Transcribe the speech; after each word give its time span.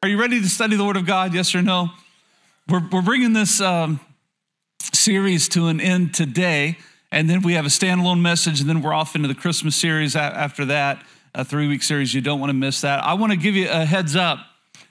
Are 0.00 0.08
you 0.08 0.20
ready 0.20 0.40
to 0.40 0.48
study 0.48 0.76
the 0.76 0.84
Word 0.84 0.96
of 0.96 1.06
God? 1.06 1.34
Yes 1.34 1.56
or 1.56 1.62
no? 1.62 1.90
We're, 2.68 2.88
we're 2.92 3.02
bringing 3.02 3.32
this 3.32 3.60
um, 3.60 3.98
series 4.92 5.48
to 5.48 5.66
an 5.66 5.80
end 5.80 6.14
today, 6.14 6.78
and 7.10 7.28
then 7.28 7.42
we 7.42 7.54
have 7.54 7.66
a 7.66 7.68
standalone 7.68 8.20
message, 8.20 8.60
and 8.60 8.68
then 8.68 8.80
we're 8.80 8.94
off 8.94 9.16
into 9.16 9.26
the 9.26 9.34
Christmas 9.34 9.74
series 9.74 10.14
after 10.14 10.66
that, 10.66 11.04
a 11.34 11.44
three 11.44 11.66
week 11.66 11.82
series. 11.82 12.14
You 12.14 12.20
don't 12.20 12.38
want 12.38 12.50
to 12.50 12.54
miss 12.54 12.82
that. 12.82 13.02
I 13.02 13.14
want 13.14 13.32
to 13.32 13.36
give 13.36 13.56
you 13.56 13.68
a 13.68 13.84
heads 13.84 14.14
up 14.14 14.38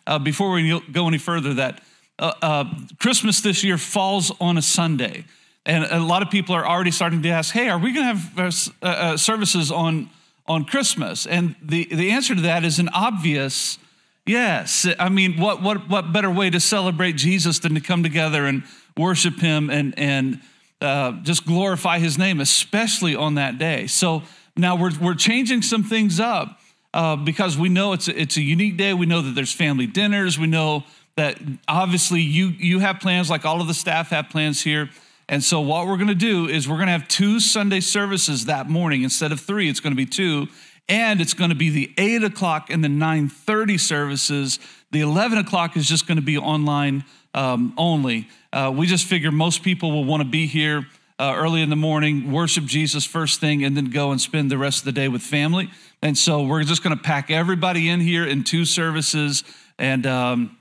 uh, 0.06 0.20
before 0.20 0.52
we 0.52 0.78
go 0.92 1.08
any 1.08 1.20
further 1.20 1.54
that 1.54 1.82
uh, 2.20 2.34
uh, 2.42 2.66
Christmas 3.00 3.40
this 3.40 3.64
year 3.64 3.78
falls 3.78 4.34
on 4.42 4.58
a 4.58 4.62
Sunday. 4.62 5.24
And 5.66 5.86
a 5.86 6.02
lot 6.02 6.22
of 6.22 6.30
people 6.30 6.54
are 6.54 6.68
already 6.68 6.92
starting 6.92 7.22
to 7.22 7.30
ask, 7.30 7.54
hey, 7.54 7.70
are 7.70 7.80
we 7.80 7.94
going 7.94 8.14
to 8.14 8.22
have 8.22 8.74
uh, 8.84 8.86
uh, 8.86 9.16
services 9.16 9.72
on, 9.72 10.10
on 10.48 10.66
Christmas? 10.66 11.26
And 11.26 11.56
the, 11.62 11.86
the 11.86 12.12
answer 12.12 12.36
to 12.36 12.42
that 12.42 12.66
is 12.66 12.78
an 12.78 12.90
obvious 12.90 13.80
Yes. 14.28 14.86
I 15.00 15.10
mean, 15.10 15.40
what, 15.40 15.62
what, 15.62 15.90
what 15.90 16.12
better 16.12 16.30
way 16.30 16.50
to 16.50 16.60
celebrate 16.60 17.14
Jesus 17.14 17.60
than 17.60 17.76
to 17.76 17.82
come 17.82 18.04
together 18.04 18.46
and 18.46 18.64
worship 18.98 19.40
him 19.40 19.70
and, 19.70 19.98
and 19.98 20.42
uh, 20.82 21.14
just 21.24 21.46
glorify 21.46 22.00
his 22.00 22.18
name, 22.18 22.40
especially 22.40 23.16
on 23.16 23.36
that 23.36 23.58
day. 23.58 23.88
So 23.88 24.24
now 24.56 24.76
we're, 24.76 24.92
we're 25.00 25.16
changing 25.16 25.62
some 25.62 25.84
things 25.84 26.20
up 26.20 26.60
uh, 26.94 27.16
because 27.16 27.58
we 27.58 27.70
know 27.70 27.94
it's 27.94 28.08
a, 28.08 28.20
it's 28.20 28.38
a 28.38 28.42
unique 28.42 28.78
day. 28.78 28.94
We 28.94 29.06
know 29.06 29.22
that 29.22 29.32
there's 29.32 29.54
family 29.54 29.88
dinners. 29.88 30.38
We 30.38 30.48
know 30.48 30.84
that 31.16 31.40
obviously 31.68 32.22
you, 32.22 32.48
you 32.48 32.80
have 32.80 33.00
plans, 33.00 33.30
like 33.30 33.46
all 33.46 33.62
of 33.62 33.68
the 33.68 33.74
staff 33.74 34.10
have 34.10 34.30
plans 34.30 34.62
here. 34.62 34.90
And 35.30 35.44
so 35.44 35.60
what 35.60 35.88
we're 35.88 35.98
going 35.98 36.08
to 36.08 36.16
do 36.16 36.48
is 36.48 36.70
we're 36.70 36.76
going 36.76 36.88
to 36.88 36.94
have 36.94 37.08
two 37.08 37.40
Sunday 37.40 37.82
services 37.82 38.46
that 38.46 38.70
morning 38.70 39.04
instead 39.04 39.32
of 39.32 39.40
three. 39.40 39.68
It's 39.70 39.80
going 39.80 39.94
to 39.94 39.98
be 39.98 40.06
two 40.06 40.48
and 40.90 41.20
it's 41.20 41.34
going 41.34 41.50
to 41.50 41.56
be 41.56 41.70
the 41.70 41.94
8 41.98 42.24
o'clock 42.24 42.70
and 42.70 42.84
the 42.84 42.88
9.30 42.88 43.80
services. 43.80 44.60
The 44.92 45.02
11 45.02 45.38
o'clock 45.38 45.76
is 45.76 45.88
just 45.88 46.08
going 46.08 46.18
to 46.18 46.24
be 46.24 46.38
online 46.38 47.04
um, 47.34 47.74
only. 47.78 48.28
Uh, 48.54 48.72
we 48.76 48.88
just 48.88 49.06
figure 49.06 49.32
most 49.32 49.64
people 49.64 49.92
will 49.92 50.06
want 50.06 50.24
to 50.24 50.30
be 50.30 50.48
here 50.48 50.88
uh, 51.20 51.34
early 51.36 51.62
in 51.62 51.70
the 51.70 51.76
morning 51.76 52.32
worship 52.32 52.64
jesus 52.64 53.04
first 53.04 53.40
thing 53.40 53.64
and 53.64 53.76
then 53.76 53.86
go 53.86 54.12
and 54.12 54.22
spend 54.22 54.52
the 54.52 54.58
rest 54.58 54.80
of 54.80 54.86
the 54.86 54.92
day 54.92 55.08
with 55.08 55.22
family. 55.22 55.70
And 56.02 56.18
so 56.18 56.44
we're 56.44 56.64
just 56.64 56.84
going 56.84 56.96
to 56.96 57.02
pack 57.02 57.32
everybody 57.32 57.90
in 57.90 58.00
here 58.00 58.26
in 58.26 58.44
two 58.44 58.66
services. 58.66 59.44
And 59.80 60.06
um, 60.06 60.58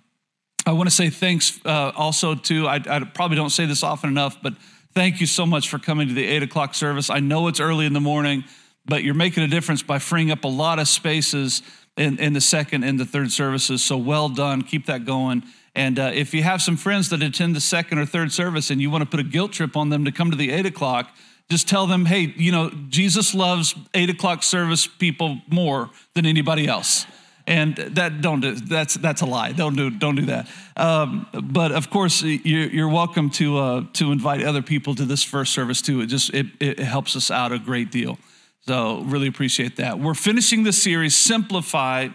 i 0.67 0.73
want 0.73 0.89
to 0.89 0.95
say 0.95 1.11
thanks 1.11 1.61
uh, 1.65 1.93
also 1.95 2.35
to 2.35 2.67
I, 2.67 2.83
I 2.89 3.01
probably 3.05 3.37
don't 3.37 3.51
say 3.51 3.67
this 3.67 3.85
often 3.85 4.11
enough 4.11 4.43
but 4.43 4.55
thank 4.95 5.21
you 5.21 5.27
so 5.27 5.47
much 5.47 5.69
for 5.69 5.79
coming 5.79 6.09
to 6.09 6.15
the 6.15 6.25
8 6.25 6.43
o'clock 6.43 6.75
service. 6.75 7.11
I 7.11 7.21
know 7.21 7.49
it's 7.49 7.61
early 7.61 7.87
in 7.87 7.93
the 7.93 8.01
morning 8.01 8.45
but 8.87 9.03
you're 9.05 9.15
making 9.15 9.43
a 9.43 9.49
difference 9.49 9.83
by 9.83 9.99
freeing 9.99 10.31
up 10.31 10.45
a 10.45 10.49
lot 10.49 10.79
of 10.79 10.89
spaces 10.89 11.63
in, 11.97 12.19
in 12.19 12.33
the 12.33 12.41
second 12.41 12.85
and 12.85 12.99
the 13.01 13.05
third 13.05 13.33
services. 13.33 13.83
So 13.85 13.97
well 13.97 14.29
done. 14.29 14.63
Keep 14.63 14.87
that 14.87 15.05
going. 15.05 15.43
And 15.75 15.99
uh, 15.99 16.11
if 16.15 16.33
you 16.33 16.43
have 16.43 16.63
some 16.63 16.77
friends 16.77 17.11
that 17.11 17.23
attend 17.23 17.55
the 17.55 17.61
second 17.61 17.99
or 17.99 18.07
third 18.07 18.33
service 18.33 18.71
and 18.71 18.81
you 18.81 18.91
want 18.91 19.03
to 19.03 19.11
put 19.11 19.21
a 19.21 19.25
guilt 19.25 19.53
trip 19.53 19.77
on 19.77 19.91
them 19.91 20.05
to 20.07 20.13
come 20.13 20.31
to 20.31 20.37
the 20.37 20.51
eight 20.51 20.67
o'clock, 20.67 21.15
just 21.51 21.69
tell 21.69 21.87
them, 21.87 22.07
hey, 22.07 22.33
you 22.37 22.51
know, 22.51 22.71
Jesus 22.89 23.35
loves 23.35 23.75
eight 23.95 24.11
o'clock 24.11 24.43
service 24.43 24.87
people 24.87 25.41
more 25.49 25.91
than 26.15 26.27
anybody 26.27 26.67
else. 26.67 27.07
And 27.47 27.77
that 27.77 28.23
don't 28.23 28.41
do 28.41 28.57
that's 28.57 28.95
that's 28.95 29.21
a 29.21 29.27
lie. 29.27 29.53
Don't 29.53 29.77
do 29.77 29.89
don't 29.89 30.17
do 30.17 30.27
that. 30.27 30.49
Um, 30.77 31.29
but 31.45 31.71
of 31.71 31.91
course, 31.91 32.21
you're, 32.23 32.89
welcome 32.89 33.31
to 33.31 33.59
uh, 33.59 33.85
to 33.93 34.11
invite 34.11 34.43
other 34.43 34.63
people 34.63 34.97
to 34.97 35.05
this 35.05 35.23
first 35.23 35.53
service 35.53 35.81
too. 35.81 36.01
It 36.01 36.07
just 36.07 36.35
it, 36.35 36.47
it 36.59 36.81
helps 36.81 37.15
us 37.15 37.31
out 37.31 37.53
a 37.53 37.61
great 37.61 37.93
deal. 37.93 38.19
So, 38.67 39.03
really 39.03 39.29
appreciate 39.29 39.77
that. 39.77 40.01
We're 40.01 40.15
finishing 40.15 40.65
the 40.65 40.73
series, 40.73 41.15
Simplify. 41.15 42.09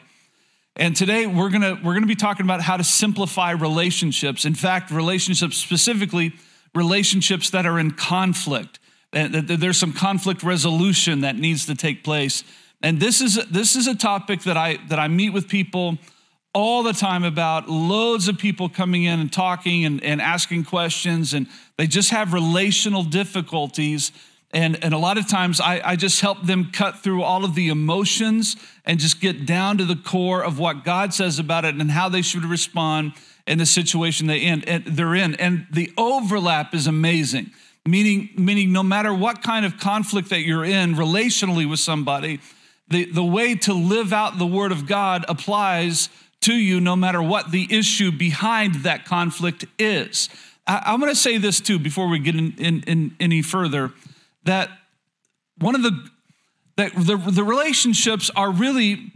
And 0.75 0.93
today 0.97 1.25
we're 1.25 1.49
gonna, 1.49 1.79
we're 1.81 1.93
gonna 1.93 2.07
be 2.07 2.15
talking 2.15 2.45
about 2.45 2.59
how 2.59 2.75
to 2.75 2.83
simplify 2.83 3.51
relationships. 3.51 4.43
In 4.43 4.53
fact, 4.53 4.91
relationships 4.91 5.55
specifically, 5.55 6.33
relationships 6.75 7.51
that 7.51 7.65
are 7.65 7.79
in 7.79 7.91
conflict. 7.91 8.79
There's 9.13 9.77
some 9.77 9.93
conflict 9.93 10.43
resolution 10.43 11.21
that 11.21 11.37
needs 11.37 11.67
to 11.67 11.75
take 11.75 12.03
place. 12.03 12.43
And 12.83 12.99
this 12.99 13.21
is, 13.21 13.35
this 13.45 13.77
is 13.77 13.87
a 13.87 13.95
topic 13.95 14.41
that 14.41 14.57
I, 14.57 14.77
that 14.89 14.99
I 14.99 15.07
meet 15.07 15.29
with 15.29 15.47
people 15.47 15.99
all 16.53 16.83
the 16.83 16.91
time 16.91 17.23
about 17.23 17.69
loads 17.69 18.27
of 18.27 18.37
people 18.37 18.67
coming 18.67 19.03
in 19.03 19.21
and 19.21 19.31
talking 19.31 19.85
and, 19.85 20.03
and 20.03 20.21
asking 20.21 20.65
questions, 20.65 21.33
and 21.33 21.47
they 21.77 21.87
just 21.87 22.09
have 22.09 22.33
relational 22.33 23.03
difficulties 23.03 24.11
and, 24.53 24.83
and 24.83 24.93
a 24.93 24.97
lot 24.97 25.17
of 25.17 25.27
times 25.27 25.61
I, 25.61 25.81
I 25.83 25.95
just 25.95 26.19
help 26.21 26.45
them 26.45 26.71
cut 26.71 26.99
through 26.99 27.23
all 27.23 27.45
of 27.45 27.55
the 27.55 27.69
emotions 27.69 28.57
and 28.85 28.99
just 28.99 29.21
get 29.21 29.45
down 29.45 29.77
to 29.77 29.85
the 29.85 29.95
core 29.95 30.43
of 30.43 30.59
what 30.59 30.83
God 30.83 31.13
says 31.13 31.39
about 31.39 31.63
it 31.63 31.75
and 31.75 31.89
how 31.89 32.09
they 32.09 32.21
should 32.21 32.43
respond 32.43 33.13
in 33.47 33.57
the 33.57 33.65
situation 33.65 34.27
they 34.27 34.39
in, 34.39 34.83
they're 34.85 35.15
in. 35.15 35.35
And 35.35 35.67
the 35.71 35.91
overlap 35.97 36.73
is 36.73 36.85
amazing, 36.85 37.51
meaning, 37.85 38.29
meaning 38.37 38.73
no 38.73 38.83
matter 38.83 39.13
what 39.13 39.41
kind 39.41 39.65
of 39.65 39.77
conflict 39.77 40.29
that 40.29 40.41
you're 40.41 40.65
in 40.65 40.95
relationally 40.95 41.69
with 41.69 41.79
somebody, 41.79 42.39
the, 42.89 43.05
the 43.05 43.23
way 43.23 43.55
to 43.55 43.73
live 43.73 44.11
out 44.11 44.37
the 44.37 44.45
word 44.45 44.73
of 44.73 44.85
God 44.85 45.23
applies 45.29 46.09
to 46.41 46.53
you 46.53 46.81
no 46.81 46.95
matter 46.95 47.21
what 47.21 47.51
the 47.51 47.67
issue 47.69 48.11
behind 48.11 48.75
that 48.83 49.05
conflict 49.05 49.65
is. 49.79 50.27
I, 50.67 50.93
am 50.93 50.99
going 50.99 51.11
to 51.11 51.15
say 51.15 51.37
this 51.37 51.59
too 51.59 51.79
before 51.79 52.07
we 52.07 52.19
get 52.19 52.35
in, 52.35 52.53
in, 52.57 52.83
in 52.83 53.15
any 53.19 53.41
further 53.41 53.91
that 54.43 54.69
one 55.57 55.75
of 55.75 55.83
the 55.83 56.09
that 56.77 56.93
the, 56.95 57.17
the 57.17 57.43
relationships 57.43 58.31
are 58.35 58.51
really 58.51 59.11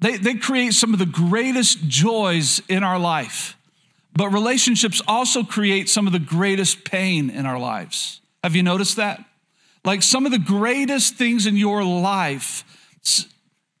they, 0.00 0.16
they 0.16 0.34
create 0.34 0.74
some 0.74 0.92
of 0.92 1.00
the 1.00 1.06
greatest 1.06 1.88
joys 1.88 2.62
in 2.68 2.82
our 2.84 2.98
life 2.98 3.56
but 4.18 4.30
relationships 4.30 5.00
also 5.06 5.44
create 5.44 5.88
some 5.88 6.08
of 6.08 6.12
the 6.12 6.18
greatest 6.18 6.82
pain 6.82 7.30
in 7.30 7.46
our 7.46 7.56
lives. 7.56 8.20
Have 8.42 8.56
you 8.56 8.64
noticed 8.64 8.96
that? 8.96 9.24
Like 9.84 10.02
some 10.02 10.26
of 10.26 10.32
the 10.32 10.40
greatest 10.40 11.14
things 11.14 11.46
in 11.46 11.56
your 11.56 11.84
life 11.84 12.64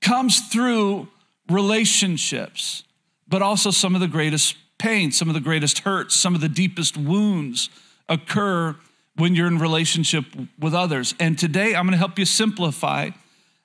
comes 0.00 0.48
through 0.48 1.08
relationships 1.50 2.84
but 3.26 3.42
also 3.42 3.70
some 3.72 3.94
of 3.94 4.00
the 4.00 4.06
greatest 4.06 4.54
pain 4.78 5.10
some 5.10 5.28
of 5.28 5.34
the 5.34 5.40
greatest 5.40 5.80
hurts 5.80 6.14
some 6.14 6.34
of 6.34 6.40
the 6.40 6.48
deepest 6.48 6.96
wounds 6.96 7.68
occur 8.08 8.76
when 9.18 9.34
you're 9.34 9.48
in 9.48 9.58
relationship 9.58 10.24
with 10.58 10.74
others. 10.74 11.14
And 11.20 11.38
today 11.38 11.74
I'm 11.74 11.84
going 11.84 11.92
to 11.92 11.98
help 11.98 12.18
you 12.18 12.24
simplify 12.24 13.10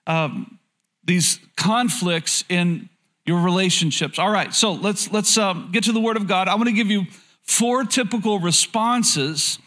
um, 0.07 0.59
these 1.05 1.39
conflicts 1.55 2.43
in 2.49 2.89
your 3.25 3.39
relationships. 3.39 4.19
All 4.19 4.31
right, 4.31 4.53
so 4.53 4.73
let's 4.73 5.11
let's 5.11 5.37
um, 5.37 5.69
get 5.71 5.85
to 5.85 5.93
the 5.93 5.99
Word 6.01 6.17
of 6.17 6.27
God. 6.27 6.47
I 6.47 6.55
want 6.55 6.67
to 6.67 6.73
give 6.73 6.87
you 6.87 7.05
four 7.43 7.85
typical 7.85 8.39
responses 8.39 9.59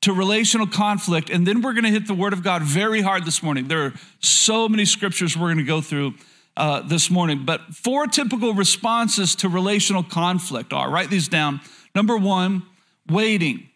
to 0.00 0.12
relational 0.12 0.66
conflict, 0.66 1.30
and 1.30 1.46
then 1.46 1.62
we're 1.62 1.72
going 1.74 1.84
to 1.84 1.90
hit 1.90 2.06
the 2.06 2.14
Word 2.14 2.32
of 2.32 2.42
God 2.42 2.62
very 2.62 3.02
hard 3.02 3.24
this 3.24 3.42
morning. 3.42 3.68
There 3.68 3.84
are 3.84 3.94
so 4.20 4.68
many 4.68 4.84
scriptures 4.84 5.36
we're 5.36 5.48
going 5.48 5.58
to 5.58 5.64
go 5.64 5.80
through. 5.80 6.14
Uh, 6.56 6.82
this 6.82 7.10
morning, 7.10 7.44
but 7.44 7.60
four 7.74 8.06
typical 8.06 8.54
responses 8.54 9.34
to 9.34 9.48
relational 9.48 10.04
conflict 10.04 10.72
are 10.72 10.88
write 10.88 11.10
these 11.10 11.26
down. 11.26 11.60
Number 11.96 12.16
one, 12.16 12.62
waiting. 13.08 13.68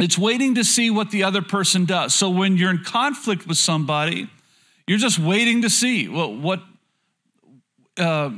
It's 0.00 0.18
waiting 0.18 0.56
to 0.56 0.64
see 0.64 0.90
what 0.90 1.10
the 1.10 1.22
other 1.22 1.42
person 1.42 1.84
does. 1.84 2.14
So 2.14 2.30
when 2.30 2.56
you're 2.56 2.70
in 2.70 2.82
conflict 2.84 3.46
with 3.46 3.58
somebody, 3.58 4.28
you're 4.86 4.98
just 4.98 5.18
waiting 5.18 5.62
to 5.62 5.70
see 5.70 6.08
well, 6.08 6.34
what, 6.34 6.62
uh, 7.96 8.30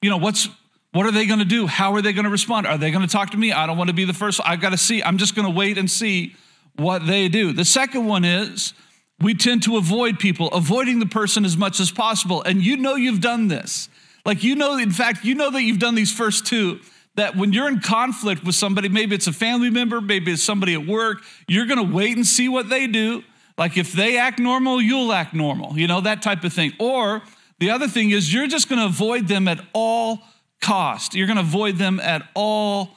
you 0.00 0.10
know, 0.10 0.16
what's 0.16 0.48
What 0.92 1.06
are 1.06 1.12
they 1.12 1.26
going 1.26 1.40
to 1.40 1.44
do? 1.44 1.66
How 1.66 1.92
are 1.94 2.02
they 2.02 2.12
going 2.12 2.24
to 2.24 2.30
respond? 2.30 2.68
Are 2.68 2.78
they 2.78 2.92
going 2.92 3.06
to 3.06 3.12
talk 3.12 3.30
to 3.30 3.36
me? 3.36 3.52
I 3.52 3.66
don't 3.66 3.76
want 3.76 3.88
to 3.88 3.94
be 3.94 4.04
the 4.04 4.14
first. 4.14 4.40
I've 4.44 4.60
got 4.60 4.70
to 4.70 4.78
see. 4.78 5.02
I'm 5.02 5.18
just 5.18 5.34
going 5.34 5.44
to 5.44 5.52
wait 5.52 5.76
and 5.76 5.90
see 5.90 6.36
what 6.76 7.04
they 7.04 7.28
do. 7.28 7.52
The 7.52 7.64
second 7.64 8.06
one 8.06 8.24
is 8.24 8.74
we 9.20 9.34
tend 9.34 9.64
to 9.64 9.76
avoid 9.76 10.20
people, 10.20 10.48
avoiding 10.52 11.00
the 11.00 11.06
person 11.06 11.44
as 11.44 11.56
much 11.56 11.80
as 11.80 11.90
possible. 11.90 12.42
And 12.42 12.64
you 12.64 12.76
know 12.76 12.94
you've 12.94 13.20
done 13.20 13.48
this. 13.48 13.88
Like, 14.24 14.44
you 14.44 14.54
know, 14.54 14.78
in 14.78 14.92
fact, 14.92 15.24
you 15.24 15.34
know 15.34 15.50
that 15.50 15.62
you've 15.62 15.80
done 15.80 15.96
these 15.96 16.12
first 16.12 16.46
two. 16.46 16.80
That 17.16 17.36
when 17.36 17.52
you're 17.52 17.68
in 17.68 17.80
conflict 17.80 18.44
with 18.44 18.54
somebody, 18.54 18.88
maybe 18.88 19.14
it's 19.14 19.26
a 19.26 19.32
family 19.32 19.70
member, 19.70 20.00
maybe 20.00 20.32
it's 20.32 20.42
somebody 20.42 20.74
at 20.74 20.86
work, 20.86 21.18
you're 21.46 21.66
gonna 21.66 21.82
wait 21.82 22.16
and 22.16 22.26
see 22.26 22.48
what 22.48 22.68
they 22.68 22.86
do. 22.86 23.22
Like, 23.56 23.76
if 23.76 23.92
they 23.92 24.18
act 24.18 24.40
normal, 24.40 24.80
you'll 24.80 25.12
act 25.12 25.32
normal, 25.32 25.78
you 25.78 25.86
know, 25.86 26.00
that 26.00 26.22
type 26.22 26.42
of 26.42 26.52
thing. 26.52 26.72
Or 26.80 27.22
the 27.60 27.70
other 27.70 27.86
thing 27.86 28.10
is, 28.10 28.32
you're 28.32 28.48
just 28.48 28.68
gonna 28.68 28.86
avoid 28.86 29.28
them 29.28 29.46
at 29.46 29.64
all 29.72 30.22
cost. 30.60 31.14
You're 31.14 31.28
gonna 31.28 31.40
avoid 31.40 31.76
them 31.76 32.00
at 32.00 32.28
all 32.34 32.96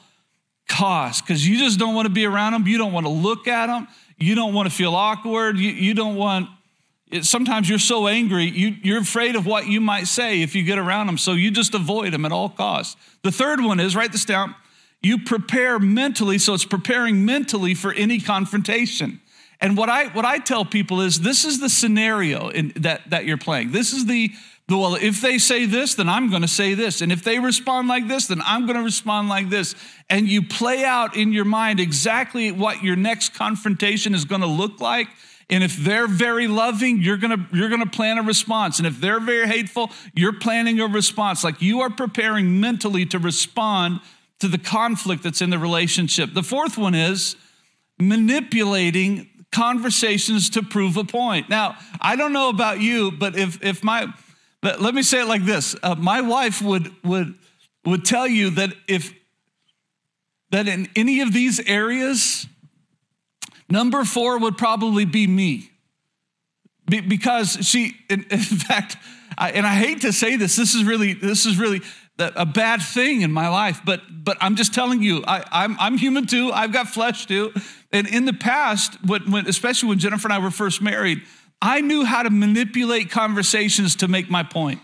cost 0.68 1.24
because 1.24 1.46
you 1.46 1.58
just 1.58 1.78
don't 1.78 1.94
wanna 1.94 2.08
be 2.08 2.24
around 2.24 2.52
them. 2.52 2.66
You 2.66 2.78
don't 2.78 2.92
wanna 2.92 3.10
look 3.10 3.46
at 3.46 3.68
them. 3.68 3.86
You 4.16 4.34
don't 4.34 4.52
wanna 4.52 4.70
feel 4.70 4.96
awkward. 4.96 5.58
You, 5.58 5.70
you 5.70 5.94
don't 5.94 6.16
want 6.16 6.48
sometimes 7.22 7.68
you're 7.68 7.78
so 7.78 8.06
angry, 8.06 8.44
you, 8.44 8.76
you're 8.82 9.00
afraid 9.00 9.36
of 9.36 9.46
what 9.46 9.66
you 9.66 9.80
might 9.80 10.06
say 10.06 10.42
if 10.42 10.54
you 10.54 10.62
get 10.62 10.78
around 10.78 11.06
them, 11.06 11.18
so 11.18 11.32
you 11.32 11.50
just 11.50 11.74
avoid 11.74 12.12
them 12.12 12.24
at 12.24 12.32
all 12.32 12.48
costs. 12.48 12.96
The 13.22 13.32
third 13.32 13.60
one 13.60 13.80
is 13.80 13.96
write 13.96 14.12
this 14.12 14.24
down 14.24 14.54
you 15.00 15.18
prepare 15.18 15.78
mentally, 15.78 16.38
so 16.38 16.54
it's 16.54 16.64
preparing 16.64 17.24
mentally 17.24 17.74
for 17.74 17.92
any 17.92 18.20
confrontation. 18.20 19.20
And 19.60 19.76
what 19.76 19.88
I 19.88 20.06
what 20.08 20.24
I 20.24 20.38
tell 20.38 20.64
people 20.64 21.00
is 21.00 21.20
this 21.20 21.44
is 21.44 21.60
the 21.60 21.68
scenario 21.68 22.48
in, 22.48 22.72
that 22.76 23.08
that 23.10 23.24
you're 23.24 23.38
playing. 23.38 23.72
This 23.72 23.92
is 23.92 24.06
the, 24.06 24.30
the 24.66 24.76
well, 24.76 24.94
if 24.94 25.20
they 25.20 25.38
say 25.38 25.66
this, 25.66 25.94
then 25.94 26.08
I'm 26.08 26.30
going 26.30 26.42
to 26.42 26.48
say 26.48 26.74
this, 26.74 27.00
and 27.00 27.10
if 27.10 27.22
they 27.22 27.38
respond 27.38 27.88
like 27.88 28.08
this, 28.08 28.26
then 28.26 28.40
I'm 28.44 28.66
going 28.66 28.76
to 28.76 28.84
respond 28.84 29.28
like 29.28 29.50
this. 29.50 29.74
And 30.10 30.28
you 30.28 30.42
play 30.42 30.84
out 30.84 31.16
in 31.16 31.32
your 31.32 31.44
mind 31.44 31.80
exactly 31.80 32.52
what 32.52 32.82
your 32.82 32.96
next 32.96 33.34
confrontation 33.34 34.14
is 34.14 34.24
going 34.24 34.42
to 34.42 34.48
look 34.48 34.80
like 34.80 35.08
and 35.50 35.64
if 35.64 35.76
they're 35.76 36.06
very 36.06 36.46
loving, 36.46 37.00
you're 37.02 37.16
gonna, 37.16 37.48
you're 37.52 37.70
gonna 37.70 37.86
plan 37.86 38.18
a 38.18 38.22
response. 38.22 38.78
And 38.78 38.86
if 38.86 39.00
they're 39.00 39.20
very 39.20 39.46
hateful, 39.46 39.90
you're 40.14 40.38
planning 40.38 40.80
a 40.80 40.86
response. 40.86 41.42
Like 41.42 41.62
you 41.62 41.80
are 41.80 41.90
preparing 41.90 42.60
mentally 42.60 43.06
to 43.06 43.18
respond 43.18 44.00
to 44.40 44.48
the 44.48 44.58
conflict 44.58 45.22
that's 45.22 45.40
in 45.40 45.50
the 45.50 45.58
relationship. 45.58 46.34
The 46.34 46.42
fourth 46.42 46.76
one 46.76 46.94
is 46.94 47.36
manipulating 47.98 49.28
conversations 49.50 50.50
to 50.50 50.62
prove 50.62 50.96
a 50.96 51.04
point. 51.04 51.48
Now, 51.48 51.76
I 52.00 52.16
don't 52.16 52.32
know 52.32 52.50
about 52.50 52.80
you, 52.80 53.10
but 53.10 53.36
if 53.36 53.62
if 53.64 53.82
my 53.82 54.06
but 54.60 54.80
let 54.80 54.94
me 54.94 55.02
say 55.02 55.22
it 55.22 55.26
like 55.26 55.44
this: 55.44 55.74
uh, 55.82 55.94
my 55.94 56.20
wife 56.20 56.60
would 56.62 56.92
would 57.02 57.34
would 57.84 58.04
tell 58.04 58.26
you 58.26 58.50
that 58.50 58.74
if 58.86 59.14
that 60.50 60.68
in 60.68 60.88
any 60.94 61.20
of 61.20 61.32
these 61.32 61.60
areas 61.60 62.46
Number 63.68 64.04
four 64.04 64.38
would 64.38 64.56
probably 64.56 65.04
be 65.04 65.26
me. 65.26 65.70
Be, 66.88 67.00
because 67.00 67.58
she, 67.66 67.94
in, 68.08 68.24
in 68.30 68.38
fact, 68.40 68.96
I, 69.36 69.50
and 69.50 69.66
I 69.66 69.74
hate 69.74 70.02
to 70.02 70.12
say 70.12 70.36
this, 70.36 70.56
this 70.56 70.74
is 70.74 70.84
really, 70.84 71.14
this 71.14 71.46
is 71.46 71.58
really 71.58 71.82
a 72.18 72.46
bad 72.46 72.82
thing 72.82 73.22
in 73.22 73.30
my 73.32 73.48
life, 73.48 73.80
but 73.84 74.00
but 74.24 74.36
I'm 74.40 74.56
just 74.56 74.74
telling 74.74 75.02
you, 75.02 75.22
I, 75.26 75.44
I'm 75.52 75.76
I'm 75.78 75.96
human 75.96 76.26
too. 76.26 76.50
I've 76.52 76.72
got 76.72 76.88
flesh 76.88 77.26
too. 77.26 77.52
And 77.92 78.08
in 78.08 78.24
the 78.24 78.32
past, 78.32 78.98
when, 79.04 79.30
when 79.30 79.46
especially 79.46 79.88
when 79.90 79.98
Jennifer 79.98 80.26
and 80.26 80.32
I 80.32 80.38
were 80.38 80.50
first 80.50 80.82
married, 80.82 81.22
I 81.62 81.80
knew 81.80 82.04
how 82.04 82.24
to 82.24 82.30
manipulate 82.30 83.10
conversations 83.10 83.96
to 83.96 84.08
make 84.08 84.28
my 84.28 84.42
point. 84.42 84.80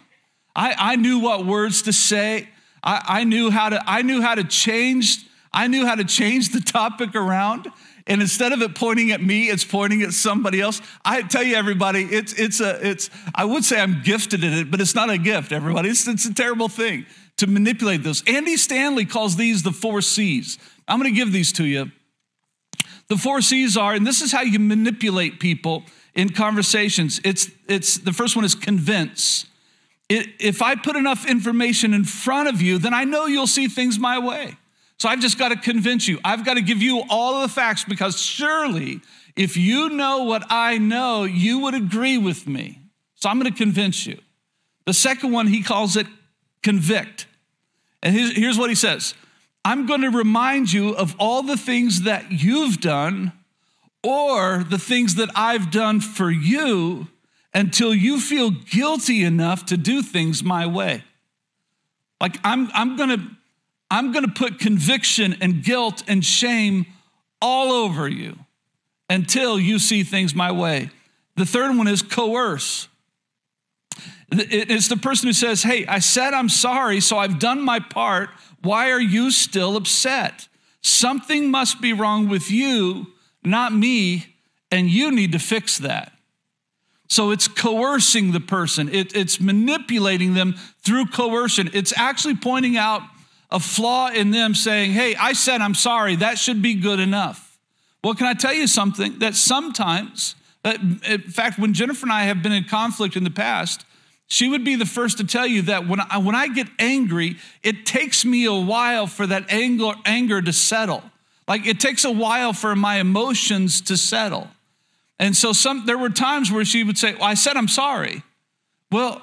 I, 0.57 0.75
I 0.79 0.97
knew 0.97 1.19
what 1.19 1.45
words 1.45 1.83
to 1.83 1.93
say. 1.93 2.49
I, 2.83 3.03
I 3.05 3.25
knew 3.25 3.51
how 3.51 3.69
to 3.71 3.83
I 3.85 4.03
knew 4.03 4.23
how 4.23 4.37
to 4.37 4.45
change. 4.45 5.27
I 5.53 5.67
knew 5.67 5.87
how 5.87 5.97
to 5.97 6.05
change 6.05 6.51
the 6.51 6.61
topic 6.61 7.15
around. 7.15 7.67
And 8.07 8.21
instead 8.21 8.53
of 8.53 8.61
it 8.61 8.75
pointing 8.75 9.13
at 9.13 9.23
me, 9.23 9.49
it's 9.49 9.65
pointing 9.65 10.03
at 10.03 10.13
somebody 10.13 10.61
else. 10.61 10.83
I 11.05 11.23
tell 11.23 11.43
you, 11.43 11.57
everybody, 11.57 12.03
it's, 12.03 12.35
it's 12.35 12.61
a, 12.61 12.87
it's, 12.87 13.09
I 13.35 13.47
would 13.47 13.65
say 13.65 13.81
I'm 13.81 14.03
gifted 14.03 14.45
at 14.45 14.53
it, 14.53 14.71
but 14.71 14.81
it's 14.81 14.95
not 14.95 15.09
a 15.09 15.17
gift, 15.17 15.53
everybody. 15.53 15.89
It's, 15.89 16.07
it's 16.07 16.27
a 16.27 16.35
terrible 16.35 16.69
thing 16.69 17.07
to 17.39 17.47
manipulate 17.47 18.03
those. 18.03 18.23
Andy 18.27 18.57
Stanley 18.59 19.07
calls 19.07 19.37
these 19.37 19.63
the 19.63 19.73
four 19.73 20.03
C's. 20.03 20.59
I'm 20.87 21.01
going 21.01 21.13
to 21.13 21.17
give 21.17 21.33
these 21.33 21.51
to 21.53 21.65
you. 21.65 21.91
The 23.09 23.17
four 23.17 23.41
C's 23.41 23.77
are, 23.77 23.95
and 23.95 24.07
this 24.07 24.21
is 24.21 24.33
how 24.33 24.43
you 24.43 24.59
manipulate 24.59 25.41
people 25.41 25.85
in 26.15 26.29
conversations. 26.31 27.21
It's, 27.25 27.51
it's 27.69 27.99
the 27.99 28.13
first 28.13 28.37
one 28.37 28.45
is 28.45 28.55
convince. 28.55 29.47
It, 30.11 30.29
if 30.39 30.61
I 30.61 30.75
put 30.75 30.97
enough 30.97 31.27
information 31.29 31.95
in 31.95 32.05
front 32.05 32.49
of 32.49 32.61
you, 32.61 32.79
then 32.79 32.93
I 32.93 33.05
know 33.05 33.27
you'll 33.27 33.47
see 33.47 33.69
things 33.69 33.99
my 33.99 34.19
way. 34.19 34.57
So 35.05 35.11
I've 35.11 35.21
just 35.21 35.39
got 35.39 35.51
to 35.51 35.57
convince 35.57 36.09
you. 36.09 36.19
I've 36.25 36.47
got 36.47 36.55
to 36.55 36.63
give 36.63 36.81
you 36.81 37.03
all 37.11 37.43
the 37.43 37.49
facts 37.49 37.85
because 37.85 38.19
surely 38.19 39.03
if 39.37 39.55
you 39.55 39.91
know 39.91 40.25
what 40.25 40.47
I 40.49 40.79
know, 40.79 41.25
you 41.25 41.59
would 41.59 41.75
agree 41.75 42.17
with 42.17 42.47
me. 42.47 42.81
So 43.17 43.29
I'm 43.29 43.39
going 43.39 43.53
to 43.53 43.59
convince 43.59 44.07
you. 44.07 44.19
The 44.87 44.95
second 44.95 45.31
one, 45.31 45.49
he 45.49 45.63
calls 45.63 45.99
it 45.99 46.07
convict. 46.63 47.27
And 48.03 48.17
here's 48.17 48.57
what 48.57 48.71
he 48.71 48.75
says 48.75 49.13
I'm 49.63 49.85
going 49.85 50.01
to 50.01 50.09
remind 50.09 50.73
you 50.73 50.97
of 50.97 51.15
all 51.19 51.43
the 51.43 51.59
things 51.59 52.05
that 52.05 52.33
you've 52.33 52.81
done 52.81 53.33
or 54.03 54.65
the 54.65 54.79
things 54.79 55.17
that 55.17 55.29
I've 55.35 55.71
done 55.71 56.01
for 56.01 56.31
you 56.31 57.09
until 57.53 57.95
you 57.95 58.19
feel 58.19 58.51
guilty 58.51 59.23
enough 59.23 59.67
to 59.67 59.77
do 59.77 60.01
things 60.01 60.43
my 60.43 60.67
way. 60.67 61.05
Like 62.23 62.39
I'm, 62.43 62.71
I'm 62.73 62.97
going 62.97 63.11
to 63.11 63.21
I'm 63.91 64.13
going 64.13 64.25
to 64.25 64.33
put 64.33 64.59
conviction 64.59 65.37
and 65.41 65.63
guilt 65.63 66.03
and 66.09 66.25
shame 66.25 66.87
all 67.41 67.73
over 67.73 68.09
you 68.09 68.39
until 69.09 69.59
you 69.59 69.79
see 69.79 70.03
things 70.03 70.35
my 70.35 70.51
way. 70.51 70.91
The 71.37 71.47
third 71.47 71.77
one 71.77 71.89
is 71.89 72.03
coerce. 72.03 72.89
It's 74.31 74.89
the 74.89 74.97
person 74.97 75.29
who 75.29 75.33
says, 75.33 75.63
Hey, 75.63 75.87
I 75.87 75.99
said 75.99 76.33
I'm 76.33 76.49
sorry, 76.49 77.01
so 77.01 77.19
I've 77.19 77.39
done 77.39 77.63
my 77.63 77.79
part. 77.79 78.31
Why 78.63 78.91
are 78.91 79.01
you 79.01 79.31
still 79.31 79.77
upset? 79.77 80.49
Something 80.83 81.51
must 81.51 81.81
be 81.81 81.93
wrong 81.93 82.29
with 82.29 82.51
you, 82.51 83.07
not 83.45 83.73
me, 83.73 84.35
and 84.71 84.91
you 84.91 85.11
need 85.13 85.33
to 85.33 85.39
fix 85.39 85.79
that. 85.79 86.13
So 87.09 87.31
it's 87.31 87.47
coercing 87.47 88.33
the 88.33 88.41
person, 88.41 88.89
it, 88.89 89.15
it's 89.15 89.41
manipulating 89.41 90.35
them 90.35 90.55
through 90.83 91.07
coercion. 91.07 91.71
It's 91.73 91.93
actually 91.97 92.37
pointing 92.37 92.77
out 92.77 93.03
a 93.51 93.61
flaw 93.61 94.09
in 94.09 94.31
them 94.31 94.55
saying, 94.55 94.93
Hey, 94.93 95.15
I 95.15 95.33
said 95.33 95.61
I'm 95.61 95.75
sorry, 95.75 96.17
that 96.17 96.39
should 96.39 96.63
be 96.63 96.75
good 96.75 97.01
enough. 97.01 97.59
Well, 98.03 98.15
can 98.15 98.27
I 98.27 98.35
tell 98.35 98.53
you 98.53 98.67
something? 98.67 99.19
That 99.21 99.35
sometimes, 99.35 100.35
uh, 100.65 100.77
in 101.09 101.23
fact, 101.23 101.59
when 101.59 101.73
Jennifer 101.73 102.05
and 102.05 102.13
I 102.13 102.25
have 102.25 102.43
been 102.43 102.53
in 102.53 102.65
conflict 102.65 103.17
in 103.17 103.25
the 103.25 103.31
past, 103.31 103.87
she 104.27 104.49
would 104.49 104.65
be 104.65 104.75
the 104.75 104.87
first 104.87 105.19
to 105.19 105.25
tell 105.25 105.47
you 105.47 105.63
that 105.63 105.87
when 105.87 106.01
I, 106.01 106.19
when 106.19 106.35
I 106.35 106.49
get 106.49 106.67
angry, 106.79 107.37
it 107.63 107.87
takes 107.87 108.25
me 108.25 108.45
a 108.45 108.55
while 108.55 109.07
for 109.07 109.27
that 109.27 109.47
anger, 109.51 109.93
anger 110.05 110.43
to 110.43 110.53
settle. 110.53 111.03
Like 111.47 111.67
it 111.67 111.81
takes 111.81 112.05
a 112.05 112.11
while 112.11 112.53
for 112.53 112.75
my 112.75 112.97
emotions 112.97 113.81
to 113.83 113.97
settle. 113.97 114.49
And 115.19 115.37
so 115.37 115.53
some 115.53 115.87
there 115.87 115.99
were 115.99 116.11
times 116.11 116.51
where 116.51 116.65
she 116.65 116.85
would 116.85 116.99
say, 116.99 117.15
well, 117.15 117.25
I 117.25 117.35
said 117.35 117.57
I'm 117.57 117.69
sorry. 117.69 118.23
Well, 118.91 119.23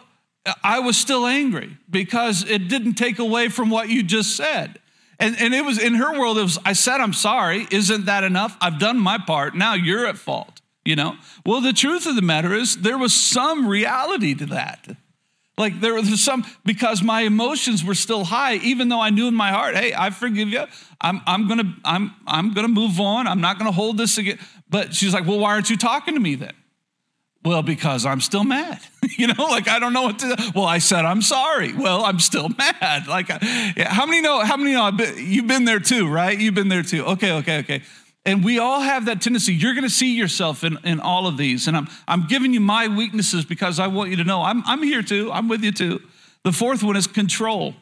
I 0.63 0.79
was 0.79 0.97
still 0.97 1.25
angry 1.25 1.77
because 1.89 2.43
it 2.49 2.67
didn't 2.67 2.95
take 2.95 3.19
away 3.19 3.49
from 3.49 3.69
what 3.69 3.89
you 3.89 4.03
just 4.03 4.35
said. 4.35 4.79
And, 5.19 5.35
and 5.39 5.53
it 5.53 5.63
was 5.63 5.77
in 5.77 5.95
her 5.95 6.19
world, 6.19 6.39
it 6.39 6.43
was, 6.43 6.57
I 6.65 6.73
said, 6.73 6.99
I'm 6.99 7.13
sorry. 7.13 7.67
Isn't 7.69 8.05
that 8.05 8.23
enough? 8.23 8.57
I've 8.59 8.79
done 8.79 8.97
my 8.97 9.19
part. 9.19 9.55
Now 9.55 9.75
you're 9.75 10.07
at 10.07 10.17
fault, 10.17 10.61
you 10.83 10.95
know? 10.95 11.15
Well, 11.45 11.61
the 11.61 11.73
truth 11.73 12.07
of 12.07 12.15
the 12.15 12.23
matter 12.23 12.55
is, 12.55 12.77
there 12.77 12.97
was 12.97 13.13
some 13.13 13.67
reality 13.67 14.33
to 14.33 14.47
that. 14.47 14.97
Like 15.59 15.79
there 15.79 15.93
was 15.93 16.23
some, 16.23 16.43
because 16.65 17.03
my 17.03 17.21
emotions 17.21 17.83
were 17.83 17.93
still 17.93 18.23
high, 18.23 18.55
even 18.55 18.89
though 18.89 18.99
I 18.99 19.11
knew 19.11 19.27
in 19.27 19.35
my 19.35 19.51
heart, 19.51 19.75
hey, 19.75 19.93
I 19.93 20.09
forgive 20.09 20.49
you. 20.49 20.65
I'm, 20.99 21.21
I'm 21.27 21.47
gonna, 21.47 21.75
I'm, 21.85 22.15
I'm 22.25 22.53
gonna 22.53 22.67
move 22.67 22.99
on. 22.99 23.27
I'm 23.27 23.41
not 23.41 23.59
gonna 23.59 23.71
hold 23.71 23.97
this 23.97 24.17
again. 24.17 24.39
But 24.71 24.95
she's 24.95 25.13
like, 25.13 25.27
well, 25.27 25.37
why 25.37 25.51
aren't 25.51 25.69
you 25.69 25.77
talking 25.77 26.15
to 26.15 26.19
me 26.19 26.33
then? 26.33 26.53
Well, 27.43 27.63
because 27.63 28.05
I'm 28.05 28.21
still 28.21 28.43
mad. 28.43 28.79
you 29.17 29.27
know, 29.27 29.45
like 29.45 29.67
I 29.67 29.79
don't 29.79 29.93
know 29.93 30.03
what 30.03 30.19
to. 30.19 30.35
Do. 30.35 30.43
Well, 30.53 30.65
I 30.65 30.77
said 30.77 31.05
I'm 31.05 31.21
sorry. 31.21 31.73
Well, 31.73 32.05
I'm 32.05 32.19
still 32.19 32.49
mad. 32.57 33.07
Like, 33.07 33.29
yeah, 33.29 33.89
how 33.89 34.05
many 34.05 34.21
know? 34.21 34.41
How 34.41 34.57
many 34.57 34.73
know? 34.73 34.91
Been, 34.91 35.15
you've 35.17 35.47
been 35.47 35.65
there 35.65 35.79
too, 35.79 36.07
right? 36.07 36.37
You've 36.37 36.55
been 36.55 36.69
there 36.69 36.83
too. 36.83 37.03
Okay, 37.05 37.31
okay, 37.33 37.59
okay. 37.59 37.81
And 38.23 38.43
we 38.43 38.59
all 38.59 38.81
have 38.81 39.05
that 39.05 39.21
tendency. 39.21 39.53
You're 39.53 39.73
going 39.73 39.83
to 39.83 39.89
see 39.89 40.15
yourself 40.15 40.63
in, 40.63 40.77
in 40.83 40.99
all 40.99 41.25
of 41.25 41.37
these. 41.37 41.67
And 41.67 41.75
I'm, 41.75 41.87
I'm 42.07 42.27
giving 42.27 42.53
you 42.53 42.59
my 42.59 42.87
weaknesses 42.87 43.45
because 43.45 43.79
I 43.79 43.87
want 43.87 44.11
you 44.11 44.17
to 44.17 44.23
know 44.23 44.43
I'm, 44.43 44.61
I'm 44.65 44.83
here 44.83 45.01
too. 45.01 45.31
I'm 45.31 45.47
with 45.47 45.63
you 45.63 45.71
too. 45.71 46.01
The 46.43 46.51
fourth 46.51 46.83
one 46.83 46.95
is 46.95 47.07
control. 47.07 47.73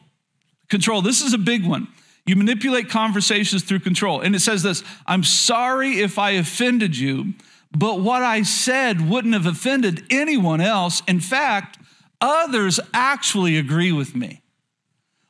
Control. 0.68 1.02
This 1.02 1.20
is 1.20 1.34
a 1.34 1.38
big 1.38 1.66
one. 1.66 1.88
You 2.24 2.36
manipulate 2.36 2.88
conversations 2.88 3.64
through 3.64 3.80
control. 3.80 4.20
And 4.20 4.34
it 4.34 4.40
says 4.40 4.62
this 4.62 4.82
I'm 5.06 5.24
sorry 5.24 6.00
if 6.00 6.18
I 6.18 6.32
offended 6.32 6.96
you 6.96 7.34
but 7.72 8.00
what 8.00 8.22
I 8.22 8.42
said 8.42 9.08
wouldn't 9.08 9.34
have 9.34 9.46
offended 9.46 10.04
anyone 10.10 10.60
else. 10.60 11.02
In 11.06 11.20
fact, 11.20 11.78
others 12.20 12.80
actually 12.92 13.56
agree 13.56 13.92
with 13.92 14.14
me. 14.16 14.42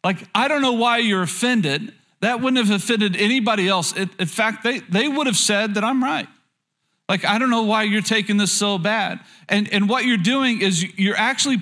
Like, 0.03 0.19
I 0.35 0.49
don't 0.49 0.63
know 0.63 0.73
why 0.73 0.99
you're 0.99 1.23
offended. 1.23 1.93
That 2.21 2.41
wouldn't 2.41 2.67
have 2.67 2.75
offended 2.75 3.17
anybody 3.17 3.69
else. 3.69 3.93
in 3.93 4.09
fact, 4.09 4.65
they, 4.65 4.81
they 4.81 5.09
would 5.09 5.27
have 5.27 5.37
said 5.37 5.75
that 5.75 5.85
I'm 5.85 6.03
right. 6.03 6.29
Like, 7.09 7.25
I 7.25 7.39
don't 7.39 7.51
know 7.51 7.65
why 7.65 7.83
you're 7.83 8.03
taking 8.03 8.37
this 8.37 8.53
so 8.53 8.79
bad. 8.79 9.21
And, 9.49 9.71
and 9.73 9.89
what 9.89 10.05
you're 10.05 10.17
doing 10.17 10.63
is 10.63 10.83
you're 10.97 11.17
actually, 11.17 11.59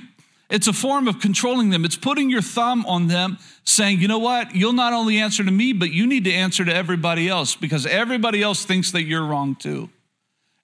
it's 0.51 0.69
a 0.69 0.73
form 0.73 1.09
of 1.09 1.21
controlling 1.21 1.71
them. 1.71 1.85
It's 1.85 1.97
putting 1.97 2.31
your 2.31 2.43
thumb 2.43 2.85
on 2.87 3.09
them, 3.09 3.39
saying, 3.65 4.01
you 4.01 4.09
know 4.09 4.19
what? 4.19 4.55
You'll 4.55 4.75
not 4.75 4.93
only 4.93 5.19
answer 5.19 5.43
to 5.43 5.51
me, 5.51 5.73
but 5.73 5.91
you 5.91 6.07
need 6.07 6.25
to 6.25 6.33
answer 6.33 6.65
to 6.65 6.75
everybody 6.75 7.29
else 7.29 7.57
because 7.57 7.87
everybody 7.87 8.43
else 8.43 8.65
thinks 8.65 8.93
that 8.93 9.05
you're 9.05 9.25
wrong 9.25 9.57
too. 9.57 9.89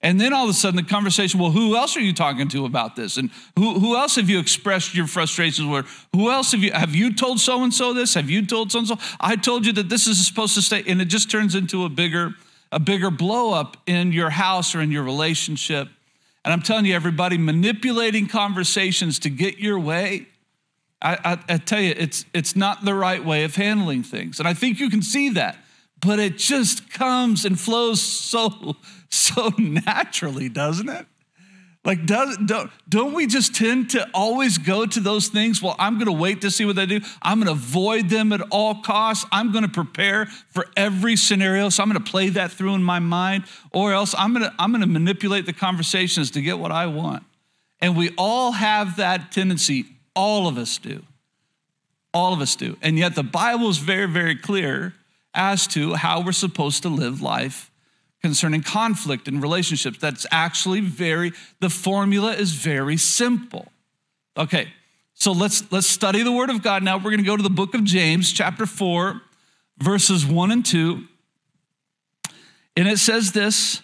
And 0.04 0.20
then 0.20 0.34
all 0.34 0.44
of 0.44 0.50
a 0.50 0.52
sudden, 0.52 0.76
the 0.76 0.82
conversation, 0.82 1.40
well, 1.40 1.50
who 1.50 1.74
else 1.76 1.96
are 1.96 2.00
you 2.00 2.12
talking 2.12 2.46
to 2.48 2.66
about 2.66 2.94
this? 2.94 3.16
And 3.16 3.30
who, 3.56 3.80
who 3.80 3.96
else 3.96 4.16
have 4.16 4.28
you 4.28 4.38
expressed 4.38 4.94
your 4.94 5.06
frustrations 5.06 5.66
with? 5.66 5.86
Who 6.12 6.30
else 6.30 6.52
have 6.52 6.62
you, 6.62 6.72
have 6.72 6.94
you 6.94 7.14
told 7.14 7.40
so 7.40 7.64
and 7.64 7.72
so 7.72 7.94
this? 7.94 8.12
Have 8.12 8.28
you 8.28 8.44
told 8.44 8.70
so 8.70 8.80
and 8.80 8.88
so? 8.88 8.98
I 9.18 9.36
told 9.36 9.64
you 9.64 9.72
that 9.72 9.88
this 9.88 10.06
is 10.06 10.24
supposed 10.24 10.56
to 10.56 10.62
stay. 10.62 10.84
And 10.86 11.00
it 11.00 11.06
just 11.06 11.30
turns 11.30 11.54
into 11.54 11.86
a 11.86 11.88
bigger, 11.88 12.34
a 12.70 12.78
bigger 12.78 13.10
blow 13.10 13.54
up 13.54 13.78
in 13.86 14.12
your 14.12 14.28
house 14.28 14.74
or 14.74 14.82
in 14.82 14.90
your 14.90 15.04
relationship. 15.04 15.88
And 16.44 16.52
I'm 16.52 16.60
telling 16.60 16.84
you, 16.84 16.94
everybody, 16.94 17.38
manipulating 17.38 18.28
conversations 18.28 19.18
to 19.20 19.30
get 19.30 19.56
your 19.58 19.78
way, 19.80 20.26
I, 21.00 21.16
I, 21.24 21.54
I 21.54 21.56
tell 21.56 21.80
you, 21.80 21.94
it's, 21.96 22.26
it's 22.34 22.54
not 22.54 22.84
the 22.84 22.94
right 22.94 23.24
way 23.24 23.44
of 23.44 23.56
handling 23.56 24.02
things. 24.02 24.38
And 24.38 24.46
I 24.46 24.52
think 24.52 24.80
you 24.80 24.90
can 24.90 25.00
see 25.00 25.30
that 25.30 25.56
but 26.04 26.18
it 26.18 26.36
just 26.36 26.90
comes 26.90 27.44
and 27.44 27.58
flows 27.58 28.00
so 28.00 28.76
so 29.14 29.52
naturally, 29.58 30.48
doesn't 30.48 30.88
it? 30.88 31.06
Like, 31.84 32.06
does, 32.06 32.38
don't, 32.38 32.70
don't 32.88 33.12
we 33.12 33.26
just 33.26 33.54
tend 33.54 33.90
to 33.90 34.08
always 34.14 34.56
go 34.56 34.86
to 34.86 35.00
those 35.00 35.28
things? 35.28 35.60
Well, 35.60 35.76
I'm 35.78 35.94
going 35.94 36.06
to 36.06 36.12
wait 36.12 36.40
to 36.40 36.50
see 36.50 36.64
what 36.64 36.76
they 36.76 36.86
do. 36.86 37.00
I'm 37.20 37.40
going 37.40 37.46
to 37.46 37.52
avoid 37.52 38.08
them 38.08 38.32
at 38.32 38.40
all 38.50 38.76
costs. 38.76 39.26
I'm 39.30 39.52
going 39.52 39.64
to 39.64 39.70
prepare 39.70 40.26
for 40.48 40.66
every 40.78 41.14
scenario. 41.16 41.68
So 41.68 41.82
I'm 41.82 41.90
going 41.90 42.02
to 42.02 42.10
play 42.10 42.30
that 42.30 42.52
through 42.52 42.74
in 42.74 42.82
my 42.82 43.00
mind, 43.00 43.44
or 43.70 43.92
else 43.92 44.14
I'm 44.16 44.32
going 44.32 44.46
to, 44.46 44.54
I'm 44.58 44.70
going 44.70 44.80
to 44.80 44.86
manipulate 44.86 45.44
the 45.44 45.52
conversations 45.52 46.30
to 46.32 46.40
get 46.40 46.58
what 46.58 46.72
I 46.72 46.86
want. 46.86 47.22
And 47.80 47.98
we 47.98 48.14
all 48.16 48.52
have 48.52 48.96
that 48.96 49.30
tendency. 49.30 49.84
All 50.16 50.48
of 50.48 50.56
us 50.56 50.78
do. 50.78 51.02
All 52.14 52.32
of 52.32 52.40
us 52.40 52.56
do. 52.56 52.78
And 52.80 52.96
yet 52.96 53.14
the 53.14 53.22
Bible 53.22 53.68
is 53.68 53.76
very, 53.76 54.06
very 54.06 54.36
clear 54.36 54.94
as 55.34 55.66
to 55.66 55.94
how 55.94 56.22
we're 56.22 56.32
supposed 56.32 56.82
to 56.84 56.88
live 56.88 57.20
life 57.20 57.70
concerning 58.24 58.62
conflict 58.62 59.28
in 59.28 59.38
relationships. 59.38 59.98
That's 59.98 60.24
actually 60.30 60.80
very, 60.80 61.34
the 61.60 61.68
formula 61.68 62.32
is 62.32 62.52
very 62.52 62.96
simple. 62.96 63.70
Okay, 64.34 64.72
so 65.12 65.30
let's 65.30 65.70
let's 65.70 65.86
study 65.86 66.22
the 66.22 66.32
word 66.32 66.48
of 66.48 66.62
God 66.62 66.82
now. 66.82 66.96
We're 66.96 67.14
to 67.18 67.22
go 67.22 67.36
to 67.36 67.42
the 67.42 67.50
book 67.50 67.74
of 67.74 67.84
James, 67.84 68.32
chapter 68.32 68.64
4, 68.64 69.20
verses 69.76 70.24
1 70.24 70.50
and 70.50 70.64
2. 70.64 71.04
And 72.78 72.88
it 72.88 72.98
says 72.98 73.32
this 73.32 73.82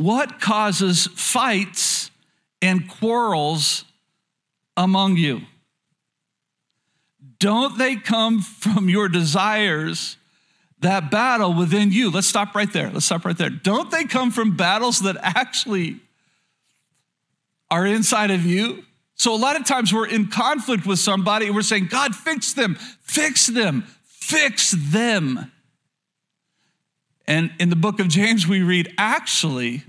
What 0.00 0.40
causes 0.40 1.06
fights 1.14 2.10
and 2.60 2.88
quarrels 2.88 3.84
among 4.76 5.18
you? 5.18 5.42
Don't 7.38 7.78
they 7.78 7.94
come 7.94 8.40
from 8.42 8.88
your 8.88 9.08
desires 9.08 10.16
that 10.80 11.10
battle 11.10 11.54
within 11.54 11.92
you. 11.92 12.10
Let's 12.10 12.26
stop 12.26 12.54
right 12.54 12.72
there. 12.72 12.90
Let's 12.90 13.06
stop 13.06 13.24
right 13.24 13.36
there. 13.36 13.50
Don't 13.50 13.90
they 13.90 14.04
come 14.04 14.30
from 14.30 14.56
battles 14.56 15.00
that 15.00 15.16
actually 15.20 16.00
are 17.70 17.86
inside 17.86 18.30
of 18.30 18.44
you? 18.46 18.84
So 19.14 19.34
a 19.34 19.36
lot 19.36 19.56
of 19.56 19.66
times 19.66 19.92
we're 19.92 20.06
in 20.06 20.28
conflict 20.28 20.86
with 20.86 20.98
somebody 20.98 21.46
and 21.46 21.54
we're 21.54 21.62
saying, 21.62 21.88
God, 21.90 22.14
fix 22.14 22.54
them, 22.54 22.76
fix 23.02 23.46
them, 23.46 23.84
fix 24.04 24.70
them. 24.70 25.52
And 27.26 27.52
in 27.60 27.68
the 27.68 27.76
book 27.76 28.00
of 28.00 28.08
James, 28.08 28.48
we 28.48 28.62
read, 28.62 28.92
actually, 28.96 29.84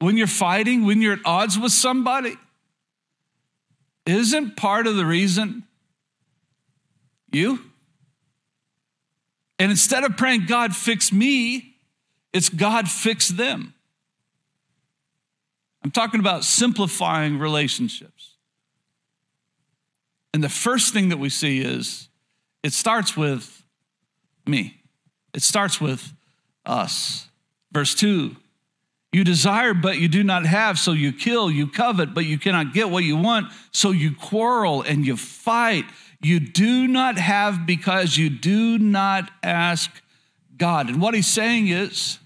when 0.00 0.16
you're 0.16 0.26
fighting, 0.26 0.84
when 0.84 1.00
you're 1.00 1.14
at 1.14 1.20
odds 1.24 1.58
with 1.58 1.72
somebody, 1.72 2.36
isn't 4.04 4.56
part 4.56 4.86
of 4.86 4.96
the 4.96 5.06
reason 5.06 5.64
you? 7.32 7.58
And 9.62 9.70
instead 9.70 10.02
of 10.02 10.16
praying, 10.16 10.46
God, 10.46 10.74
fix 10.74 11.12
me, 11.12 11.76
it's 12.32 12.48
God, 12.48 12.90
fix 12.90 13.28
them. 13.28 13.74
I'm 15.84 15.92
talking 15.92 16.18
about 16.18 16.42
simplifying 16.42 17.38
relationships. 17.38 18.34
And 20.34 20.42
the 20.42 20.48
first 20.48 20.92
thing 20.92 21.10
that 21.10 21.18
we 21.18 21.28
see 21.28 21.60
is 21.60 22.08
it 22.64 22.72
starts 22.72 23.16
with 23.16 23.62
me, 24.48 24.80
it 25.32 25.42
starts 25.42 25.80
with 25.80 26.12
us. 26.66 27.28
Verse 27.70 27.94
2 27.94 28.34
You 29.12 29.22
desire, 29.22 29.74
but 29.74 29.96
you 29.96 30.08
do 30.08 30.24
not 30.24 30.44
have, 30.44 30.76
so 30.76 30.90
you 30.90 31.12
kill. 31.12 31.52
You 31.52 31.68
covet, 31.68 32.14
but 32.14 32.24
you 32.24 32.36
cannot 32.36 32.74
get 32.74 32.90
what 32.90 33.04
you 33.04 33.16
want, 33.16 33.52
so 33.70 33.92
you 33.92 34.12
quarrel 34.12 34.82
and 34.82 35.06
you 35.06 35.16
fight 35.16 35.84
you 36.22 36.40
do 36.40 36.86
not 36.86 37.18
have 37.18 37.66
because 37.66 38.16
you 38.16 38.30
do 38.30 38.78
not 38.78 39.30
ask 39.42 39.90
God. 40.56 40.88
And 40.88 41.00
what 41.00 41.14
he's 41.14 41.26
saying 41.26 41.68
is, 41.68 42.18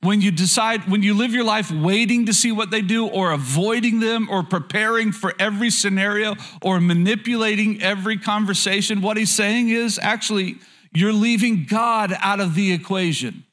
when 0.00 0.20
you 0.20 0.30
decide, 0.30 0.90
when 0.90 1.02
you 1.02 1.14
live 1.14 1.32
your 1.32 1.44
life 1.44 1.70
waiting 1.70 2.26
to 2.26 2.34
see 2.34 2.52
what 2.52 2.70
they 2.70 2.82
do, 2.82 3.06
or 3.06 3.32
avoiding 3.32 4.00
them, 4.00 4.28
or 4.30 4.42
preparing 4.42 5.12
for 5.12 5.34
every 5.38 5.70
scenario, 5.70 6.34
or 6.60 6.80
manipulating 6.80 7.82
every 7.82 8.18
conversation, 8.18 9.00
what 9.00 9.16
he's 9.16 9.32
saying 9.32 9.70
is 9.70 9.98
actually, 10.02 10.56
you're 10.92 11.12
leaving 11.12 11.64
God 11.64 12.14
out 12.20 12.40
of 12.40 12.54
the 12.54 12.72
equation. 12.72 13.44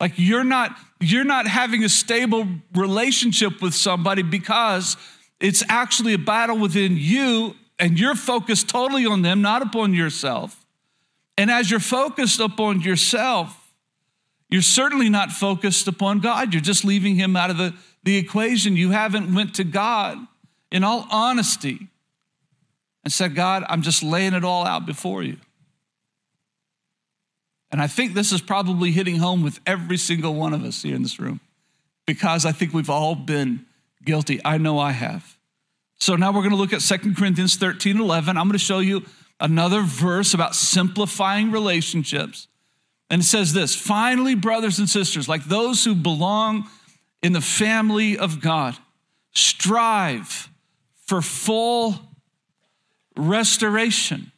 Like 0.00 0.12
you're 0.16 0.44
not, 0.44 0.76
you're 1.00 1.24
not 1.24 1.46
having 1.46 1.84
a 1.84 1.88
stable 1.88 2.46
relationship 2.74 3.60
with 3.60 3.74
somebody 3.74 4.22
because 4.22 4.96
it's 5.40 5.64
actually 5.68 6.14
a 6.14 6.18
battle 6.18 6.58
within 6.58 6.96
you 6.96 7.54
and 7.78 7.98
you're 7.98 8.14
focused 8.14 8.68
totally 8.68 9.06
on 9.06 9.22
them, 9.22 9.42
not 9.42 9.62
upon 9.62 9.94
yourself. 9.94 10.64
And 11.36 11.50
as 11.50 11.70
you're 11.70 11.80
focused 11.80 12.40
upon 12.40 12.80
yourself, 12.80 13.72
you're 14.48 14.62
certainly 14.62 15.08
not 15.08 15.32
focused 15.32 15.88
upon 15.88 16.20
God. 16.20 16.54
You're 16.54 16.62
just 16.62 16.84
leaving 16.84 17.16
him 17.16 17.36
out 17.36 17.50
of 17.50 17.56
the, 17.56 17.74
the 18.04 18.16
equation. 18.16 18.76
You 18.76 18.90
haven't 18.90 19.34
went 19.34 19.54
to 19.56 19.64
God 19.64 20.18
in 20.70 20.84
all 20.84 21.06
honesty 21.10 21.88
and 23.02 23.12
said, 23.12 23.34
God, 23.34 23.64
I'm 23.68 23.82
just 23.82 24.02
laying 24.02 24.34
it 24.34 24.44
all 24.44 24.64
out 24.64 24.86
before 24.86 25.22
you. 25.22 25.38
And 27.72 27.82
I 27.82 27.88
think 27.88 28.14
this 28.14 28.30
is 28.30 28.40
probably 28.40 28.92
hitting 28.92 29.16
home 29.16 29.42
with 29.42 29.58
every 29.66 29.96
single 29.96 30.34
one 30.34 30.54
of 30.54 30.62
us 30.62 30.82
here 30.82 30.94
in 30.94 31.02
this 31.02 31.18
room 31.18 31.40
because 32.06 32.46
I 32.46 32.52
think 32.52 32.72
we've 32.72 32.90
all 32.90 33.16
been 33.16 33.66
guilty. 34.04 34.40
I 34.44 34.58
know 34.58 34.78
I 34.78 34.92
have. 34.92 35.36
So 35.98 36.16
now 36.16 36.30
we're 36.32 36.40
going 36.40 36.50
to 36.50 36.56
look 36.56 36.72
at 36.72 36.80
2 36.80 37.14
Corinthians 37.14 37.56
13 37.56 38.00
11. 38.00 38.36
I'm 38.36 38.44
going 38.44 38.52
to 38.52 38.58
show 38.58 38.80
you 38.80 39.04
another 39.40 39.82
verse 39.82 40.34
about 40.34 40.54
simplifying 40.54 41.50
relationships. 41.50 42.48
And 43.10 43.22
it 43.22 43.24
says 43.24 43.52
this 43.52 43.74
Finally, 43.74 44.34
brothers 44.34 44.78
and 44.78 44.88
sisters, 44.88 45.28
like 45.28 45.44
those 45.44 45.84
who 45.84 45.94
belong 45.94 46.68
in 47.22 47.32
the 47.32 47.40
family 47.40 48.18
of 48.18 48.40
God, 48.40 48.76
strive 49.32 50.50
for 51.06 51.22
full 51.22 51.98
restoration. 53.16 54.32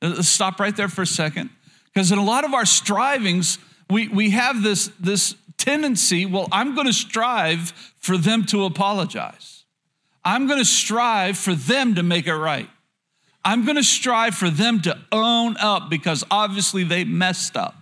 Uh, 0.00 0.14
let's 0.16 0.28
stop 0.28 0.60
right 0.60 0.76
there 0.76 0.88
for 0.88 1.02
a 1.02 1.06
second. 1.06 1.50
Because 1.86 2.12
in 2.12 2.18
a 2.18 2.24
lot 2.24 2.44
of 2.44 2.54
our 2.54 2.66
strivings, 2.66 3.58
we, 3.90 4.08
we 4.08 4.30
have 4.30 4.62
this, 4.62 4.90
this 5.00 5.34
tendency 5.56 6.24
well, 6.26 6.48
I'm 6.52 6.74
going 6.74 6.86
to 6.86 6.92
strive 6.92 7.70
for 7.98 8.16
them 8.16 8.44
to 8.46 8.64
apologize. 8.64 9.57
I'm 10.24 10.46
going 10.46 10.58
to 10.58 10.64
strive 10.64 11.38
for 11.38 11.54
them 11.54 11.94
to 11.94 12.02
make 12.02 12.26
it 12.26 12.34
right. 12.34 12.68
I'm 13.44 13.64
going 13.64 13.76
to 13.76 13.82
strive 13.82 14.34
for 14.34 14.50
them 14.50 14.82
to 14.82 14.98
own 15.10 15.56
up 15.58 15.88
because 15.88 16.24
obviously 16.30 16.84
they 16.84 17.04
messed 17.04 17.56
up. 17.56 17.76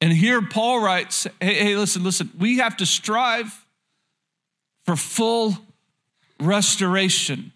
And 0.00 0.12
here 0.12 0.42
Paul 0.42 0.80
writes, 0.80 1.26
hey, 1.40 1.54
hey, 1.54 1.76
listen, 1.76 2.04
listen, 2.04 2.30
we 2.38 2.58
have 2.58 2.76
to 2.78 2.86
strive 2.86 3.66
for 4.84 4.96
full 4.96 5.56
restoration, 6.40 7.52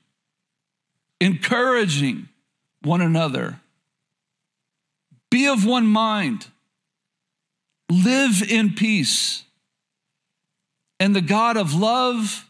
encouraging 1.20 2.28
one 2.82 3.00
another. 3.00 3.60
Be 5.30 5.46
of 5.46 5.66
one 5.66 5.86
mind, 5.86 6.46
live 7.90 8.42
in 8.42 8.74
peace. 8.74 9.44
And 11.00 11.14
the 11.14 11.20
God 11.20 11.56
of 11.56 11.74
love 11.74 12.47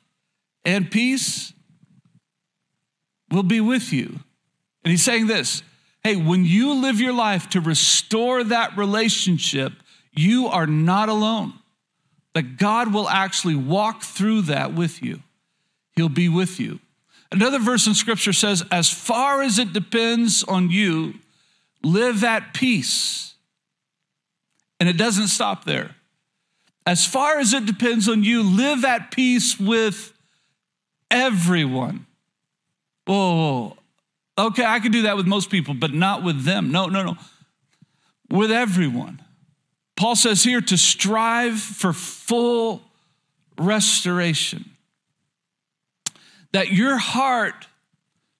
and 0.64 0.90
peace 0.90 1.52
will 3.30 3.42
be 3.42 3.60
with 3.60 3.92
you. 3.92 4.20
And 4.84 4.90
he's 4.90 5.04
saying 5.04 5.26
this 5.26 5.62
hey, 6.04 6.16
when 6.16 6.44
you 6.44 6.74
live 6.74 7.00
your 7.00 7.12
life 7.12 7.50
to 7.50 7.60
restore 7.60 8.44
that 8.44 8.76
relationship, 8.76 9.72
you 10.12 10.46
are 10.46 10.66
not 10.66 11.08
alone. 11.08 11.52
That 12.34 12.56
God 12.56 12.94
will 12.94 13.08
actually 13.08 13.56
walk 13.56 14.02
through 14.02 14.42
that 14.42 14.72
with 14.72 15.02
you, 15.02 15.22
He'll 15.96 16.08
be 16.08 16.28
with 16.28 16.60
you. 16.60 16.80
Another 17.30 17.58
verse 17.58 17.86
in 17.86 17.94
scripture 17.94 18.32
says, 18.32 18.64
As 18.70 18.88
far 18.90 19.42
as 19.42 19.58
it 19.58 19.72
depends 19.72 20.44
on 20.44 20.70
you, 20.70 21.14
live 21.82 22.24
at 22.24 22.54
peace. 22.54 23.34
And 24.80 24.88
it 24.88 24.96
doesn't 24.96 25.28
stop 25.28 25.64
there. 25.64 25.96
As 26.86 27.04
far 27.04 27.38
as 27.38 27.52
it 27.52 27.66
depends 27.66 28.08
on 28.08 28.22
you, 28.22 28.42
live 28.42 28.84
at 28.84 29.10
peace 29.10 29.60
with 29.60 30.14
everyone. 31.10 32.06
Whoa, 33.06 33.76
okay, 34.36 34.64
I 34.64 34.80
can 34.80 34.92
do 34.92 35.02
that 35.02 35.16
with 35.16 35.26
most 35.26 35.50
people, 35.50 35.74
but 35.74 35.92
not 35.92 36.22
with 36.22 36.44
them. 36.44 36.70
No, 36.70 36.86
no, 36.86 37.02
no. 37.02 37.16
With 38.30 38.50
everyone. 38.50 39.22
Paul 39.96 40.14
says 40.14 40.44
here 40.44 40.60
to 40.60 40.76
strive 40.76 41.58
for 41.58 41.92
full 41.92 42.82
restoration. 43.58 44.70
That 46.52 46.70
your 46.70 46.98
heart 46.98 47.66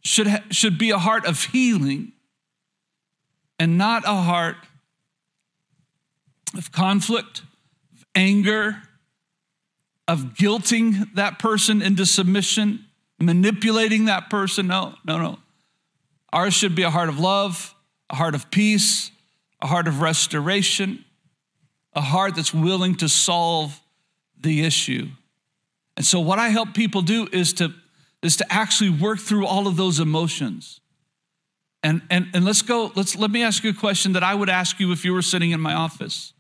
should, 0.05 0.27
ha- 0.29 0.45
should 0.51 0.79
be 0.79 0.91
a 0.91 0.99
heart 0.99 1.27
of 1.27 1.43
healing 1.43 2.13
and 3.59 3.77
not 3.77 4.05
a 4.07 4.15
heart 4.15 4.57
of 6.57 6.73
conflict, 6.73 7.43
of 7.97 8.07
anger, 8.15 8.83
of 10.09 10.35
guilting 10.35 11.15
that 11.15 11.39
person 11.39 11.83
into 11.83 12.07
submission, 12.07 12.87
manipulating 13.21 14.07
that 14.07 14.31
person. 14.31 14.67
No, 14.67 14.95
no, 15.05 15.19
no. 15.19 15.39
Ours 16.33 16.55
should 16.55 16.75
be 16.75 16.83
a 16.83 16.91
heart 16.91 17.11
of 17.11 17.21
love, 17.21 17.75
a 18.11 18.17
heart 18.17 18.35
of 18.35 18.51
peace, 18.51 19.11
a 19.61 19.67
heart 19.67 19.87
of 19.87 20.01
restoration, 20.01 21.05
a 21.95 22.01
heart 22.01 22.37
that's 22.37 22.55
willing 22.55 22.95
to 22.97 23.09
solve 23.09 23.81
the 24.41 24.65
issue. 24.65 25.09
And 25.97 26.07
so, 26.07 26.21
what 26.21 26.39
I 26.39 26.49
help 26.49 26.75
people 26.75 27.03
do 27.03 27.29
is 27.33 27.53
to, 27.55 27.73
is 28.23 28.37
to 28.37 28.53
actually 28.53 28.91
work 28.91 29.19
through 29.19 29.47
all 29.47 29.67
of 29.67 29.77
those 29.77 30.01
emotions. 30.01 30.81
And, 31.83 32.03
and, 32.11 32.29
and 32.35 32.45
let's 32.45 32.63
go, 32.63 32.93
let's, 32.95 33.17
let 33.17 33.31
me 33.31 33.43
ask 33.43 33.63
you 33.63 33.71
a 33.71 33.75
question 33.75 34.13
that 34.15 34.23
I 34.23 34.35
would 34.35 34.49
ask 34.49 34.81
you 34.81 34.91
if 34.93 35.05
you 35.05 35.13
were 35.13 35.23
sitting 35.23 35.51
in 35.51 35.61
my 35.61 35.75
office. 35.75 36.33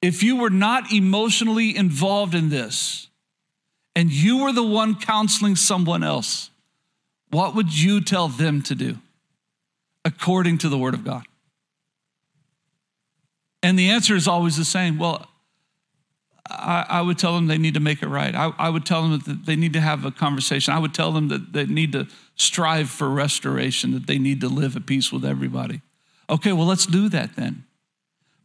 If 0.00 0.22
you 0.22 0.36
were 0.36 0.50
not 0.50 0.92
emotionally 0.92 1.76
involved 1.76 2.34
in 2.34 2.50
this 2.50 3.08
and 3.96 4.10
you 4.12 4.38
were 4.38 4.52
the 4.52 4.62
one 4.62 4.94
counseling 4.94 5.56
someone 5.56 6.04
else, 6.04 6.50
what 7.30 7.54
would 7.54 7.76
you 7.76 8.00
tell 8.00 8.28
them 8.28 8.62
to 8.62 8.74
do 8.74 8.98
according 10.04 10.58
to 10.58 10.68
the 10.68 10.78
Word 10.78 10.94
of 10.94 11.04
God? 11.04 11.24
And 13.62 13.78
the 13.78 13.90
answer 13.90 14.14
is 14.14 14.28
always 14.28 14.56
the 14.56 14.64
same. 14.64 14.98
Well, 14.98 15.28
I, 16.48 16.86
I, 16.88 17.02
would 17.02 17.18
tell 17.18 17.34
them 17.34 17.46
they 17.46 17.58
need 17.58 17.74
to 17.74 17.80
make 17.80 18.02
it 18.02 18.08
right. 18.08 18.34
I, 18.34 18.52
I, 18.56 18.70
would 18.70 18.86
tell 18.86 19.02
them 19.02 19.20
that 19.26 19.44
they 19.44 19.56
need 19.56 19.74
to 19.74 19.80
have 19.80 20.04
a 20.04 20.10
conversation. 20.10 20.72
I 20.72 20.78
would 20.78 20.94
tell 20.94 21.12
them 21.12 21.28
that 21.28 21.52
they 21.52 21.66
need 21.66 21.92
to 21.92 22.06
strive 22.36 22.88
for 22.88 23.10
restoration, 23.10 23.92
that 23.92 24.06
they 24.06 24.18
need 24.18 24.40
to 24.40 24.48
live 24.48 24.76
at 24.76 24.86
peace 24.86 25.12
with 25.12 25.24
everybody. 25.24 25.82
Okay, 26.30 26.52
well, 26.52 26.66
let's 26.66 26.86
do 26.86 27.08
that 27.10 27.36
then. 27.36 27.64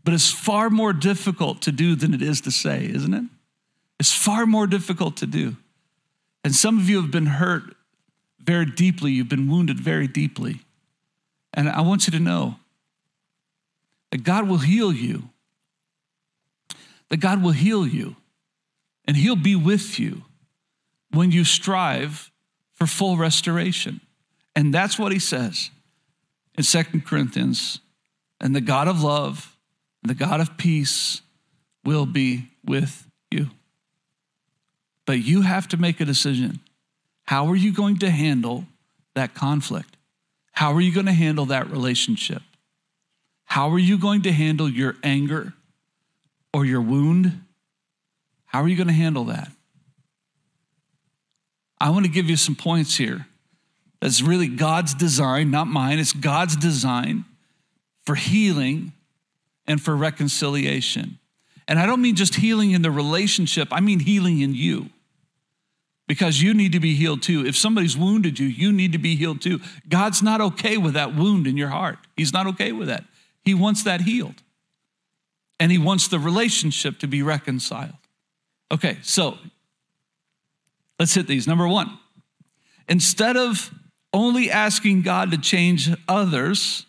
But 0.04 0.14
it's 0.14 0.32
far 0.32 0.70
more 0.70 0.94
difficult 0.94 1.62
to 1.62 1.72
do 1.72 1.96
than 1.96 2.14
it 2.14 2.22
is 2.22 2.42
to 2.42 2.52
say, 2.52 2.86
isn't 2.86 3.14
it? 3.14 3.26
It's 4.00 4.12
far 4.12 4.46
more 4.46 4.68
difficult 4.68 5.18
to 5.18 5.26
do. 5.26 5.56
And 6.44 6.54
some 6.54 6.78
of 6.78 6.90
you 6.90 7.02
have 7.02 7.12
been 7.12 7.28
hurt 7.28 7.76
very 8.40 8.66
deeply, 8.66 9.14
you've 9.14 9.30
been 9.30 9.50
wounded 9.50 9.80
very 9.80 10.08
deeply. 10.08 10.62
And 11.54 11.70
I 11.70 11.82
want 11.82 12.08
you 12.08 12.12
to 12.12 12.20
know 12.20 12.56
that 14.12 14.24
God 14.24 14.50
will 14.50 14.58
heal 14.58 14.92
you 14.92 15.30
that 17.14 17.18
God 17.18 17.44
will 17.44 17.52
heal 17.52 17.86
you 17.86 18.16
and 19.06 19.16
He'll 19.16 19.36
be 19.36 19.56
with 19.56 20.00
you 20.00 20.24
when 21.12 21.30
you 21.30 21.44
strive 21.44 22.32
for 22.74 22.88
full 22.88 23.18
restoration. 23.18 24.02
And 24.56 24.74
that's 24.74 24.98
what 24.98 25.12
He 25.12 25.20
says 25.20 25.70
in 26.58 26.64
Second 26.64 27.06
Corinthians. 27.06 27.80
And 28.42 28.56
the 28.56 28.62
God 28.62 28.88
of 28.88 29.04
love, 29.04 29.53
the 30.04 30.14
God 30.14 30.42
of 30.42 30.58
peace 30.58 31.22
will 31.84 32.06
be 32.06 32.50
with 32.66 33.08
you. 33.32 33.50
But 35.06 35.20
you 35.20 35.42
have 35.42 35.68
to 35.70 35.78
make 35.78 36.00
a 36.00 36.06
decision. 36.06 36.60
How 37.26 37.48
are 37.48 37.56
you 37.56 37.74
going 37.74 37.98
to 38.00 38.10
handle 38.10 38.66
that 39.16 39.34
conflict? 39.34 39.98
How 40.52 40.74
are 40.74 40.82
you 40.82 40.94
going 40.94 41.06
to 41.08 41.14
handle 41.14 41.46
that 41.48 41.70
relationship? 41.70 42.42
How 43.46 43.70
are 43.70 43.80
you 43.80 43.98
going 43.98 44.22
to 44.24 44.32
handle 44.32 44.70
your 44.70 44.96
anger? 45.04 45.54
or 46.54 46.66
your 46.66 46.82
wound, 46.82 47.42
how 48.46 48.62
are 48.62 48.68
you 48.68 48.78
going 48.78 48.88
to 48.88 48.94
handle 48.94 49.26
that? 49.26 49.52
I 51.82 51.90
want 51.90 52.06
to 52.06 52.12
give 52.12 52.30
you 52.30 52.38
some 52.38 52.56
points 52.56 52.96
here. 52.96 53.26
That's 54.00 54.22
really 54.22 54.48
God's 54.48 54.94
design, 54.94 55.50
not 55.50 55.68
mine. 55.68 55.98
It's 56.00 56.14
God's 56.14 56.56
design 56.56 57.26
for 58.06 58.16
healing 58.16 58.94
and 59.68 59.82
for 59.82 59.96
reconciliation. 59.96 61.20
And 61.68 61.80
I 61.80 61.86
don't 61.86 62.02
mean 62.02 62.16
just 62.16 62.36
healing 62.36 62.72
in 62.72 62.82
the 62.82 62.92
relationship, 62.92 63.70
I 63.72 63.80
mean 63.80 64.00
healing 64.00 64.42
in 64.42 64.54
you. 64.54 64.90
Because 66.06 66.42
you 66.42 66.54
need 66.54 66.74
to 66.74 66.82
be 66.82 66.96
healed 66.96 67.22
too. 67.22 67.46
If 67.46 67.56
somebody's 67.56 67.96
wounded 67.96 68.38
you, 68.38 68.46
you 68.46 68.74
need 68.74 68.92
to 68.92 68.98
be 68.98 69.16
healed 69.16 69.42
too. 69.42 69.62
God's 69.88 70.22
not 70.22 70.42
okay 70.42 70.78
with 70.78 70.96
that 70.96 71.16
wound 71.16 71.48
in 71.48 71.56
your 71.56 71.70
heart. 71.70 71.98
He's 72.18 72.34
not 72.34 72.46
okay 72.48 72.74
with 72.74 72.90
that. 72.90 73.06
He 73.42 73.54
wants 73.54 73.84
that 73.84 74.02
healed 74.02 74.44
and 75.60 75.72
he 75.72 75.78
wants 75.78 76.10
the 76.10 76.20
relationship 76.20 77.00
to 77.00 77.08
be 77.08 77.22
reconciled. 77.22 77.94
Okay, 78.72 78.98
so 79.02 79.38
let's 81.00 81.14
hit 81.14 81.28
these. 81.28 81.48
Number 81.48 81.68
one, 81.68 81.98
instead 82.90 83.38
of 83.38 83.72
only 84.12 84.52
asking 84.52 85.04
God 85.04 85.32
to 85.32 85.38
change 85.38 85.90
others, 86.08 86.86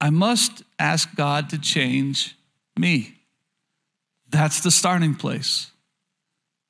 I 0.00 0.10
must 0.10 0.62
ask 0.78 1.14
God 1.16 1.50
to 1.50 1.58
change 1.58 2.36
me. 2.78 3.14
That's 4.30 4.60
the 4.60 4.70
starting 4.70 5.14
place. 5.14 5.70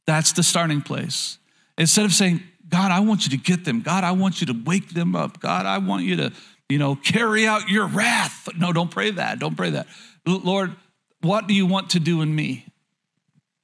That's 0.06 0.32
the 0.32 0.42
starting 0.42 0.80
place. 0.80 1.38
Instead 1.76 2.06
of 2.06 2.12
saying, 2.12 2.42
God, 2.68 2.90
I 2.90 3.00
want 3.00 3.24
you 3.24 3.36
to 3.36 3.42
get 3.42 3.64
them. 3.64 3.82
God, 3.82 4.04
I 4.04 4.12
want 4.12 4.40
you 4.40 4.46
to 4.48 4.62
wake 4.64 4.90
them 4.90 5.14
up. 5.14 5.40
God, 5.40 5.66
I 5.66 5.78
want 5.78 6.04
you 6.04 6.16
to, 6.16 6.32
you 6.68 6.78
know, 6.78 6.96
carry 6.96 7.46
out 7.46 7.68
your 7.68 7.86
wrath. 7.86 8.48
No, 8.56 8.72
don't 8.72 8.90
pray 8.90 9.10
that. 9.10 9.38
Don't 9.38 9.56
pray 9.56 9.70
that. 9.70 9.86
Lord, 10.26 10.74
what 11.20 11.46
do 11.46 11.54
you 11.54 11.66
want 11.66 11.90
to 11.90 12.00
do 12.00 12.22
in 12.22 12.34
me? 12.34 12.66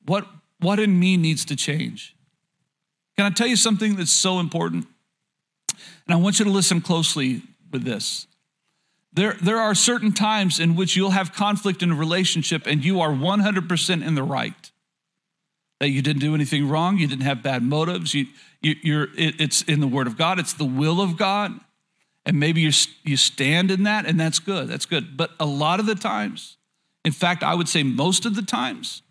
What, 0.07 0.27
what 0.61 0.79
in 0.79 0.99
me 0.99 1.17
needs 1.17 1.45
to 1.47 1.57
change? 1.57 2.15
Can 3.17 3.27
I 3.27 3.31
tell 3.31 3.47
you 3.47 3.57
something 3.57 3.97
that's 3.97 4.11
so 4.11 4.41
important? 4.41 4.87
And 6.07 6.15
I 6.15 6.17
want 6.17 6.39
you 6.39 6.45
to 6.45 6.51
listen 6.51 6.81
closely 6.81 7.43
with 7.71 7.85
this. 7.85 8.27
There, 9.15 9.37
there 9.41 9.59
are 9.59 9.77
certain 9.77 10.13
times 10.13 10.59
in 10.59 10.75
which 10.75 10.97
you'll 10.97 11.11
have 11.11 11.33
conflict 11.33 11.83
in 11.83 11.93
a 11.93 11.95
relationship 11.95 12.67
and 12.67 12.85
you 12.85 13.01
are 13.01 13.11
100% 13.11 14.07
in 14.07 14.15
the 14.15 14.23
right. 14.23 14.73
That 15.81 15.91
you 15.91 16.03
didn't 16.03 16.21
do 16.21 16.35
anything 16.35 16.69
wrong, 16.69 16.99
you 16.99 17.07
didn't 17.07 17.25
have 17.25 17.43
bad 17.43 17.63
motives, 17.63 18.15
you, 18.15 18.27
you, 18.61 19.01
are 19.01 19.05
it, 19.17 19.41
it's 19.41 19.63
in 19.63 19.81
the 19.81 19.87
Word 19.87 20.07
of 20.07 20.17
God, 20.17 20.39
it's 20.39 20.53
the 20.53 20.65
will 20.65 21.01
of 21.01 21.17
God. 21.17 21.53
And 22.27 22.41
maybe 22.41 22.63
you 22.63 22.71
you 23.03 23.19
stand 23.19 23.71
in 23.71 23.83
that, 23.83 24.07
and 24.07 24.19
that's 24.19 24.39
good. 24.39 24.69
That's 24.69 24.87
good. 24.87 25.15
But 25.17 25.33
a 25.39 25.45
lot 25.45 25.79
of 25.79 25.85
the 25.85 25.95
times, 25.95 26.57
in 27.05 27.13
fact, 27.13 27.43
I 27.43 27.55
would 27.55 27.69
say 27.69 27.83
most 27.83 28.25
of 28.25 28.35
the 28.35 28.43
times, 28.43 29.03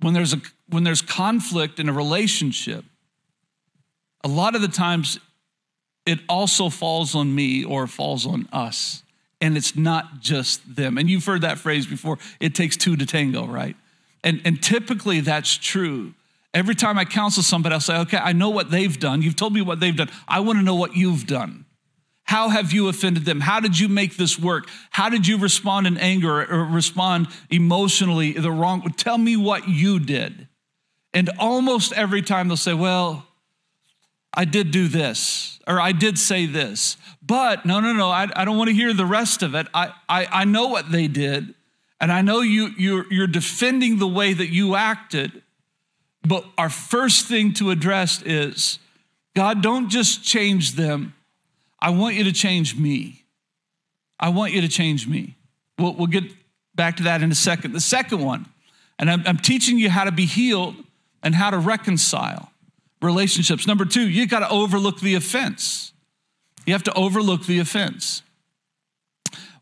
when 0.00 0.12
there's, 0.12 0.34
a, 0.34 0.40
when 0.68 0.82
there's 0.82 1.02
conflict 1.02 1.78
in 1.78 1.88
a 1.88 1.92
relationship, 1.92 2.84
a 4.24 4.28
lot 4.28 4.56
of 4.56 4.60
the 4.60 4.68
times 4.68 5.20
it 6.08 6.20
also 6.28 6.70
falls 6.70 7.14
on 7.14 7.34
me 7.34 7.64
or 7.64 7.86
falls 7.86 8.26
on 8.26 8.48
us. 8.52 9.02
And 9.40 9.56
it's 9.56 9.76
not 9.76 10.20
just 10.20 10.74
them. 10.74 10.98
And 10.98 11.08
you've 11.08 11.24
heard 11.24 11.42
that 11.42 11.58
phrase 11.58 11.86
before 11.86 12.18
it 12.40 12.54
takes 12.54 12.76
two 12.76 12.96
to 12.96 13.06
tango, 13.06 13.46
right? 13.46 13.76
And, 14.24 14.40
and 14.44 14.60
typically 14.60 15.20
that's 15.20 15.56
true. 15.56 16.14
Every 16.54 16.74
time 16.74 16.98
I 16.98 17.04
counsel 17.04 17.42
somebody, 17.42 17.74
I'll 17.74 17.80
say, 17.80 17.98
okay, 17.98 18.16
I 18.16 18.32
know 18.32 18.48
what 18.48 18.70
they've 18.70 18.98
done. 18.98 19.22
You've 19.22 19.36
told 19.36 19.52
me 19.52 19.60
what 19.60 19.80
they've 19.80 19.94
done. 19.94 20.10
I 20.26 20.40
want 20.40 20.58
to 20.58 20.64
know 20.64 20.74
what 20.74 20.96
you've 20.96 21.26
done. 21.26 21.66
How 22.24 22.48
have 22.48 22.72
you 22.72 22.88
offended 22.88 23.24
them? 23.24 23.40
How 23.40 23.60
did 23.60 23.78
you 23.78 23.88
make 23.88 24.16
this 24.16 24.38
work? 24.38 24.68
How 24.90 25.08
did 25.08 25.26
you 25.26 25.38
respond 25.38 25.86
in 25.86 25.96
anger 25.98 26.42
or 26.42 26.64
respond 26.64 27.28
emotionally 27.48 28.32
the 28.32 28.50
wrong? 28.50 28.82
Tell 28.96 29.18
me 29.18 29.36
what 29.36 29.68
you 29.68 30.00
did. 30.00 30.48
And 31.14 31.30
almost 31.38 31.92
every 31.92 32.22
time 32.22 32.48
they'll 32.48 32.56
say, 32.56 32.74
well, 32.74 33.27
I 34.38 34.44
did 34.44 34.70
do 34.70 34.86
this, 34.86 35.58
or 35.66 35.80
I 35.80 35.90
did 35.90 36.16
say 36.16 36.46
this. 36.46 36.96
But 37.20 37.66
no, 37.66 37.80
no, 37.80 37.92
no, 37.92 38.08
I, 38.08 38.28
I 38.36 38.44
don't 38.44 38.56
want 38.56 38.68
to 38.68 38.74
hear 38.74 38.94
the 38.94 39.04
rest 39.04 39.42
of 39.42 39.56
it. 39.56 39.66
I, 39.74 39.92
I, 40.08 40.28
I 40.30 40.44
know 40.44 40.68
what 40.68 40.92
they 40.92 41.08
did, 41.08 41.56
and 42.00 42.12
I 42.12 42.22
know 42.22 42.40
you, 42.40 42.68
you're, 42.78 43.12
you're 43.12 43.26
defending 43.26 43.98
the 43.98 44.06
way 44.06 44.32
that 44.32 44.46
you 44.46 44.76
acted. 44.76 45.42
But 46.22 46.44
our 46.56 46.70
first 46.70 47.26
thing 47.26 47.52
to 47.54 47.72
address 47.72 48.22
is 48.22 48.78
God, 49.34 49.60
don't 49.60 49.88
just 49.88 50.22
change 50.22 50.74
them. 50.74 51.14
I 51.80 51.90
want 51.90 52.14
you 52.14 52.22
to 52.22 52.32
change 52.32 52.76
me. 52.76 53.24
I 54.20 54.28
want 54.28 54.52
you 54.52 54.60
to 54.60 54.68
change 54.68 55.08
me. 55.08 55.34
We'll, 55.80 55.94
we'll 55.94 56.06
get 56.06 56.22
back 56.76 56.96
to 56.98 57.02
that 57.04 57.22
in 57.22 57.32
a 57.32 57.36
second. 57.36 57.72
The 57.72 57.80
second 57.80 58.20
one, 58.24 58.46
and 59.00 59.10
I'm, 59.10 59.24
I'm 59.26 59.38
teaching 59.38 59.78
you 59.78 59.90
how 59.90 60.04
to 60.04 60.12
be 60.12 60.26
healed 60.26 60.76
and 61.24 61.34
how 61.34 61.50
to 61.50 61.58
reconcile 61.58 62.52
relationships. 63.00 63.66
Number 63.66 63.84
two, 63.84 64.08
you 64.08 64.26
got 64.26 64.40
to 64.40 64.50
overlook 64.50 65.00
the 65.00 65.14
offense. 65.14 65.92
You 66.66 66.72
have 66.74 66.84
to 66.84 66.94
overlook 66.94 67.46
the 67.46 67.58
offense. 67.58 68.22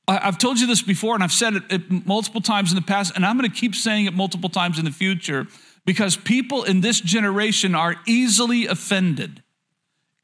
I've 0.08 0.38
told 0.38 0.60
you 0.60 0.68
this 0.68 0.82
before, 0.82 1.14
and 1.14 1.24
I've 1.24 1.32
said 1.32 1.54
it 1.68 2.06
multiple 2.06 2.40
times 2.40 2.70
in 2.70 2.76
the 2.76 2.82
past, 2.82 3.12
and 3.16 3.26
I'm 3.26 3.36
going 3.36 3.50
to 3.50 3.56
keep 3.56 3.74
saying 3.74 4.06
it 4.06 4.14
multiple 4.14 4.48
times 4.48 4.78
in 4.78 4.84
the 4.84 4.92
future 4.92 5.48
because 5.84 6.16
people 6.16 6.62
in 6.62 6.80
this 6.80 7.00
generation 7.00 7.74
are 7.74 7.96
easily 8.06 8.66
offended. 8.66 9.42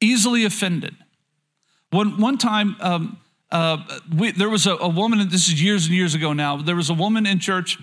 Easily 0.00 0.44
offended. 0.44 0.94
One, 1.90 2.20
one 2.20 2.38
time, 2.38 2.76
um, 2.80 3.18
uh, 3.50 3.78
we, 4.16 4.30
there 4.30 4.48
was 4.48 4.66
a, 4.66 4.74
a, 4.76 4.88
woman, 4.88 5.28
this 5.28 5.48
is 5.48 5.62
years 5.62 5.86
and 5.86 5.94
years 5.94 6.14
ago 6.14 6.32
now, 6.32 6.56
there 6.56 6.76
was 6.76 6.88
a 6.88 6.94
woman 6.94 7.26
in 7.26 7.38
church, 7.38 7.78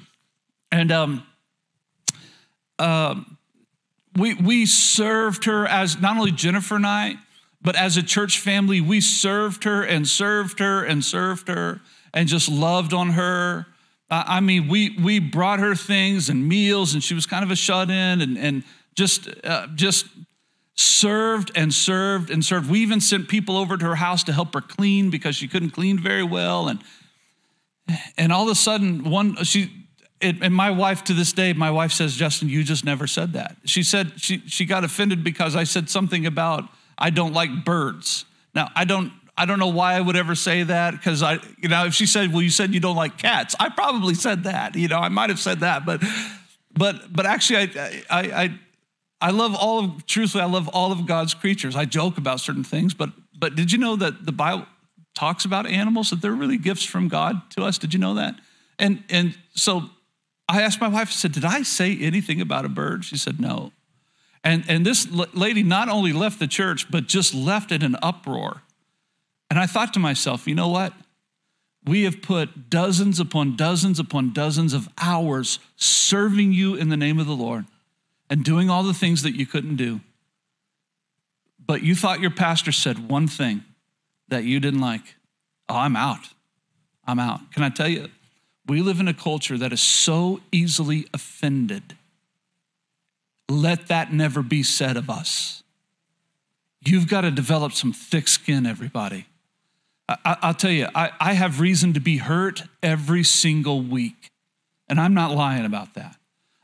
and 0.72 0.92
um, 0.92 1.24
uh, 2.80 3.16
we, 4.20 4.36
we 4.36 4.66
served 4.66 5.46
her 5.46 5.66
as 5.66 6.00
not 6.00 6.18
only 6.18 6.32
Jennifer 6.32 6.76
and 6.76 6.86
I, 6.86 7.16
but 7.62 7.76
as 7.76 7.98
a 7.98 8.04
church 8.04 8.40
family, 8.40 8.80
we 8.82 9.02
served 9.02 9.64
her 9.66 9.84
and 9.84 10.08
served 10.08 10.60
her 10.60 10.84
and 10.84 11.04
served 11.04 11.48
her 11.48 11.82
and 12.14 12.28
just 12.28 12.50
loved 12.50 12.94
on 12.94 13.12
her. 13.12 13.68
Uh, 14.10 14.24
I 14.26 14.40
mean, 14.40 14.68
we, 14.68 14.98
we 14.98 15.20
brought 15.20 15.60
her 15.60 15.76
things 15.76 16.30
and 16.30 16.48
meals, 16.48 16.94
and 16.94 17.04
she 17.04 17.14
was 17.14 17.26
kind 17.26 17.44
of 17.44 17.52
a 17.52 17.56
shut 17.56 17.90
in 17.90 18.22
and, 18.22 18.38
and 18.38 18.64
just, 18.96 19.30
uh, 19.44 19.68
just 19.76 20.06
served 20.76 21.52
and 21.56 21.74
served 21.74 22.30
and 22.30 22.44
served. 22.44 22.70
We 22.70 22.80
even 22.80 23.02
sent 23.02 23.28
people 23.28 23.58
over 23.58 23.78
to 23.78 23.86
her 23.86 23.96
house 23.96 24.24
to 24.24 24.34
help 24.34 24.54
her 24.54 24.62
clean 24.62 25.10
because 25.10 25.36
she 25.36 25.48
couldn't 25.48 25.72
clean 25.72 26.00
very 26.00 26.24
well. 26.24 26.70
And, 26.70 26.82
and 28.18 28.32
all 28.32 28.44
of 28.44 28.50
a 28.50 28.56
sudden, 28.56 29.10
one, 29.10 29.36
she, 29.44 29.70
it, 30.22 30.42
and 30.42 30.54
my 30.54 30.72
wife 30.72 31.04
to 31.06 31.14
this 31.14 31.32
day, 31.32 31.54
my 31.54 31.72
wife 31.72 31.92
says, 31.92 32.16
Justin, 32.16 32.50
you 32.50 32.64
just 32.64 32.84
never 32.84 33.08
said 33.08 33.34
that. 33.34 33.56
She 33.66 33.84
said 33.84 34.14
she, 34.18 34.40
she 34.48 34.66
got 34.66 34.84
offended 34.84 35.24
because 35.24 35.56
I 35.56 35.64
said 35.64 35.90
something 35.90 36.26
about 36.26 36.66
I 36.98 37.10
don't 37.10 37.34
like 37.34 37.64
birds. 37.64 38.26
Now, 38.54 38.70
I 38.76 38.84
don't, 38.86 39.14
I 39.38 39.46
don't 39.46 39.60
know 39.60 39.70
why 39.70 39.94
I 39.94 40.02
would 40.02 40.18
ever 40.18 40.36
say 40.36 40.64
that 40.64 40.92
because 40.92 41.24
I, 41.24 41.40
you 41.62 41.70
know, 41.70 41.86
if 41.86 41.94
she 41.94 42.06
said, 42.06 42.34
well, 42.34 42.42
you 42.42 42.50
said 42.50 42.74
you 42.74 42.82
don't 42.82 42.98
like 42.98 43.18
cats, 43.18 43.56
I 43.60 43.70
probably 43.70 44.14
said 44.14 44.44
that, 44.44 44.76
you 44.76 44.90
know, 44.90 45.00
I 45.00 45.08
might 45.08 45.30
have 45.30 45.40
said 45.40 45.62
that, 45.62 45.86
but, 45.86 46.04
but, 46.74 47.14
but 47.14 47.26
actually 47.26 47.72
I, 47.80 48.04
I, 48.10 48.22
I 48.44 48.60
I 49.22 49.32
love 49.32 49.54
all 49.54 49.80
of, 49.80 50.06
truthfully, 50.06 50.44
I 50.44 50.48
love 50.48 50.70
all 50.70 50.92
of 50.92 51.06
God's 51.06 51.34
creatures. 51.34 51.76
I 51.76 51.86
joke 51.86 52.18
about 52.18 52.40
certain 52.40 52.64
things, 52.64 52.94
but, 52.94 53.10
but 53.38 53.56
did 53.56 53.72
you 53.72 53.78
know 53.78 53.96
that 53.98 54.26
the 54.26 54.32
Bible 54.32 54.66
talks 55.14 55.44
about 55.44 55.68
animals, 55.68 56.10
that 56.12 56.22
they're 56.22 56.32
really 56.32 56.58
gifts 56.58 56.86
from 56.86 57.10
God 57.10 57.42
to 57.52 57.64
us? 57.64 57.78
Did 57.78 57.94
you 57.94 58.00
know 58.00 58.14
that? 58.14 58.36
And, 58.78 59.04
and 59.10 59.38
so 59.54 59.90
I 60.50 60.64
asked 60.64 60.82
my 60.82 60.88
wife, 60.88 61.10
I 61.10 61.12
said, 61.12 61.32
Did 61.32 61.46
I 61.46 61.62
say 61.62 61.96
anything 61.96 62.42
about 62.42 62.66
a 62.66 62.70
bird? 62.70 63.06
She 63.06 63.18
said, 63.18 63.40
No. 63.40 63.72
And, 64.44 64.64
and 64.68 64.86
this 64.86 65.08
lady 65.12 65.64
not 65.64 65.90
only 65.90 66.12
left 66.12 66.40
the 66.40 66.48
church, 66.48 66.90
but 66.90 67.08
just 67.08 67.34
left 67.34 67.72
it 67.72 67.84
in 67.84 67.94
an 67.94 68.00
uproar. 68.02 68.64
And 69.50 69.60
I 69.60 69.66
thought 69.66 69.94
to 69.94 70.00
myself, 70.00 70.48
you 70.48 70.56
know 70.56 70.70
what? 70.70 70.94
We 71.86 72.04
have 72.04 72.22
put 72.22 72.70
dozens 72.70 73.20
upon 73.20 73.56
dozens 73.56 74.00
upon 74.00 74.34
dozens 74.34 74.74
of 74.74 74.88
hours 74.98 75.60
serving 75.76 76.54
you 76.54 76.76
in 76.76 76.90
the 76.90 76.98
name 76.98 77.20
of 77.20 77.28
the 77.28 77.36
Lord 77.36 77.66
and 78.30 78.44
doing 78.44 78.70
all 78.70 78.84
the 78.84 78.94
things 78.94 79.24
that 79.24 79.36
you 79.36 79.46
couldn't 79.46 79.76
do. 79.76 80.02
But 81.66 81.84
you 81.84 81.96
thought 81.96 82.20
your 82.20 82.32
pastor 82.32 82.72
said 82.72 83.10
one 83.10 83.28
thing 83.28 83.64
that 84.30 84.44
you 84.44 84.60
didn't 84.60 84.82
like. 84.82 85.16
Oh, 85.68 85.76
I'm 85.76 85.96
out. 85.96 86.30
I'm 87.06 87.20
out. 87.20 87.52
Can 87.52 87.64
I 87.64 87.70
tell 87.70 87.88
you? 87.88 88.10
We 88.70 88.82
live 88.84 89.00
in 89.00 89.08
a 89.08 89.14
culture 89.16 89.58
that 89.58 89.74
is 89.74 89.82
so 89.82 90.42
easily 90.52 91.08
offended. 91.12 91.98
Let 93.50 93.88
that 93.88 94.14
never 94.14 94.44
be 94.44 94.62
said 94.62 94.96
of 94.96 95.10
us. 95.10 95.64
You've 96.86 97.08
got 97.08 97.22
to 97.22 97.32
develop 97.32 97.74
some 97.74 97.92
thick 97.92 98.28
skin, 98.28 98.68
everybody. 98.68 99.26
I, 100.08 100.38
will 100.44 100.54
tell 100.54 100.72
you, 100.72 100.88
I, 100.94 101.12
I 101.20 101.34
have 101.34 101.60
reason 101.60 101.94
to 101.94 102.00
be 102.00 102.18
hurt 102.18 102.62
every 102.84 103.24
single 103.24 103.82
week. 103.82 104.30
And 104.88 105.00
I'm 105.00 105.16
not 105.16 105.36
lying 105.36 105.66
about 105.66 105.96
that. 105.96 106.16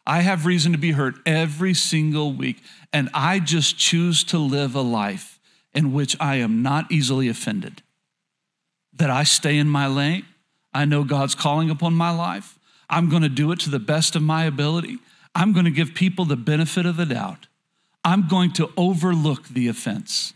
I 0.05 0.21
have 0.21 0.45
reason 0.45 0.71
to 0.73 0.77
be 0.77 0.91
hurt 0.91 1.15
every 1.25 1.73
single 1.73 2.31
week, 2.31 2.61
and 2.93 3.09
I 3.13 3.39
just 3.39 3.77
choose 3.77 4.23
to 4.25 4.37
live 4.37 4.75
a 4.75 4.81
life 4.81 5.39
in 5.73 5.93
which 5.93 6.15
I 6.19 6.35
am 6.35 6.61
not 6.61 6.91
easily 6.91 7.27
offended. 7.27 7.81
That 8.93 9.09
I 9.09 9.23
stay 9.23 9.57
in 9.57 9.67
my 9.67 9.87
lane. 9.87 10.25
I 10.75 10.83
know 10.83 11.05
God's 11.05 11.35
calling 11.35 11.69
upon 11.69 11.93
my 11.93 12.11
life. 12.11 12.59
I'm 12.89 13.09
going 13.09 13.21
to 13.21 13.29
do 13.29 13.51
it 13.53 13.59
to 13.61 13.69
the 13.69 13.79
best 13.79 14.15
of 14.15 14.21
my 14.21 14.43
ability. 14.43 14.99
I'm 15.33 15.53
going 15.53 15.63
to 15.63 15.71
give 15.71 15.95
people 15.95 16.25
the 16.25 16.35
benefit 16.35 16.85
of 16.85 16.97
the 16.97 17.05
doubt. 17.05 17.47
I'm 18.03 18.27
going 18.27 18.51
to 18.53 18.69
overlook 18.75 19.47
the 19.47 19.69
offense. 19.69 20.33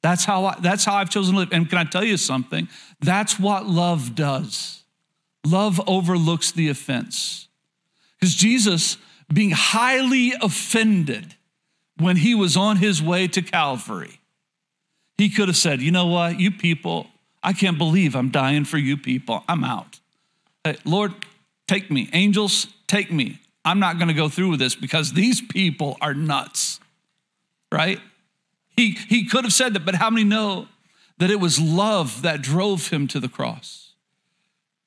That's 0.00 0.24
how, 0.24 0.44
I, 0.46 0.56
that's 0.60 0.84
how 0.84 0.94
I've 0.94 1.10
chosen 1.10 1.34
to 1.34 1.40
live. 1.40 1.52
And 1.52 1.68
can 1.68 1.76
I 1.76 1.84
tell 1.84 2.04
you 2.04 2.16
something? 2.16 2.68
That's 3.00 3.38
what 3.38 3.66
love 3.66 4.14
does. 4.14 4.84
Love 5.44 5.80
overlooks 5.88 6.52
the 6.52 6.68
offense. 6.68 7.48
Because 8.18 8.34
Jesus 8.34 8.96
being 9.32 9.50
highly 9.50 10.34
offended 10.40 11.34
when 11.98 12.16
he 12.16 12.34
was 12.34 12.56
on 12.56 12.76
his 12.76 13.02
way 13.02 13.26
to 13.26 13.42
Calvary. 13.42 14.20
He 15.18 15.30
could 15.30 15.48
have 15.48 15.56
said, 15.56 15.80
You 15.80 15.90
know 15.90 16.06
what, 16.06 16.38
you 16.38 16.52
people, 16.52 17.08
I 17.42 17.52
can't 17.52 17.78
believe 17.78 18.14
I'm 18.14 18.30
dying 18.30 18.64
for 18.64 18.78
you 18.78 18.96
people. 18.96 19.44
I'm 19.48 19.64
out. 19.64 20.00
Hey, 20.64 20.76
Lord, 20.84 21.14
take 21.66 21.90
me. 21.90 22.08
Angels, 22.12 22.66
take 22.86 23.10
me. 23.10 23.40
I'm 23.64 23.80
not 23.80 23.96
going 23.96 24.08
to 24.08 24.14
go 24.14 24.28
through 24.28 24.50
with 24.50 24.60
this 24.60 24.74
because 24.74 25.12
these 25.12 25.40
people 25.40 25.96
are 26.00 26.14
nuts, 26.14 26.80
right? 27.72 28.00
He, 28.76 28.92
he 29.08 29.24
could 29.24 29.44
have 29.44 29.52
said 29.52 29.74
that, 29.74 29.84
but 29.84 29.96
how 29.96 30.10
many 30.10 30.24
know 30.24 30.68
that 31.18 31.30
it 31.30 31.40
was 31.40 31.60
love 31.60 32.22
that 32.22 32.42
drove 32.42 32.88
him 32.88 33.06
to 33.08 33.20
the 33.20 33.28
cross? 33.28 33.92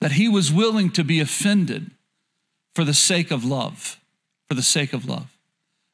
That 0.01 0.13
he 0.13 0.27
was 0.27 0.51
willing 0.51 0.89
to 0.91 1.03
be 1.03 1.19
offended 1.19 1.91
for 2.75 2.83
the 2.83 2.93
sake 2.93 3.31
of 3.31 3.45
love 3.45 3.99
for 4.53 4.55
the 4.55 4.61
sake 4.61 4.93
of 4.93 5.07
love. 5.07 5.32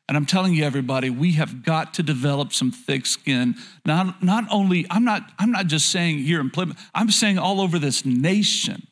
And 0.10 0.18
I'm 0.18 0.26
telling 0.26 0.56
you, 0.56 0.66
everybody, 0.66 1.12
we 1.12 1.34
have 1.34 1.64
got 1.64 1.94
to 1.94 2.04
develop 2.04 2.52
some 2.52 2.72
thick 2.72 3.06
skin. 3.06 3.54
Not, 3.86 4.24
not 4.24 4.46
only, 4.50 4.88
I'm 4.90 5.06
not, 5.06 5.32
I'm 5.38 5.52
not 5.52 5.68
just 5.68 5.92
saying 5.92 6.24
here 6.24 6.42
in 6.42 6.50
Plymouth, 6.50 6.84
I'm 6.96 7.12
saying 7.12 7.38
all 7.38 7.62
over 7.62 7.78
this 7.78 8.04
nation. 8.04 8.88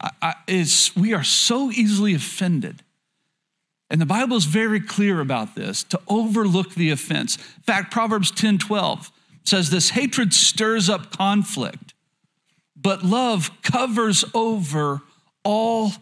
I, 0.00 0.10
I, 0.20 0.34
is, 0.48 0.90
we 0.96 1.14
are 1.14 1.22
so 1.22 1.70
easily 1.70 2.12
offended. 2.12 2.82
And 3.88 4.00
the 4.00 4.06
Bible 4.06 4.36
is 4.36 4.44
very 4.44 4.80
clear 4.80 5.20
about 5.20 5.54
this 5.54 5.84
to 5.84 6.00
overlook 6.08 6.74
the 6.74 6.90
offense. 6.90 7.36
In 7.36 7.62
fact, 7.62 7.92
Proverbs 7.92 8.32
10 8.32 8.58
12 8.58 9.12
says 9.44 9.70
this 9.70 9.90
hatred 9.90 10.34
stirs 10.34 10.90
up 10.90 11.16
conflict, 11.16 11.94
but 12.74 13.04
love 13.04 13.62
covers 13.62 14.24
over 14.34 15.02
all 15.44 15.92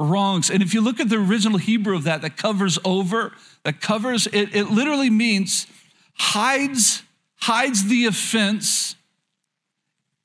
wrongs. 0.00 0.50
And 0.50 0.62
if 0.62 0.74
you 0.74 0.80
look 0.80 0.98
at 0.98 1.08
the 1.08 1.16
original 1.16 1.58
Hebrew 1.58 1.94
of 1.94 2.04
that, 2.04 2.22
that 2.22 2.36
covers 2.36 2.78
over, 2.84 3.32
that 3.64 3.80
covers, 3.80 4.26
it, 4.26 4.54
it 4.54 4.70
literally 4.70 5.10
means 5.10 5.66
hides, 6.14 7.02
hides 7.36 7.84
the 7.84 8.06
offense 8.06 8.96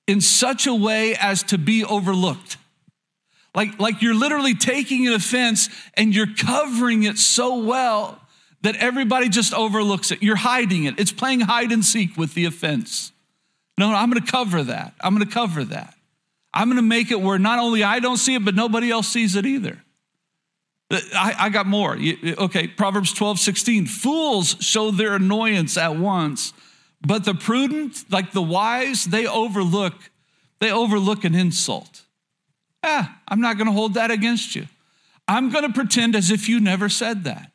in 0.07 0.21
such 0.21 0.65
a 0.65 0.73
way 0.73 1.15
as 1.15 1.43
to 1.43 1.57
be 1.57 1.83
overlooked. 1.83 2.57
Like, 3.53 3.79
like 3.79 4.01
you're 4.01 4.15
literally 4.15 4.53
taking 4.53 5.07
an 5.07 5.13
offense 5.13 5.69
and 5.95 6.13
you're 6.13 6.33
covering 6.37 7.03
it 7.03 7.17
so 7.17 7.63
well 7.63 8.21
that 8.61 8.75
everybody 8.77 9.29
just 9.29 9.53
overlooks 9.53 10.11
it. 10.11 10.23
You're 10.23 10.35
hiding 10.35 10.85
it. 10.85 10.99
It's 10.99 11.11
playing 11.11 11.41
hide 11.41 11.71
and 11.71 11.83
seek 11.83 12.17
with 12.17 12.33
the 12.33 12.45
offense. 12.45 13.11
No, 13.77 13.93
I'm 13.93 14.09
going 14.09 14.23
to 14.23 14.31
cover 14.31 14.63
that. 14.63 14.93
I'm 15.01 15.13
going 15.15 15.27
to 15.27 15.33
cover 15.33 15.63
that. 15.65 15.94
I'm 16.55 16.69
going 16.69 16.77
to 16.77 16.81
make 16.81 17.11
it 17.11 17.19
where 17.19 17.37
not 17.37 17.59
only 17.59 17.83
I 17.83 17.99
don't 17.99 18.17
see 18.17 18.33
it, 18.33 18.45
but 18.45 18.55
nobody 18.55 18.89
else 18.89 19.09
sees 19.09 19.35
it 19.35 19.45
either. 19.45 19.83
I, 20.89 21.35
I 21.37 21.49
got 21.49 21.67
more. 21.67 21.97
Okay, 21.97 22.67
Proverbs 22.67 23.11
12, 23.11 23.39
16. 23.39 23.85
Fools 23.87 24.55
show 24.61 24.89
their 24.89 25.15
annoyance 25.15 25.77
at 25.77 25.97
once, 25.97 26.53
but 27.05 27.25
the 27.25 27.33
prudent, 27.33 28.05
like 28.09 28.31
the 28.31 28.41
wise, 28.41 29.05
they 29.05 29.27
overlook, 29.27 29.95
they 30.59 30.71
overlook 30.71 31.25
an 31.25 31.35
insult. 31.35 32.03
Ah, 32.83 33.19
I'm 33.27 33.41
not 33.41 33.57
going 33.57 33.67
to 33.67 33.73
hold 33.73 33.95
that 33.95 34.11
against 34.11 34.55
you. 34.55 34.67
I'm 35.27 35.49
going 35.49 35.65
to 35.65 35.73
pretend 35.73 36.15
as 36.15 36.31
if 36.31 36.47
you 36.47 36.61
never 36.61 36.87
said 36.87 37.25
that. 37.25 37.51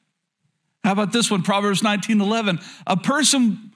How 0.84 0.92
about 0.92 1.12
this 1.12 1.30
one? 1.30 1.42
Proverbs 1.42 1.82
19, 1.82 2.20
11. 2.20 2.58
A 2.86 2.96
person, 2.96 3.70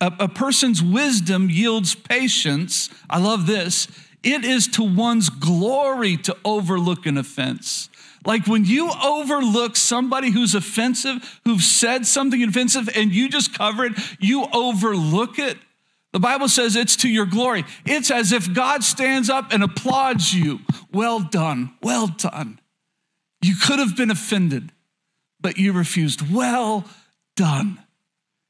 a, 0.00 0.12
a 0.20 0.28
person's 0.28 0.82
wisdom 0.82 1.48
yields 1.48 1.94
patience. 1.94 2.90
I 3.08 3.18
love 3.18 3.46
this 3.46 3.86
it 4.26 4.44
is 4.44 4.66
to 4.66 4.82
one's 4.82 5.30
glory 5.30 6.16
to 6.18 6.36
overlook 6.44 7.06
an 7.06 7.16
offense. 7.16 7.88
Like 8.24 8.48
when 8.48 8.64
you 8.64 8.90
overlook 9.04 9.76
somebody 9.76 10.32
who's 10.32 10.54
offensive, 10.56 11.40
who've 11.44 11.62
said 11.62 12.06
something 12.06 12.42
offensive, 12.42 12.88
and 12.96 13.12
you 13.12 13.28
just 13.28 13.56
cover 13.56 13.84
it, 13.84 13.92
you 14.18 14.46
overlook 14.52 15.38
it. 15.38 15.56
The 16.12 16.18
Bible 16.18 16.48
says 16.48 16.74
it's 16.74 16.96
to 16.96 17.08
your 17.08 17.26
glory. 17.26 17.64
It's 17.84 18.10
as 18.10 18.32
if 18.32 18.52
God 18.52 18.82
stands 18.82 19.30
up 19.30 19.52
and 19.52 19.62
applauds 19.62 20.34
you. 20.34 20.58
Well 20.92 21.20
done, 21.20 21.74
well 21.80 22.08
done. 22.08 22.58
You 23.42 23.54
could 23.54 23.78
have 23.78 23.96
been 23.96 24.10
offended, 24.10 24.72
but 25.40 25.56
you 25.56 25.72
refused. 25.72 26.32
Well 26.34 26.84
done. 27.36 27.80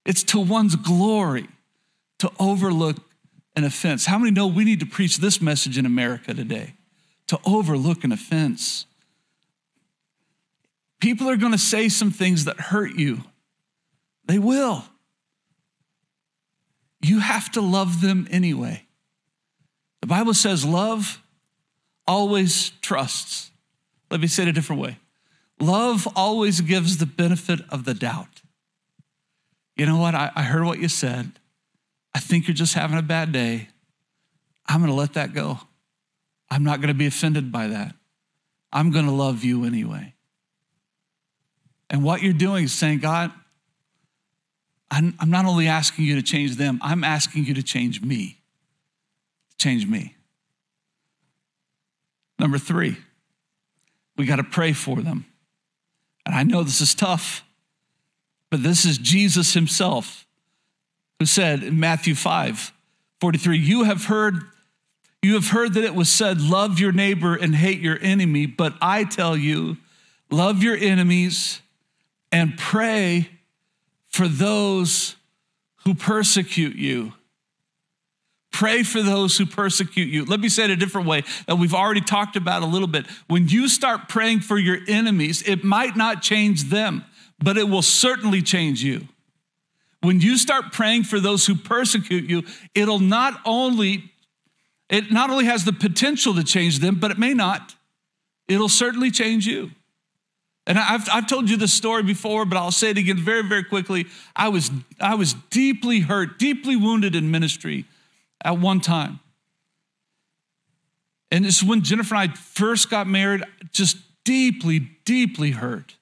It's 0.06 0.22
to 0.24 0.40
one's 0.40 0.76
glory 0.76 1.48
to 2.20 2.30
overlook 2.38 2.96
an 3.56 3.64
offense. 3.64 4.06
How 4.06 4.18
many 4.18 4.30
know 4.30 4.46
we 4.46 4.64
need 4.64 4.80
to 4.80 4.86
preach 4.86 5.16
this 5.16 5.40
message 5.40 5.78
in 5.78 5.86
America 5.86 6.34
today? 6.34 6.74
To 7.28 7.40
overlook 7.44 8.04
an 8.04 8.12
offense. 8.12 8.86
People 11.00 11.28
are 11.28 11.36
going 11.36 11.52
to 11.52 11.58
say 11.58 11.88
some 11.88 12.10
things 12.10 12.44
that 12.44 12.58
hurt 12.60 12.94
you. 12.94 13.22
They 14.26 14.38
will. 14.38 14.84
You 17.00 17.20
have 17.20 17.50
to 17.52 17.60
love 17.60 18.00
them 18.00 18.28
anyway. 18.30 18.84
The 20.00 20.06
Bible 20.06 20.34
says 20.34 20.64
love 20.64 21.22
always 22.06 22.70
trusts. 22.82 23.50
Let 24.10 24.20
me 24.20 24.28
say 24.28 24.44
it 24.44 24.48
a 24.48 24.52
different 24.52 24.82
way 24.82 24.98
love 25.58 26.06
always 26.14 26.60
gives 26.60 26.98
the 26.98 27.06
benefit 27.06 27.60
of 27.70 27.84
the 27.84 27.94
doubt. 27.94 28.42
You 29.74 29.86
know 29.86 29.98
what? 29.98 30.14
I, 30.14 30.30
I 30.34 30.42
heard 30.42 30.64
what 30.64 30.78
you 30.78 30.88
said. 30.88 31.32
I 32.16 32.18
think 32.18 32.48
you're 32.48 32.54
just 32.54 32.72
having 32.72 32.96
a 32.96 33.02
bad 33.02 33.30
day. 33.30 33.68
I'm 34.66 34.80
going 34.80 34.90
to 34.90 34.96
let 34.96 35.12
that 35.12 35.34
go. 35.34 35.58
I'm 36.50 36.64
not 36.64 36.80
going 36.80 36.88
to 36.88 36.94
be 36.94 37.04
offended 37.04 37.52
by 37.52 37.66
that. 37.66 37.94
I'm 38.72 38.90
going 38.90 39.04
to 39.04 39.12
love 39.12 39.44
you 39.44 39.66
anyway. 39.66 40.14
And 41.90 42.02
what 42.02 42.22
you're 42.22 42.32
doing 42.32 42.64
is 42.64 42.72
saying, 42.72 43.00
God, 43.00 43.32
I'm, 44.90 45.14
not 45.26 45.44
only 45.44 45.68
asking 45.68 46.06
you 46.06 46.14
to 46.14 46.22
change 46.22 46.56
them, 46.56 46.80
I'm 46.80 47.04
asking 47.04 47.44
you 47.44 47.52
to 47.52 47.62
change 47.62 48.00
me. 48.00 48.38
Change 49.58 49.86
me. 49.86 50.16
Number 52.38 52.56
three, 52.56 52.96
we 54.16 54.24
got 54.24 54.36
to 54.36 54.42
pray 54.42 54.72
for 54.72 55.02
them. 55.02 55.26
And 56.24 56.34
I 56.34 56.44
know 56.44 56.62
this 56.62 56.80
is 56.80 56.94
tough, 56.94 57.44
but 58.48 58.62
this 58.62 58.86
is 58.86 58.96
Jesus 58.96 59.52
himself 59.52 60.25
who 61.18 61.26
said 61.26 61.62
in 61.62 61.80
Matthew 61.80 62.14
5 62.14 62.72
43, 63.20 63.58
You 63.58 63.84
have 63.84 64.04
heard. 64.06 64.42
You 65.22 65.34
have 65.34 65.48
heard 65.48 65.74
that 65.74 65.82
it 65.82 65.94
was 65.94 66.10
said, 66.10 66.40
Love 66.40 66.78
your 66.78 66.92
neighbor 66.92 67.34
and 67.34 67.56
hate 67.56 67.80
your 67.80 67.98
enemy. 68.00 68.46
But 68.46 68.74
I 68.80 69.04
tell 69.04 69.36
you, 69.36 69.76
love 70.30 70.62
your 70.62 70.76
enemies 70.76 71.60
and 72.30 72.56
pray 72.56 73.30
for 74.06 74.28
those 74.28 75.16
who 75.84 75.94
persecute 75.94 76.76
you. 76.76 77.12
Pray 78.52 78.82
for 78.82 79.02
those 79.02 79.36
who 79.36 79.44
persecute 79.44 80.08
you. 80.08 80.24
Let 80.24 80.40
me 80.40 80.48
say 80.48 80.64
it 80.64 80.70
a 80.70 80.76
different 80.76 81.06
way 81.06 81.24
that 81.46 81.56
we've 81.56 81.74
already 81.74 82.00
talked 82.00 82.36
about 82.36 82.62
a 82.62 82.66
little 82.66 82.88
bit. 82.88 83.06
When 83.26 83.48
you 83.48 83.68
start 83.68 84.08
praying 84.08 84.40
for 84.40 84.56
your 84.56 84.78
enemies, 84.88 85.42
it 85.46 85.62
might 85.62 85.94
not 85.94 86.22
change 86.22 86.64
them, 86.64 87.04
but 87.38 87.58
it 87.58 87.68
will 87.68 87.82
certainly 87.82 88.40
change 88.40 88.82
you. 88.82 89.08
When 90.06 90.20
you 90.20 90.38
start 90.38 90.70
praying 90.70 91.02
for 91.02 91.18
those 91.18 91.46
who 91.46 91.56
persecute 91.56 92.30
you, 92.30 92.44
it'll 92.76 93.00
not 93.00 93.40
only 93.44 94.12
it 94.88 95.10
not 95.10 95.30
only 95.30 95.46
has 95.46 95.64
the 95.64 95.72
potential 95.72 96.32
to 96.36 96.44
change 96.44 96.78
them, 96.78 97.00
but 97.00 97.10
it 97.10 97.18
may 97.18 97.34
not. 97.34 97.74
It'll 98.46 98.68
certainly 98.68 99.10
change 99.10 99.48
you. 99.48 99.72
And 100.64 100.78
I've, 100.78 101.08
I've 101.12 101.26
told 101.26 101.50
you 101.50 101.56
this 101.56 101.72
story 101.72 102.04
before, 102.04 102.44
but 102.44 102.56
I'll 102.56 102.70
say 102.70 102.90
it 102.90 102.98
again 102.98 103.16
very, 103.16 103.42
very 103.42 103.64
quickly. 103.64 104.06
I 104.36 104.48
was, 104.48 104.70
I 105.00 105.16
was 105.16 105.34
deeply 105.50 105.98
hurt, 105.98 106.38
deeply 106.38 106.76
wounded 106.76 107.16
in 107.16 107.32
ministry 107.32 107.84
at 108.44 108.60
one 108.60 108.80
time. 108.80 109.18
And 111.32 111.44
this 111.44 111.56
is 111.56 111.64
when 111.64 111.82
Jennifer 111.82 112.14
and 112.14 112.30
I 112.30 112.34
first 112.36 112.90
got 112.90 113.08
married, 113.08 113.42
just 113.72 113.96
deeply, 114.24 114.88
deeply 115.04 115.50
hurt. 115.50 115.96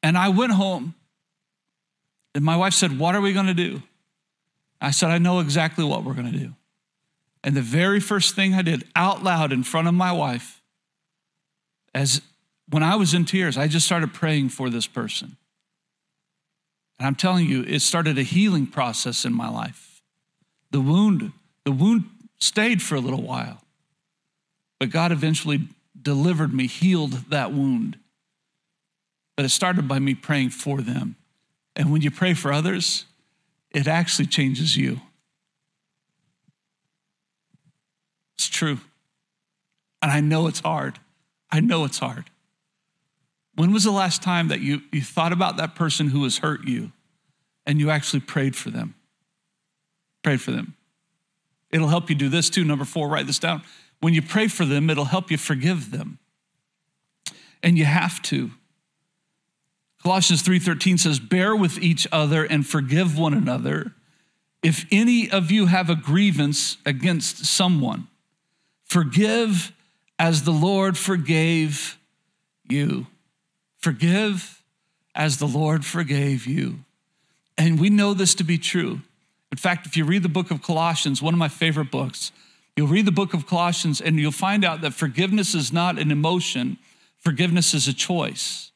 And 0.00 0.16
I 0.16 0.28
went 0.28 0.52
home, 0.52 0.94
and 2.34 2.44
my 2.44 2.56
wife 2.56 2.74
said, 2.74 2.98
What 2.98 3.14
are 3.14 3.20
we 3.20 3.32
going 3.32 3.46
to 3.46 3.54
do? 3.54 3.82
I 4.80 4.90
said, 4.90 5.10
I 5.10 5.18
know 5.18 5.40
exactly 5.40 5.84
what 5.84 6.04
we're 6.04 6.14
going 6.14 6.30
to 6.30 6.38
do. 6.38 6.54
And 7.42 7.56
the 7.56 7.62
very 7.62 8.00
first 8.00 8.34
thing 8.34 8.54
I 8.54 8.62
did 8.62 8.84
out 8.96 9.22
loud 9.22 9.52
in 9.52 9.62
front 9.62 9.86
of 9.86 9.94
my 9.94 10.12
wife, 10.12 10.62
as 11.94 12.22
when 12.68 12.82
I 12.82 12.96
was 12.96 13.14
in 13.14 13.24
tears, 13.24 13.56
I 13.56 13.68
just 13.68 13.86
started 13.86 14.12
praying 14.14 14.48
for 14.48 14.70
this 14.70 14.86
person. 14.86 15.36
And 16.98 17.06
I'm 17.06 17.14
telling 17.14 17.46
you, 17.46 17.62
it 17.62 17.80
started 17.80 18.18
a 18.18 18.22
healing 18.22 18.66
process 18.66 19.24
in 19.24 19.34
my 19.34 19.48
life. 19.48 20.02
The 20.70 20.80
wound, 20.80 21.32
the 21.64 21.72
wound 21.72 22.04
stayed 22.38 22.82
for 22.82 22.94
a 22.94 23.00
little 23.00 23.22
while, 23.22 23.62
but 24.80 24.90
God 24.90 25.12
eventually 25.12 25.68
delivered 26.00 26.52
me, 26.52 26.66
healed 26.66 27.12
that 27.30 27.52
wound. 27.52 27.98
But 29.36 29.44
it 29.44 29.50
started 29.50 29.86
by 29.86 29.98
me 29.98 30.14
praying 30.14 30.50
for 30.50 30.80
them. 30.80 31.16
And 31.76 31.90
when 31.90 32.02
you 32.02 32.10
pray 32.10 32.34
for 32.34 32.52
others, 32.52 33.06
it 33.70 33.88
actually 33.88 34.26
changes 34.26 34.76
you. 34.76 35.00
It's 38.36 38.48
true. 38.48 38.78
And 40.00 40.10
I 40.10 40.20
know 40.20 40.46
it's 40.46 40.60
hard. 40.60 40.98
I 41.50 41.60
know 41.60 41.84
it's 41.84 41.98
hard. 41.98 42.30
When 43.56 43.72
was 43.72 43.84
the 43.84 43.90
last 43.90 44.22
time 44.22 44.48
that 44.48 44.60
you, 44.60 44.82
you 44.92 45.02
thought 45.02 45.32
about 45.32 45.56
that 45.56 45.74
person 45.74 46.08
who 46.08 46.24
has 46.24 46.38
hurt 46.38 46.64
you 46.64 46.92
and 47.66 47.80
you 47.80 47.90
actually 47.90 48.20
prayed 48.20 48.56
for 48.56 48.70
them? 48.70 48.94
Prayed 50.22 50.40
for 50.40 50.50
them. 50.50 50.74
It'll 51.70 51.88
help 51.88 52.08
you 52.08 52.16
do 52.16 52.28
this 52.28 52.50
too. 52.50 52.64
Number 52.64 52.84
four, 52.84 53.08
write 53.08 53.26
this 53.26 53.38
down. 53.38 53.62
When 54.00 54.14
you 54.14 54.22
pray 54.22 54.48
for 54.48 54.64
them, 54.64 54.90
it'll 54.90 55.06
help 55.06 55.30
you 55.30 55.38
forgive 55.38 55.90
them. 55.90 56.18
And 57.62 57.78
you 57.78 57.84
have 57.84 58.20
to. 58.22 58.50
Colossians 60.04 60.42
3:13 60.42 60.98
says, 60.98 61.18
"Bear 61.18 61.56
with 61.56 61.78
each 61.78 62.06
other 62.12 62.44
and 62.44 62.66
forgive 62.66 63.16
one 63.16 63.32
another 63.32 63.94
if 64.62 64.84
any 64.90 65.30
of 65.30 65.50
you 65.50 65.66
have 65.66 65.88
a 65.88 65.96
grievance 65.96 66.76
against 66.84 67.46
someone. 67.46 68.06
Forgive 68.84 69.72
as 70.18 70.42
the 70.42 70.52
Lord 70.52 70.98
forgave 70.98 71.96
you." 72.68 73.06
Forgive 73.78 74.62
as 75.14 75.38
the 75.38 75.48
Lord 75.48 75.86
forgave 75.86 76.46
you. 76.46 76.84
And 77.56 77.78
we 77.78 77.88
know 77.88 78.12
this 78.12 78.34
to 78.36 78.44
be 78.44 78.58
true. 78.58 79.00
In 79.50 79.58
fact, 79.58 79.86
if 79.86 79.96
you 79.96 80.04
read 80.04 80.22
the 80.22 80.28
book 80.28 80.50
of 80.50 80.60
Colossians, 80.60 81.22
one 81.22 81.32
of 81.32 81.38
my 81.38 81.48
favorite 81.48 81.90
books, 81.90 82.30
you'll 82.76 82.88
read 82.88 83.06
the 83.06 83.12
book 83.12 83.32
of 83.32 83.46
Colossians 83.46 84.00
and 84.00 84.18
you'll 84.18 84.32
find 84.32 84.64
out 84.64 84.80
that 84.82 84.92
forgiveness 84.92 85.54
is 85.54 85.72
not 85.72 85.98
an 85.98 86.10
emotion, 86.10 86.76
forgiveness 87.18 87.72
is 87.72 87.88
a 87.88 87.92
choice. 87.94 88.72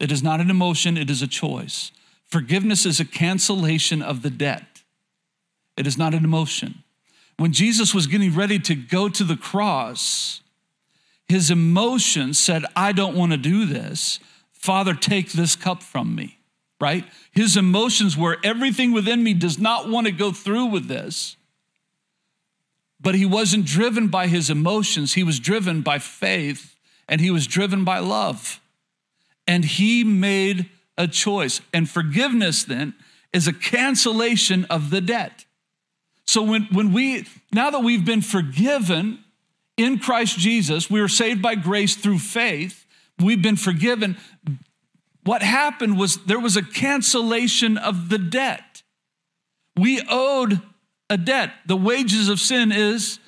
It 0.00 0.12
is 0.12 0.22
not 0.22 0.40
an 0.40 0.50
emotion, 0.50 0.96
it 0.96 1.10
is 1.10 1.22
a 1.22 1.26
choice. 1.26 1.92
Forgiveness 2.26 2.84
is 2.86 3.00
a 3.00 3.04
cancellation 3.04 4.02
of 4.02 4.22
the 4.22 4.30
debt, 4.30 4.82
it 5.76 5.86
is 5.86 5.98
not 5.98 6.14
an 6.14 6.24
emotion. 6.24 6.82
When 7.36 7.52
Jesus 7.52 7.94
was 7.94 8.08
getting 8.08 8.34
ready 8.34 8.58
to 8.58 8.74
go 8.74 9.08
to 9.08 9.22
the 9.22 9.36
cross, 9.36 10.40
his 11.28 11.50
emotion 11.50 12.34
said, 12.34 12.64
I 12.74 12.90
don't 12.92 13.14
want 13.14 13.30
to 13.32 13.38
do 13.38 13.64
this. 13.64 14.18
Father, 14.52 14.92
take 14.92 15.32
this 15.32 15.54
cup 15.54 15.82
from 15.82 16.16
me, 16.16 16.38
right? 16.80 17.04
His 17.30 17.56
emotions 17.56 18.16
were 18.16 18.38
everything 18.42 18.92
within 18.92 19.22
me 19.22 19.34
does 19.34 19.56
not 19.56 19.88
want 19.88 20.08
to 20.08 20.12
go 20.12 20.32
through 20.32 20.66
with 20.66 20.88
this. 20.88 21.36
But 23.00 23.14
he 23.14 23.24
wasn't 23.24 23.66
driven 23.66 24.08
by 24.08 24.26
his 24.26 24.50
emotions, 24.50 25.14
he 25.14 25.22
was 25.22 25.38
driven 25.38 25.82
by 25.82 26.00
faith 26.00 26.74
and 27.08 27.20
he 27.20 27.30
was 27.30 27.46
driven 27.46 27.84
by 27.84 28.00
love. 28.00 28.60
And 29.48 29.64
he 29.64 30.04
made 30.04 30.70
a 30.96 31.08
choice. 31.08 31.60
And 31.74 31.90
forgiveness 31.90 32.62
then 32.62 32.94
is 33.32 33.48
a 33.48 33.52
cancellation 33.52 34.64
of 34.66 34.90
the 34.90 35.00
debt. 35.00 35.44
So 36.26 36.42
when, 36.42 36.68
when 36.70 36.92
we, 36.92 37.26
now 37.52 37.70
that 37.70 37.80
we've 37.80 38.04
been 38.04 38.22
forgiven 38.22 39.24
in 39.76 39.98
Christ 39.98 40.38
Jesus, 40.38 40.88
we 40.88 41.00
were 41.00 41.08
saved 41.08 41.42
by 41.42 41.56
grace 41.56 41.96
through 41.96 42.18
faith 42.18 42.84
we've 43.20 43.42
been 43.42 43.56
forgiven. 43.56 44.16
What 45.24 45.42
happened 45.42 45.98
was 45.98 46.24
there 46.24 46.38
was 46.38 46.56
a 46.56 46.62
cancellation 46.62 47.76
of 47.76 48.08
the 48.08 48.18
debt. 48.18 48.82
We 49.76 50.00
owed 50.08 50.60
a 51.10 51.16
debt. 51.16 51.52
The 51.66 51.76
wages 51.76 52.28
of 52.28 52.40
sin 52.40 52.72
is 52.72 53.18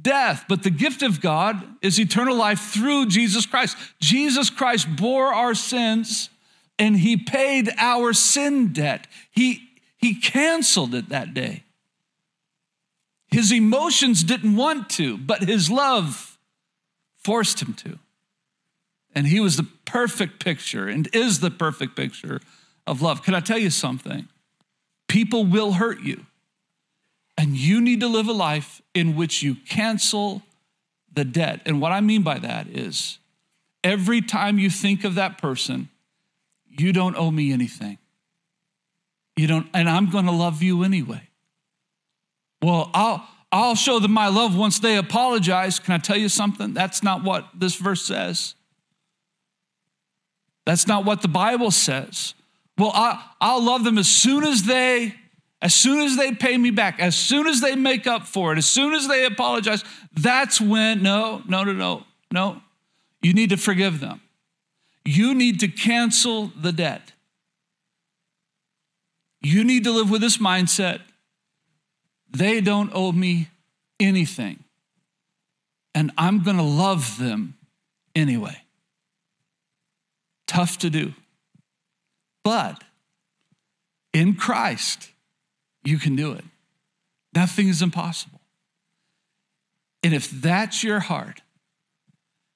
death, 0.00 0.44
but 0.48 0.62
the 0.62 0.70
gift 0.70 1.02
of 1.02 1.20
God 1.20 1.62
is 1.82 1.98
eternal 1.98 2.36
life 2.36 2.60
through 2.72 3.06
Jesus 3.06 3.46
Christ. 3.46 3.76
Jesus 4.00 4.50
Christ 4.50 4.88
bore 4.96 5.32
our 5.32 5.54
sins 5.54 6.30
and 6.78 6.96
he 6.96 7.16
paid 7.16 7.70
our 7.78 8.12
sin 8.12 8.72
debt. 8.72 9.06
He, 9.30 9.68
he 9.96 10.14
canceled 10.14 10.94
it 10.94 11.08
that 11.08 11.34
day. 11.34 11.64
His 13.30 13.52
emotions 13.52 14.22
didn't 14.24 14.56
want 14.56 14.88
to, 14.90 15.18
but 15.18 15.42
his 15.42 15.70
love 15.70 16.38
forced 17.18 17.60
him 17.60 17.74
to. 17.74 17.98
And 19.14 19.26
he 19.26 19.40
was 19.40 19.56
the 19.56 19.66
perfect 19.84 20.42
picture 20.42 20.88
and 20.88 21.08
is 21.12 21.40
the 21.40 21.50
perfect 21.50 21.96
picture 21.96 22.40
of 22.86 23.02
love. 23.02 23.22
Can 23.22 23.34
I 23.34 23.40
tell 23.40 23.58
you 23.58 23.70
something? 23.70 24.28
People 25.08 25.44
will 25.44 25.72
hurt 25.72 26.00
you. 26.00 26.24
And 27.38 27.56
you 27.56 27.80
need 27.80 28.00
to 28.00 28.08
live 28.08 28.26
a 28.26 28.32
life 28.32 28.82
in 28.94 29.14
which 29.14 29.44
you 29.44 29.54
cancel 29.54 30.42
the 31.14 31.24
debt. 31.24 31.62
And 31.64 31.80
what 31.80 31.92
I 31.92 32.00
mean 32.00 32.22
by 32.22 32.40
that 32.40 32.66
is 32.66 33.20
every 33.84 34.20
time 34.20 34.58
you 34.58 34.68
think 34.68 35.04
of 35.04 35.14
that 35.14 35.38
person, 35.38 35.88
you 36.66 36.92
don't 36.92 37.16
owe 37.16 37.30
me 37.30 37.52
anything. 37.52 37.98
You 39.36 39.46
don't, 39.46 39.68
and 39.72 39.88
I'm 39.88 40.10
going 40.10 40.24
to 40.24 40.32
love 40.32 40.64
you 40.64 40.82
anyway. 40.82 41.22
Well, 42.60 42.90
I'll, 42.92 43.24
I'll 43.52 43.76
show 43.76 44.00
them 44.00 44.12
my 44.12 44.26
love 44.26 44.56
once 44.56 44.80
they 44.80 44.96
apologize. 44.96 45.78
Can 45.78 45.94
I 45.94 45.98
tell 45.98 46.16
you 46.16 46.28
something? 46.28 46.74
That's 46.74 47.04
not 47.04 47.22
what 47.22 47.48
this 47.54 47.76
verse 47.76 48.04
says. 48.04 48.56
That's 50.66 50.88
not 50.88 51.04
what 51.04 51.22
the 51.22 51.28
Bible 51.28 51.70
says. 51.70 52.34
Well, 52.76 52.90
I, 52.92 53.24
I'll 53.40 53.62
love 53.62 53.84
them 53.84 53.96
as 53.96 54.08
soon 54.08 54.42
as 54.42 54.64
they 54.64 55.14
as 55.60 55.74
soon 55.74 56.00
as 56.00 56.16
they 56.16 56.32
pay 56.32 56.56
me 56.56 56.70
back, 56.70 57.00
as 57.00 57.16
soon 57.16 57.46
as 57.46 57.60
they 57.60 57.74
make 57.74 58.06
up 58.06 58.26
for 58.26 58.52
it, 58.52 58.58
as 58.58 58.66
soon 58.66 58.94
as 58.94 59.08
they 59.08 59.24
apologize, 59.24 59.82
that's 60.12 60.60
when, 60.60 61.02
no, 61.02 61.42
no, 61.48 61.64
no, 61.64 61.72
no, 61.72 62.04
no. 62.30 62.62
You 63.22 63.32
need 63.32 63.50
to 63.50 63.56
forgive 63.56 63.98
them. 63.98 64.20
You 65.04 65.34
need 65.34 65.60
to 65.60 65.68
cancel 65.68 66.52
the 66.60 66.70
debt. 66.70 67.12
You 69.40 69.64
need 69.64 69.84
to 69.84 69.90
live 69.90 70.10
with 70.10 70.20
this 70.20 70.38
mindset. 70.38 71.00
They 72.30 72.60
don't 72.60 72.90
owe 72.94 73.12
me 73.12 73.48
anything. 73.98 74.62
And 75.94 76.12
I'm 76.16 76.44
going 76.44 76.58
to 76.58 76.62
love 76.62 77.18
them 77.18 77.56
anyway. 78.14 78.58
Tough 80.46 80.78
to 80.78 80.90
do. 80.90 81.14
But 82.44 82.84
in 84.12 84.34
Christ, 84.34 85.10
you 85.88 85.98
can 85.98 86.14
do 86.16 86.32
it. 86.32 86.44
Nothing 87.34 87.68
is 87.68 87.82
impossible. 87.82 88.40
And 90.02 90.14
if 90.14 90.30
that's 90.30 90.84
your 90.84 91.00
heart, 91.00 91.40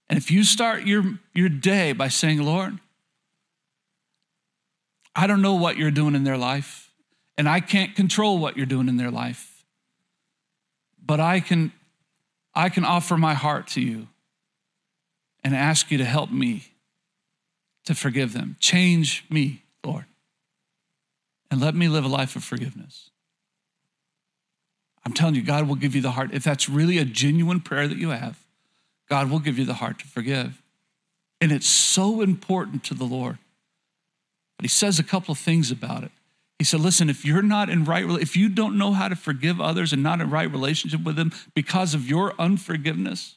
and 0.09 0.19
if 0.19 0.31
you 0.31 0.45
start 0.45 0.87
your, 0.87 1.19
your 1.35 1.49
day 1.49 1.93
by 1.93 2.09
saying, 2.09 2.43
Lord, 2.43 2.79
I 5.17 5.27
don't 5.27 5.43
know 5.43 5.55
what 5.55 5.77
you're 5.77 5.91
doing 5.91 6.15
in 6.15 6.25
their 6.25 6.37
life, 6.37 6.91
and 7.37 7.49
I 7.49 7.61
can't 7.61 7.95
control 7.95 8.39
what 8.39 8.57
you're 8.57 8.67
doing 8.67 8.89
in 8.89 8.97
their 8.97 9.11
life, 9.11 9.65
but 11.05 11.21
I 11.21 11.41
can, 11.41 11.73
I 12.55 12.69
can 12.69 12.85
offer 12.85 13.17
my 13.17 13.35
heart 13.35 13.69
to 13.69 13.81
you 13.81 14.09
and 15.43 15.55
ask 15.55 15.91
you 15.91 15.99
to 15.99 16.05
help 16.05 16.31
me 16.31 16.65
to 17.85 17.95
forgive 17.95 18.33
them. 18.33 18.57
Change 18.61 19.25
me, 19.29 19.63
Lord, 19.85 20.05
and 21.51 21.61
let 21.61 21.75
me 21.75 21.89
live 21.89 22.05
a 22.05 22.09
life 22.09 22.37
of 22.37 22.45
forgiveness. 22.45 23.11
I'm 25.05 25.13
telling 25.13 25.35
you, 25.35 25.43
God 25.43 25.67
will 25.67 25.75
give 25.75 25.95
you 25.95 26.01
the 26.01 26.13
heart. 26.13 26.31
If 26.33 26.45
that's 26.45 26.69
really 26.69 26.99
a 26.99 27.05
genuine 27.05 27.61
prayer 27.61 27.89
that 27.89 27.99
you 27.99 28.11
have, 28.11 28.39
God 29.09 29.31
will 29.31 29.41
give 29.41 29.59
you 29.59 29.65
the 29.65 29.75
heart 29.75 29.99
to 29.99 30.07
forgive. 30.07 30.63
And 31.41 31.51
it's 31.51 31.67
so 31.67 32.21
important 32.21 32.85
to 32.85 32.95
the 32.95 33.05
Lord. 33.05 33.39
But 34.57 34.65
he 34.65 34.69
says 34.69 34.99
a 34.99 35.03
couple 35.03 35.33
of 35.33 35.39
things 35.39 35.71
about 35.71 36.05
it. 36.05 36.13
He 36.59 36.65
said, 36.65 36.79
listen, 36.79 37.11
if 37.11 37.25
you're 37.25 37.43
not 37.43 37.69
in 37.69 37.85
right, 37.85 38.05
if 38.21 38.37
you 38.37 38.49
don't 38.49 38.79
know 38.79 38.93
how 38.93 39.09
to 39.09 39.17
forgive 39.17 39.61
others 39.61 39.93
and 39.93 40.01
not 40.01 40.21
in 40.21 40.31
right 40.31 40.49
relationship 40.49 41.03
with 41.03 41.17
them 41.17 41.33
because 41.55 41.95
of 41.95 42.09
your 42.09 42.35
unforgiveness, 42.39 43.35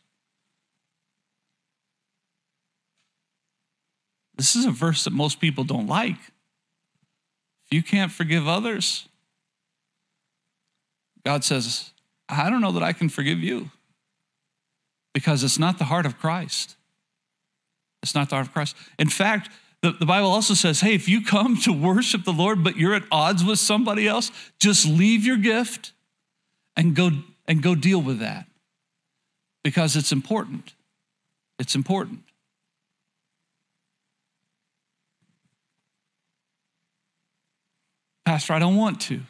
this 4.37 4.55
is 4.55 4.65
a 4.65 4.71
verse 4.71 5.05
that 5.05 5.13
most 5.13 5.39
people 5.39 5.63
don't 5.63 5.87
like. 5.87 6.17
If 7.65 7.71
you 7.71 7.81
can't 7.81 8.11
forgive 8.11 8.47
others, 8.47 9.07
God 11.25 11.43
says, 11.43 11.91
I 12.29 12.49
don't 12.49 12.61
know 12.61 12.71
that 12.73 12.83
I 12.83 12.93
can 12.93 13.09
forgive 13.09 13.39
you 13.39 13.71
because 15.13 15.43
it's 15.43 15.59
not 15.59 15.77
the 15.79 15.85
heart 15.85 16.05
of 16.05 16.19
Christ. 16.19 16.75
It's 18.03 18.13
not 18.13 18.29
the 18.29 18.35
heart 18.35 18.47
of 18.47 18.53
Christ. 18.53 18.75
In 18.99 19.09
fact, 19.09 19.49
the, 19.81 19.91
the 19.91 20.05
Bible 20.05 20.29
also 20.29 20.53
says, 20.53 20.81
hey, 20.81 20.93
if 20.93 21.09
you 21.09 21.23
come 21.23 21.57
to 21.61 21.73
worship 21.73 22.23
the 22.23 22.33
Lord, 22.33 22.63
but 22.63 22.77
you're 22.77 22.93
at 22.93 23.03
odds 23.11 23.43
with 23.43 23.59
somebody 23.59 24.07
else, 24.07 24.31
just 24.59 24.85
leave 24.85 25.25
your 25.25 25.37
gift 25.37 25.93
and 26.75 26.95
go 26.95 27.11
and 27.47 27.61
go 27.61 27.75
deal 27.75 28.01
with 28.01 28.19
that 28.19 28.45
because 29.63 29.95
it's 29.95 30.11
important. 30.11 30.73
It's 31.59 31.75
important. 31.75 32.19
Pastor, 38.25 38.53
I 38.53 38.59
don't 38.59 38.75
want 38.75 39.01
to. 39.01 39.21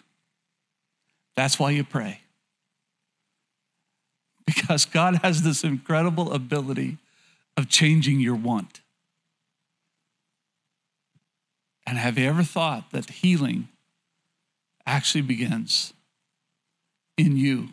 That's 1.36 1.60
why 1.60 1.72
you 1.72 1.84
pray. 1.84 2.22
Because 4.46 4.86
God 4.86 5.18
has 5.24 5.42
this 5.42 5.64
incredible 5.64 6.32
ability 6.32 6.98
of 7.58 7.70
changing 7.70 8.20
your 8.20 8.36
want. 8.36 8.82
And 11.88 11.98
have 11.98 12.18
you 12.18 12.28
ever 12.28 12.44
thought 12.44 12.92
that 12.92 13.10
healing 13.10 13.68
actually 14.86 15.22
begins 15.22 15.94
in 17.18 17.38
you 17.38 17.70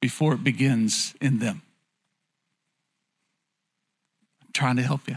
before 0.00 0.34
it 0.34 0.44
begins 0.44 1.14
in 1.20 1.38
them? 1.38 1.62
I'm 4.42 4.48
trying 4.52 4.76
to 4.76 4.82
help 4.82 5.08
you. 5.08 5.16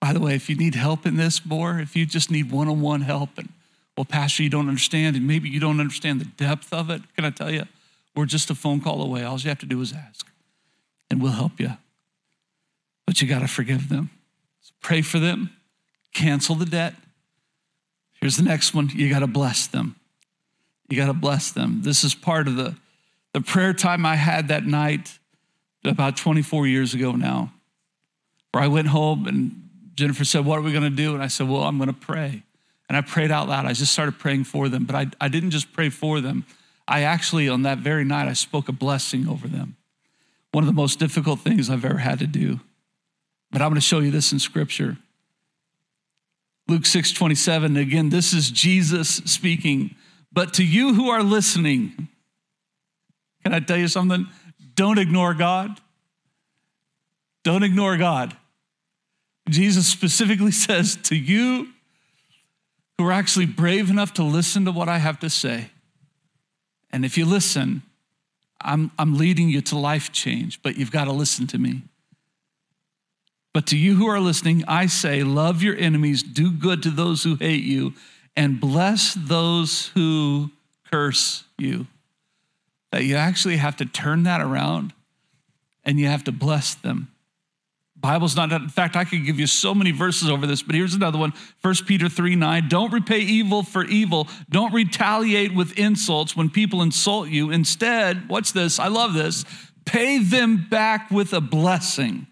By 0.00 0.12
the 0.12 0.20
way, 0.20 0.34
if 0.34 0.50
you 0.50 0.56
need 0.56 0.74
help 0.74 1.06
in 1.06 1.16
this 1.16 1.44
more, 1.46 1.78
if 1.78 1.94
you 1.94 2.06
just 2.06 2.30
need 2.30 2.50
one 2.50 2.68
on 2.68 2.80
one 2.80 3.02
help 3.02 3.38
and 3.38 3.50
well, 3.96 4.04
Pastor, 4.04 4.42
you 4.42 4.48
don't 4.48 4.68
understand, 4.68 5.16
and 5.16 5.26
maybe 5.26 5.48
you 5.48 5.60
don't 5.60 5.80
understand 5.80 6.20
the 6.20 6.24
depth 6.24 6.72
of 6.72 6.90
it. 6.90 7.02
Can 7.14 7.24
I 7.24 7.30
tell 7.30 7.50
you? 7.50 7.64
We're 8.14 8.26
just 8.26 8.50
a 8.50 8.54
phone 8.54 8.80
call 8.80 9.02
away. 9.02 9.22
All 9.22 9.38
you 9.38 9.48
have 9.48 9.58
to 9.60 9.66
do 9.66 9.80
is 9.80 9.92
ask, 9.92 10.26
and 11.10 11.22
we'll 11.22 11.32
help 11.32 11.60
you. 11.60 11.72
But 13.06 13.20
you 13.20 13.28
got 13.28 13.40
to 13.40 13.48
forgive 13.48 13.88
them. 13.88 14.10
So 14.60 14.72
pray 14.80 15.02
for 15.02 15.18
them, 15.18 15.50
cancel 16.14 16.54
the 16.54 16.66
debt. 16.66 16.94
Here's 18.20 18.36
the 18.36 18.44
next 18.44 18.74
one 18.74 18.88
you 18.94 19.10
got 19.10 19.20
to 19.20 19.26
bless 19.26 19.66
them. 19.66 19.96
You 20.88 20.96
got 20.96 21.06
to 21.06 21.14
bless 21.14 21.50
them. 21.50 21.82
This 21.82 22.04
is 22.04 22.14
part 22.14 22.48
of 22.48 22.56
the, 22.56 22.76
the 23.32 23.40
prayer 23.40 23.72
time 23.72 24.06
I 24.06 24.16
had 24.16 24.48
that 24.48 24.64
night 24.64 25.18
about 25.84 26.16
24 26.16 26.66
years 26.66 26.94
ago 26.94 27.12
now, 27.12 27.52
where 28.52 28.62
I 28.62 28.68
went 28.68 28.88
home 28.88 29.26
and 29.26 29.68
Jennifer 29.94 30.24
said, 30.24 30.44
What 30.44 30.58
are 30.58 30.62
we 30.62 30.72
going 30.72 30.84
to 30.84 30.90
do? 30.90 31.14
And 31.14 31.22
I 31.22 31.26
said, 31.26 31.48
Well, 31.48 31.62
I'm 31.62 31.76
going 31.78 31.88
to 31.88 31.94
pray. 31.94 32.42
And 32.92 32.98
I 32.98 33.00
prayed 33.00 33.30
out 33.30 33.48
loud. 33.48 33.64
I 33.64 33.72
just 33.72 33.90
started 33.90 34.18
praying 34.18 34.44
for 34.44 34.68
them, 34.68 34.84
but 34.84 34.94
I, 34.94 35.06
I 35.18 35.28
didn't 35.28 35.52
just 35.52 35.72
pray 35.72 35.88
for 35.88 36.20
them. 36.20 36.44
I 36.86 37.04
actually, 37.04 37.48
on 37.48 37.62
that 37.62 37.78
very 37.78 38.04
night, 38.04 38.28
I 38.28 38.34
spoke 38.34 38.68
a 38.68 38.72
blessing 38.72 39.26
over 39.26 39.48
them. 39.48 39.76
One 40.50 40.62
of 40.62 40.66
the 40.66 40.74
most 40.74 40.98
difficult 40.98 41.40
things 41.40 41.70
I've 41.70 41.86
ever 41.86 41.96
had 41.96 42.18
to 42.18 42.26
do. 42.26 42.60
But 43.50 43.62
I'm 43.62 43.70
going 43.70 43.76
to 43.76 43.80
show 43.80 44.00
you 44.00 44.10
this 44.10 44.30
in 44.30 44.38
scripture. 44.38 44.98
Luke 46.68 46.84
6 46.84 47.12
27, 47.12 47.78
again, 47.78 48.10
this 48.10 48.34
is 48.34 48.50
Jesus 48.50 49.22
speaking. 49.24 49.94
But 50.30 50.52
to 50.52 50.62
you 50.62 50.92
who 50.92 51.08
are 51.08 51.22
listening, 51.22 52.08
can 53.42 53.54
I 53.54 53.60
tell 53.60 53.78
you 53.78 53.88
something? 53.88 54.26
Don't 54.74 54.98
ignore 54.98 55.32
God. 55.32 55.80
Don't 57.42 57.62
ignore 57.62 57.96
God. 57.96 58.36
Jesus 59.48 59.86
specifically 59.86 60.52
says, 60.52 60.96
To 61.04 61.16
you 61.16 61.71
who 63.02 63.08
are 63.08 63.12
actually 63.12 63.46
brave 63.46 63.90
enough 63.90 64.14
to 64.14 64.22
listen 64.22 64.64
to 64.64 64.70
what 64.70 64.88
I 64.88 64.98
have 64.98 65.18
to 65.20 65.28
say. 65.28 65.70
And 66.92 67.04
if 67.04 67.18
you 67.18 67.26
listen, 67.26 67.82
I'm, 68.60 68.92
I'm 68.96 69.18
leading 69.18 69.48
you 69.48 69.60
to 69.62 69.76
life 69.76 70.12
change, 70.12 70.62
but 70.62 70.76
you've 70.76 70.92
got 70.92 71.06
to 71.06 71.12
listen 71.12 71.48
to 71.48 71.58
me. 71.58 71.82
But 73.52 73.66
to 73.66 73.76
you 73.76 73.96
who 73.96 74.06
are 74.06 74.20
listening, 74.20 74.62
I 74.68 74.86
say, 74.86 75.24
love 75.24 75.64
your 75.64 75.76
enemies, 75.76 76.22
do 76.22 76.52
good 76.52 76.80
to 76.84 76.90
those 76.90 77.24
who 77.24 77.34
hate 77.34 77.64
you, 77.64 77.94
and 78.36 78.60
bless 78.60 79.14
those 79.14 79.88
who 79.88 80.52
curse 80.92 81.42
you. 81.58 81.88
That 82.92 83.02
you 83.02 83.16
actually 83.16 83.56
have 83.56 83.76
to 83.78 83.84
turn 83.84 84.22
that 84.22 84.40
around 84.40 84.92
and 85.84 85.98
you 85.98 86.06
have 86.06 86.22
to 86.24 86.32
bless 86.32 86.76
them. 86.76 87.10
Bible's 88.02 88.34
not, 88.34 88.50
in 88.50 88.68
fact, 88.68 88.96
I 88.96 89.04
could 89.04 89.24
give 89.24 89.38
you 89.38 89.46
so 89.46 89.74
many 89.74 89.92
verses 89.92 90.28
over 90.28 90.44
this, 90.44 90.60
but 90.60 90.74
here's 90.74 90.92
another 90.92 91.18
one 91.18 91.32
1 91.62 91.74
Peter 91.86 92.08
3 92.08 92.34
9. 92.34 92.68
Don't 92.68 92.92
repay 92.92 93.20
evil 93.20 93.62
for 93.62 93.84
evil. 93.84 94.28
Don't 94.50 94.74
retaliate 94.74 95.54
with 95.54 95.78
insults 95.78 96.36
when 96.36 96.50
people 96.50 96.82
insult 96.82 97.28
you. 97.28 97.52
Instead, 97.52 98.28
what's 98.28 98.50
this? 98.50 98.80
I 98.80 98.88
love 98.88 99.14
this. 99.14 99.44
Pay 99.84 100.18
them 100.18 100.66
back 100.68 101.12
with 101.12 101.32
a 101.32 101.40
blessing. 101.40 102.26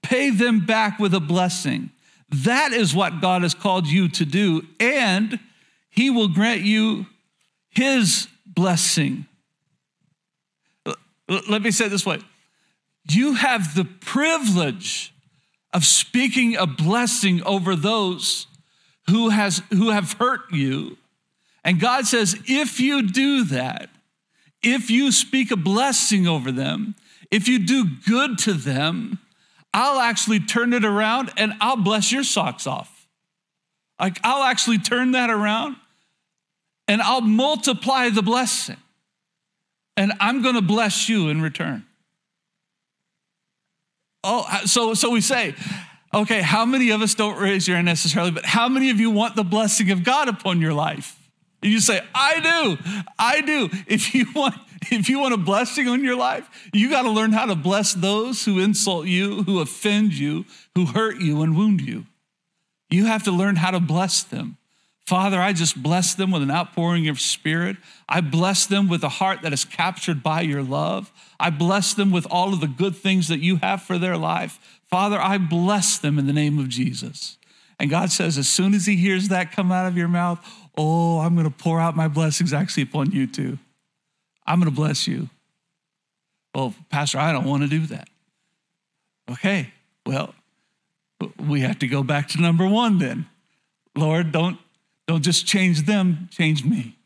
Pay 0.00 0.30
them 0.30 0.64
back 0.64 1.00
with 1.00 1.12
a 1.12 1.20
blessing. 1.20 1.90
That 2.30 2.72
is 2.72 2.94
what 2.94 3.20
God 3.20 3.42
has 3.42 3.52
called 3.54 3.88
you 3.88 4.08
to 4.10 4.24
do, 4.24 4.62
and 4.78 5.40
He 5.90 6.08
will 6.08 6.28
grant 6.28 6.60
you 6.60 7.06
His 7.70 8.28
blessing. 8.46 9.26
Let 11.28 11.62
me 11.62 11.72
say 11.72 11.86
it 11.86 11.88
this 11.88 12.06
way 12.06 12.20
you 13.14 13.34
have 13.34 13.74
the 13.74 13.84
privilege 13.84 15.14
of 15.72 15.84
speaking 15.84 16.56
a 16.56 16.66
blessing 16.66 17.42
over 17.44 17.76
those 17.76 18.46
who, 19.08 19.30
has, 19.30 19.62
who 19.70 19.90
have 19.90 20.14
hurt 20.14 20.52
you. 20.52 20.96
And 21.64 21.78
God 21.78 22.06
says, 22.06 22.36
if 22.46 22.80
you 22.80 23.08
do 23.08 23.44
that, 23.44 23.90
if 24.62 24.90
you 24.90 25.12
speak 25.12 25.50
a 25.50 25.56
blessing 25.56 26.26
over 26.26 26.52
them, 26.52 26.94
if 27.30 27.48
you 27.48 27.58
do 27.58 27.86
good 28.06 28.38
to 28.38 28.52
them, 28.52 29.18
I'll 29.72 30.00
actually 30.00 30.40
turn 30.40 30.72
it 30.72 30.84
around 30.84 31.32
and 31.36 31.52
I'll 31.60 31.76
bless 31.76 32.10
your 32.10 32.24
socks 32.24 32.66
off. 32.66 33.06
Like, 34.00 34.18
I'll 34.24 34.42
actually 34.42 34.78
turn 34.78 35.12
that 35.12 35.30
around 35.30 35.76
and 36.88 37.00
I'll 37.00 37.20
multiply 37.20 38.08
the 38.08 38.22
blessing. 38.22 38.78
And 39.96 40.12
I'm 40.18 40.42
going 40.42 40.54
to 40.54 40.62
bless 40.62 41.08
you 41.08 41.28
in 41.28 41.42
return. 41.42 41.86
Oh, 44.22 44.46
uh, 44.48 44.66
so, 44.66 44.94
so 44.94 45.10
we 45.10 45.20
say, 45.20 45.54
okay, 46.12 46.42
how 46.42 46.64
many 46.64 46.90
of 46.90 47.00
us 47.00 47.14
don't 47.14 47.38
raise 47.38 47.66
your 47.66 47.76
hand 47.76 47.86
necessarily, 47.86 48.30
but 48.30 48.44
how 48.44 48.68
many 48.68 48.90
of 48.90 49.00
you 49.00 49.10
want 49.10 49.36
the 49.36 49.44
blessing 49.44 49.90
of 49.90 50.04
God 50.04 50.28
upon 50.28 50.60
your 50.60 50.74
life? 50.74 51.16
And 51.62 51.72
you 51.72 51.80
say, 51.80 52.00
I 52.14 52.40
do, 52.40 53.02
I 53.18 53.40
do. 53.40 53.68
If 53.86 54.14
you 54.14 54.26
want, 54.34 54.54
if 54.90 55.08
you 55.08 55.18
want 55.20 55.34
a 55.34 55.38
blessing 55.38 55.88
on 55.88 56.02
your 56.02 56.16
life, 56.16 56.48
you 56.72 56.90
got 56.90 57.02
to 57.02 57.10
learn 57.10 57.32
how 57.32 57.46
to 57.46 57.54
bless 57.54 57.92
those 57.94 58.44
who 58.44 58.58
insult 58.58 59.06
you, 59.06 59.42
who 59.44 59.60
offend 59.60 60.14
you, 60.14 60.44
who 60.74 60.86
hurt 60.86 61.20
you 61.20 61.42
and 61.42 61.56
wound 61.56 61.80
you. 61.80 62.06
You 62.88 63.06
have 63.06 63.22
to 63.24 63.30
learn 63.30 63.56
how 63.56 63.70
to 63.70 63.80
bless 63.80 64.22
them. 64.22 64.56
Father, 65.06 65.40
I 65.40 65.52
just 65.52 65.82
bless 65.82 66.14
them 66.14 66.30
with 66.30 66.42
an 66.42 66.50
outpouring 66.50 67.08
of 67.08 67.20
spirit. 67.20 67.76
I 68.08 68.20
bless 68.20 68.66
them 68.66 68.88
with 68.88 69.02
a 69.02 69.08
heart 69.08 69.42
that 69.42 69.52
is 69.52 69.64
captured 69.64 70.22
by 70.22 70.42
your 70.42 70.62
love. 70.62 71.12
I 71.40 71.48
bless 71.48 71.94
them 71.94 72.10
with 72.10 72.26
all 72.30 72.52
of 72.52 72.60
the 72.60 72.66
good 72.66 72.94
things 72.94 73.28
that 73.28 73.40
you 73.40 73.56
have 73.56 73.82
for 73.82 73.98
their 73.98 74.18
life. 74.18 74.60
Father, 74.90 75.18
I 75.18 75.38
bless 75.38 75.96
them 75.96 76.18
in 76.18 76.26
the 76.26 76.34
name 76.34 76.58
of 76.58 76.68
Jesus. 76.68 77.38
And 77.78 77.88
God 77.88 78.12
says, 78.12 78.36
as 78.36 78.46
soon 78.46 78.74
as 78.74 78.84
He 78.84 78.96
hears 78.96 79.28
that 79.28 79.50
come 79.50 79.72
out 79.72 79.86
of 79.86 79.96
your 79.96 80.06
mouth, 80.06 80.38
oh, 80.76 81.20
I'm 81.20 81.34
going 81.34 81.50
to 81.50 81.56
pour 81.56 81.80
out 81.80 81.96
my 81.96 82.08
blessings 82.08 82.52
actually 82.52 82.82
upon 82.82 83.12
you 83.12 83.26
too. 83.26 83.58
I'm 84.46 84.60
going 84.60 84.70
to 84.70 84.76
bless 84.76 85.08
you. 85.08 85.30
Well, 86.54 86.74
Pastor, 86.90 87.18
I 87.18 87.32
don't 87.32 87.46
want 87.46 87.62
to 87.62 87.68
do 87.68 87.86
that. 87.86 88.08
Okay, 89.30 89.72
well, 90.04 90.34
we 91.38 91.60
have 91.60 91.78
to 91.78 91.86
go 91.86 92.02
back 92.02 92.28
to 92.28 92.40
number 92.40 92.68
one 92.68 92.98
then. 92.98 93.26
Lord, 93.96 94.30
don't, 94.30 94.58
don't 95.06 95.22
just 95.22 95.46
change 95.46 95.86
them, 95.86 96.28
change 96.30 96.64
me. 96.64 96.96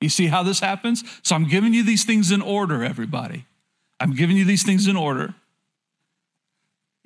You 0.00 0.08
see 0.08 0.28
how 0.28 0.42
this 0.42 0.60
happens? 0.60 1.04
So 1.22 1.34
I'm 1.34 1.48
giving 1.48 1.74
you 1.74 1.82
these 1.82 2.04
things 2.04 2.30
in 2.30 2.40
order, 2.40 2.82
everybody. 2.82 3.44
I'm 4.04 4.14
giving 4.14 4.36
you 4.36 4.44
these 4.44 4.62
things 4.62 4.86
in 4.86 4.96
order. 4.96 5.34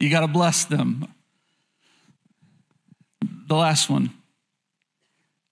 You 0.00 0.10
got 0.10 0.22
to 0.22 0.28
bless 0.28 0.64
them. 0.64 1.06
The 3.46 3.54
last 3.54 3.88
one 3.88 4.10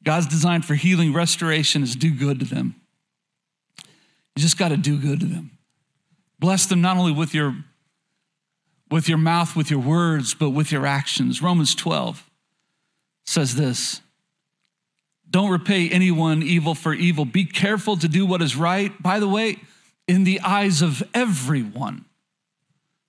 God's 0.02 0.26
design 0.26 0.62
for 0.62 0.74
healing, 0.74 1.12
restoration 1.12 1.84
is 1.84 1.94
do 1.94 2.10
good 2.10 2.40
to 2.40 2.46
them. 2.46 2.74
You 4.34 4.42
just 4.42 4.58
got 4.58 4.70
to 4.70 4.76
do 4.76 4.98
good 4.98 5.20
to 5.20 5.26
them. 5.26 5.52
Bless 6.40 6.66
them 6.66 6.80
not 6.80 6.96
only 6.96 7.12
with 7.12 7.32
your 7.32 7.54
with 8.90 9.08
your 9.08 9.18
mouth, 9.18 9.54
with 9.54 9.70
your 9.70 9.80
words, 9.80 10.34
but 10.34 10.50
with 10.50 10.72
your 10.72 10.84
actions. 10.84 11.40
Romans 11.40 11.76
12 11.76 12.28
says 13.24 13.54
this 13.54 14.00
Don't 15.30 15.50
repay 15.50 15.88
anyone 15.90 16.42
evil 16.42 16.74
for 16.74 16.92
evil. 16.92 17.24
Be 17.24 17.44
careful 17.44 17.96
to 17.98 18.08
do 18.08 18.26
what 18.26 18.42
is 18.42 18.56
right, 18.56 19.00
by 19.00 19.20
the 19.20 19.28
way, 19.28 19.60
in 20.06 20.24
the 20.24 20.40
eyes 20.40 20.82
of 20.82 21.02
everyone, 21.14 22.04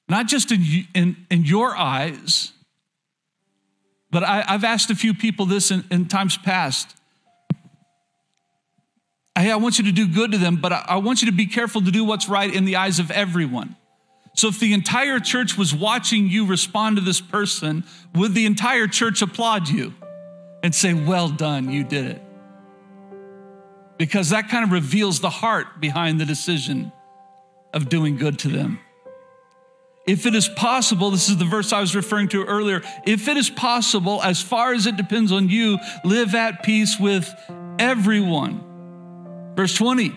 not 0.10 0.28
just 0.28 0.52
in, 0.52 0.88
in, 0.94 1.16
in 1.30 1.46
your 1.46 1.76
eyes. 1.76 2.54
But 4.10 4.24
I, 4.24 4.42
have 4.42 4.64
asked 4.64 4.90
a 4.90 4.96
few 4.96 5.14
people 5.14 5.46
this 5.46 5.70
in, 5.70 5.84
in 5.92 6.08
times 6.08 6.38
past 6.38 6.98
hey, 9.40 9.52
I 9.52 9.58
want 9.58 9.78
you 9.78 9.86
to 9.86 9.92
do 9.92 10.08
good 10.08 10.32
to 10.32 10.38
them, 10.38 10.58
but 10.58 10.74
I 10.74 10.98
want 10.98 11.22
you 11.22 11.28
to 11.30 11.36
be 11.36 11.46
careful 11.46 11.82
to 11.82 11.92
do 11.92 12.04
what's 12.04 12.28
right 12.28 12.54
in 12.54 12.66
the 12.66 12.78
eyes 12.78 13.00
of 13.00 13.12
everyone. 13.12 13.76
So 14.34 14.48
if 14.48 14.60
the 14.60 14.74
entire 14.74 15.20
church 15.20 15.58
was 15.58 15.74
watching 15.74 16.28
you 16.28 16.46
respond 16.46 16.98
to 16.98 17.02
this 17.04 17.22
person, 17.22 17.84
would 18.14 18.34
the 18.34 18.46
entire 18.46 18.88
church 18.88 19.22
applaud 19.22 19.68
you 19.68 19.94
and 20.64 20.74
say, 20.74 20.94
Well 20.94 21.30
done, 21.30 21.72
you 21.72 21.84
did 21.84 22.06
it? 22.06 22.22
Because 23.98 24.30
that 24.30 24.50
kind 24.50 24.64
of 24.64 24.72
reveals 24.72 25.20
the 25.20 25.30
heart 25.30 25.80
behind 25.80 26.20
the 26.20 26.26
decision 26.26 26.92
of 27.74 27.90
doing 27.90 28.18
good 28.18 28.40
to 28.40 28.50
them. 28.50 28.80
If 30.08 30.26
it 30.26 30.34
is 30.36 30.48
possible, 30.48 31.12
this 31.12 31.28
is 31.28 31.38
the 31.38 31.46
verse 31.46 31.74
I 31.74 31.82
was 31.82 31.96
referring 31.96 32.30
to 32.30 32.46
earlier. 32.46 32.82
If 33.06 33.28
it 33.28 33.36
is 33.36 33.50
possible, 33.50 34.24
as 34.24 34.42
far 34.42 34.74
as 34.74 34.86
it 34.86 34.96
depends 34.96 35.34
on 35.34 35.50
you, 35.50 35.78
live 36.06 36.34
at 36.34 36.64
peace 36.64 36.98
with 36.98 37.30
everyone. 37.78 38.64
Verse 39.56 39.76
20, 39.76 40.16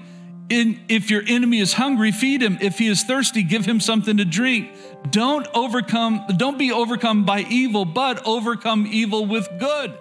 in, 0.48 0.80
if 0.88 1.10
your 1.10 1.22
enemy 1.26 1.58
is 1.58 1.72
hungry, 1.72 2.12
feed 2.12 2.42
him. 2.42 2.58
If 2.60 2.78
he 2.78 2.86
is 2.86 3.02
thirsty, 3.02 3.42
give 3.42 3.64
him 3.64 3.80
something 3.80 4.16
to 4.18 4.24
drink. 4.24 4.70
Don't 5.10 5.46
overcome, 5.54 6.24
don't 6.36 6.58
be 6.58 6.70
overcome 6.70 7.24
by 7.24 7.40
evil, 7.48 7.84
but 7.84 8.24
overcome 8.26 8.86
evil 8.88 9.26
with 9.26 9.48
good. 9.58 9.98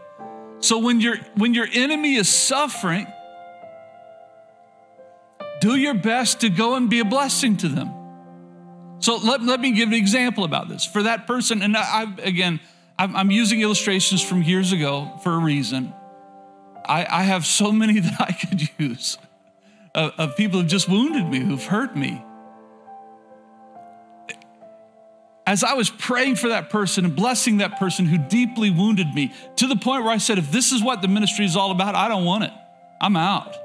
So 0.60 0.78
when 0.78 1.00
your 1.00 1.18
when 1.36 1.54
your 1.54 1.68
enemy 1.72 2.16
is 2.16 2.28
suffering, 2.28 3.08
do 5.60 5.76
your 5.76 5.94
best 5.94 6.42
to 6.42 6.50
go 6.50 6.76
and 6.76 6.90
be 6.90 7.00
a 7.00 7.06
blessing 7.06 7.58
to 7.58 7.68
them. 7.68 7.94
So 9.00 9.18
let, 9.18 9.42
let 9.42 9.60
me 9.60 9.72
give 9.72 9.90
an 9.90 9.96
example 9.96 10.44
about 10.44 10.68
this. 10.68 10.86
For 10.86 11.04
that 11.04 11.26
person, 11.26 11.62
and 11.62 11.76
I, 11.76 11.82
I 11.82 12.16
again, 12.24 12.60
I'm, 12.98 13.16
I'm, 13.16 13.32
using 13.32 13.62
illustrations 13.62 14.22
from 14.22 14.44
years 14.44 14.74
ago 14.74 15.20
for 15.24 15.34
a 15.34 15.38
reason. 15.38 15.94
I, 16.86 17.06
I 17.10 17.24
have 17.24 17.46
so 17.46 17.72
many 17.72 18.00
that 18.00 18.20
I 18.20 18.34
could 18.34 18.70
use 18.78 19.18
of, 19.96 20.12
of 20.18 20.38
people 20.38 20.60
who've 20.60 20.70
just 20.70 20.90
wounded 20.90 21.26
me, 21.28 21.40
who've 21.40 21.64
hurt 21.64 21.96
me. 21.96 22.24
As 25.48 25.64
I 25.64 25.74
was 25.74 25.90
praying 25.90 26.36
for 26.36 26.50
that 26.50 26.70
person 26.70 27.06
and 27.06 27.16
blessing 27.16 27.58
that 27.58 27.80
person 27.80 28.06
who 28.06 28.18
deeply 28.18 28.70
wounded 28.70 29.08
me, 29.16 29.34
to 29.56 29.66
the 29.66 29.76
point 29.76 30.04
where 30.04 30.14
I 30.14 30.18
said, 30.18 30.38
if 30.38 30.52
this 30.52 30.72
is 30.72 30.84
what 30.84 31.02
the 31.02 31.08
ministry 31.08 31.46
is 31.46 31.56
all 31.56 31.72
about, 31.72 31.96
I 31.96 32.08
don't 32.08 32.26
want 32.26 32.44
it. 32.44 32.52
I'm 33.02 33.16
out. 33.16 33.56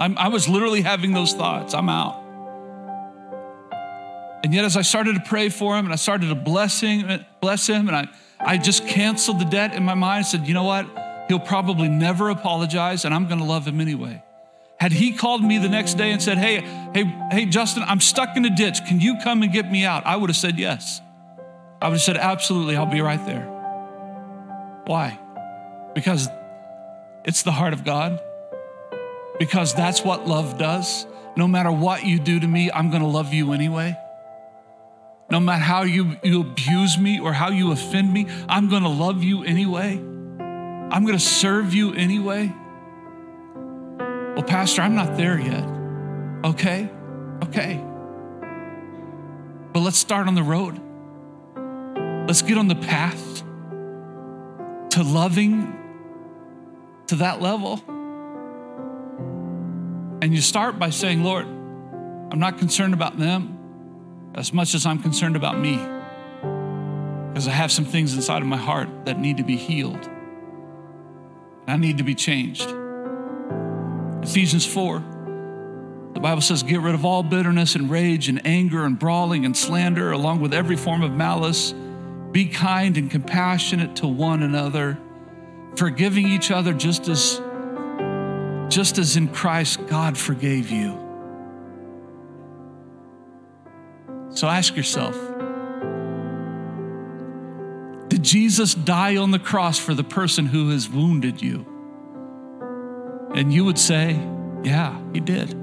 I'm, 0.00 0.16
i 0.16 0.28
was 0.28 0.48
literally 0.48 0.80
having 0.80 1.12
those 1.12 1.34
thoughts. 1.34 1.74
I'm 1.74 1.90
out. 1.90 2.16
And 4.42 4.54
yet, 4.54 4.64
as 4.64 4.76
I 4.76 4.82
started 4.82 5.16
to 5.16 5.20
pray 5.20 5.50
for 5.50 5.76
him 5.76 5.84
and 5.84 5.92
I 5.92 5.96
started 5.96 6.28
to 6.28 6.34
bless 6.34 6.80
him, 6.80 7.24
bless 7.40 7.66
him 7.66 7.88
and 7.88 7.96
I, 7.96 8.08
I 8.40 8.56
just 8.56 8.86
canceled 8.86 9.38
the 9.38 9.44
debt 9.44 9.74
in 9.74 9.84
my 9.84 9.92
mind. 9.92 10.24
I 10.24 10.28
said, 10.28 10.48
you 10.48 10.54
know 10.54 10.64
what? 10.64 10.86
He'll 11.28 11.38
probably 11.38 11.88
never 11.88 12.30
apologize, 12.30 13.04
and 13.04 13.14
I'm 13.14 13.28
going 13.28 13.38
to 13.38 13.44
love 13.44 13.68
him 13.68 13.80
anyway. 13.80 14.20
Had 14.80 14.92
he 14.92 15.12
called 15.12 15.44
me 15.44 15.58
the 15.58 15.68
next 15.68 15.94
day 15.94 16.10
and 16.10 16.20
said, 16.20 16.38
Hey, 16.38 16.62
hey, 16.94 17.04
hey, 17.30 17.44
Justin, 17.44 17.84
I'm 17.86 18.00
stuck 18.00 18.36
in 18.36 18.44
a 18.46 18.50
ditch. 18.50 18.84
Can 18.86 18.98
you 18.98 19.18
come 19.22 19.42
and 19.42 19.52
get 19.52 19.70
me 19.70 19.84
out? 19.84 20.06
I 20.06 20.16
would 20.16 20.30
have 20.30 20.36
said 20.36 20.58
yes. 20.58 21.02
I 21.80 21.88
would 21.88 21.94
have 21.94 22.02
said, 22.02 22.16
Absolutely, 22.16 22.76
I'll 22.76 22.86
be 22.86 23.02
right 23.02 23.24
there. 23.26 23.44
Why? 24.86 25.18
Because 25.94 26.28
it's 27.24 27.42
the 27.42 27.52
heart 27.52 27.74
of 27.74 27.84
God. 27.84 28.18
Because 29.40 29.74
that's 29.74 30.04
what 30.04 30.28
love 30.28 30.58
does. 30.58 31.06
No 31.34 31.48
matter 31.48 31.72
what 31.72 32.04
you 32.04 32.18
do 32.18 32.38
to 32.38 32.46
me, 32.46 32.70
I'm 32.70 32.90
going 32.90 33.00
to 33.00 33.08
love 33.08 33.32
you 33.32 33.54
anyway. 33.54 33.96
No 35.30 35.40
matter 35.40 35.62
how 35.62 35.84
you, 35.84 36.18
you 36.22 36.42
abuse 36.42 36.98
me 36.98 37.18
or 37.20 37.32
how 37.32 37.48
you 37.48 37.72
offend 37.72 38.12
me, 38.12 38.26
I'm 38.50 38.68
going 38.68 38.82
to 38.82 38.90
love 38.90 39.24
you 39.24 39.42
anyway. 39.42 39.96
I'm 39.96 41.06
going 41.06 41.16
to 41.16 41.24
serve 41.24 41.72
you 41.72 41.94
anyway. 41.94 42.52
Well, 43.98 44.42
Pastor, 44.42 44.82
I'm 44.82 44.94
not 44.94 45.16
there 45.16 45.40
yet. 45.40 45.64
Okay, 46.44 46.90
okay. 47.44 47.82
But 49.72 49.80
let's 49.80 49.98
start 49.98 50.26
on 50.26 50.34
the 50.34 50.42
road. 50.42 50.78
Let's 52.28 52.42
get 52.42 52.58
on 52.58 52.68
the 52.68 52.74
path 52.74 53.42
to 54.90 55.02
loving 55.02 55.74
to 57.06 57.16
that 57.16 57.40
level. 57.40 57.82
And 60.22 60.34
you 60.34 60.40
start 60.40 60.78
by 60.78 60.90
saying, 60.90 61.24
Lord, 61.24 61.46
I'm 61.46 62.38
not 62.38 62.58
concerned 62.58 62.94
about 62.94 63.18
them 63.18 63.58
as 64.34 64.52
much 64.52 64.74
as 64.74 64.86
I'm 64.86 65.02
concerned 65.02 65.36
about 65.36 65.58
me. 65.58 65.76
Because 67.28 67.48
I 67.48 67.52
have 67.52 67.72
some 67.72 67.84
things 67.84 68.14
inside 68.14 68.42
of 68.42 68.48
my 68.48 68.56
heart 68.56 68.88
that 69.06 69.18
need 69.18 69.38
to 69.38 69.44
be 69.44 69.56
healed. 69.56 70.08
I 71.66 71.76
need 71.76 71.98
to 71.98 72.04
be 72.04 72.14
changed. 72.14 72.68
Ephesians 74.22 74.66
4. 74.66 75.02
The 76.12 76.20
Bible 76.20 76.42
says, 76.42 76.62
Get 76.62 76.80
rid 76.80 76.94
of 76.94 77.04
all 77.04 77.22
bitterness 77.22 77.76
and 77.76 77.88
rage 77.88 78.28
and 78.28 78.44
anger 78.44 78.84
and 78.84 78.98
brawling 78.98 79.44
and 79.44 79.56
slander, 79.56 80.10
along 80.10 80.40
with 80.40 80.52
every 80.52 80.76
form 80.76 81.02
of 81.02 81.12
malice. 81.12 81.72
Be 82.32 82.46
kind 82.46 82.96
and 82.96 83.10
compassionate 83.10 83.96
to 83.96 84.08
one 84.08 84.42
another, 84.42 84.98
forgiving 85.76 86.26
each 86.26 86.50
other 86.50 86.72
just 86.72 87.08
as, 87.08 87.40
just 88.70 88.98
as 88.98 89.16
in 89.16 89.28
Christ 89.28 89.86
God 89.88 90.16
forgave 90.16 90.70
you. 90.70 90.98
So 94.30 94.46
ask 94.46 94.76
yourself 94.76 95.14
Did 98.08 98.22
Jesus 98.22 98.74
die 98.74 99.16
on 99.16 99.32
the 99.32 99.38
cross 99.38 99.78
for 99.78 99.92
the 99.92 100.04
person 100.04 100.46
who 100.46 100.70
has 100.70 100.88
wounded 100.88 101.42
you? 101.42 101.66
And 103.34 103.52
you 103.52 103.64
would 103.64 103.78
say, 103.78 104.18
Yeah, 104.62 104.98
he 105.12 105.20
did. 105.20 105.56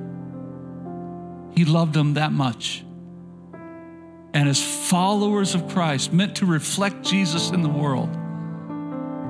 He 1.56 1.66
loved 1.66 1.94
them 1.94 2.14
that 2.16 2.32
much. 2.32 2.84
And 4.34 4.48
as 4.48 4.62
followers 4.62 5.56
of 5.56 5.68
Christ, 5.70 6.14
meant 6.14 6.36
to 6.38 6.46
reflect 6.46 7.04
Jesus 7.04 7.50
in 7.50 7.64
the 7.64 7.70
world, 7.70 8.10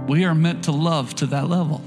we 0.10 0.26
are 0.26 0.36
meant 0.36 0.66
to 0.66 0.72
love 0.72 1.16
to 1.16 1.28
that 1.28 1.48
level. 1.48 1.82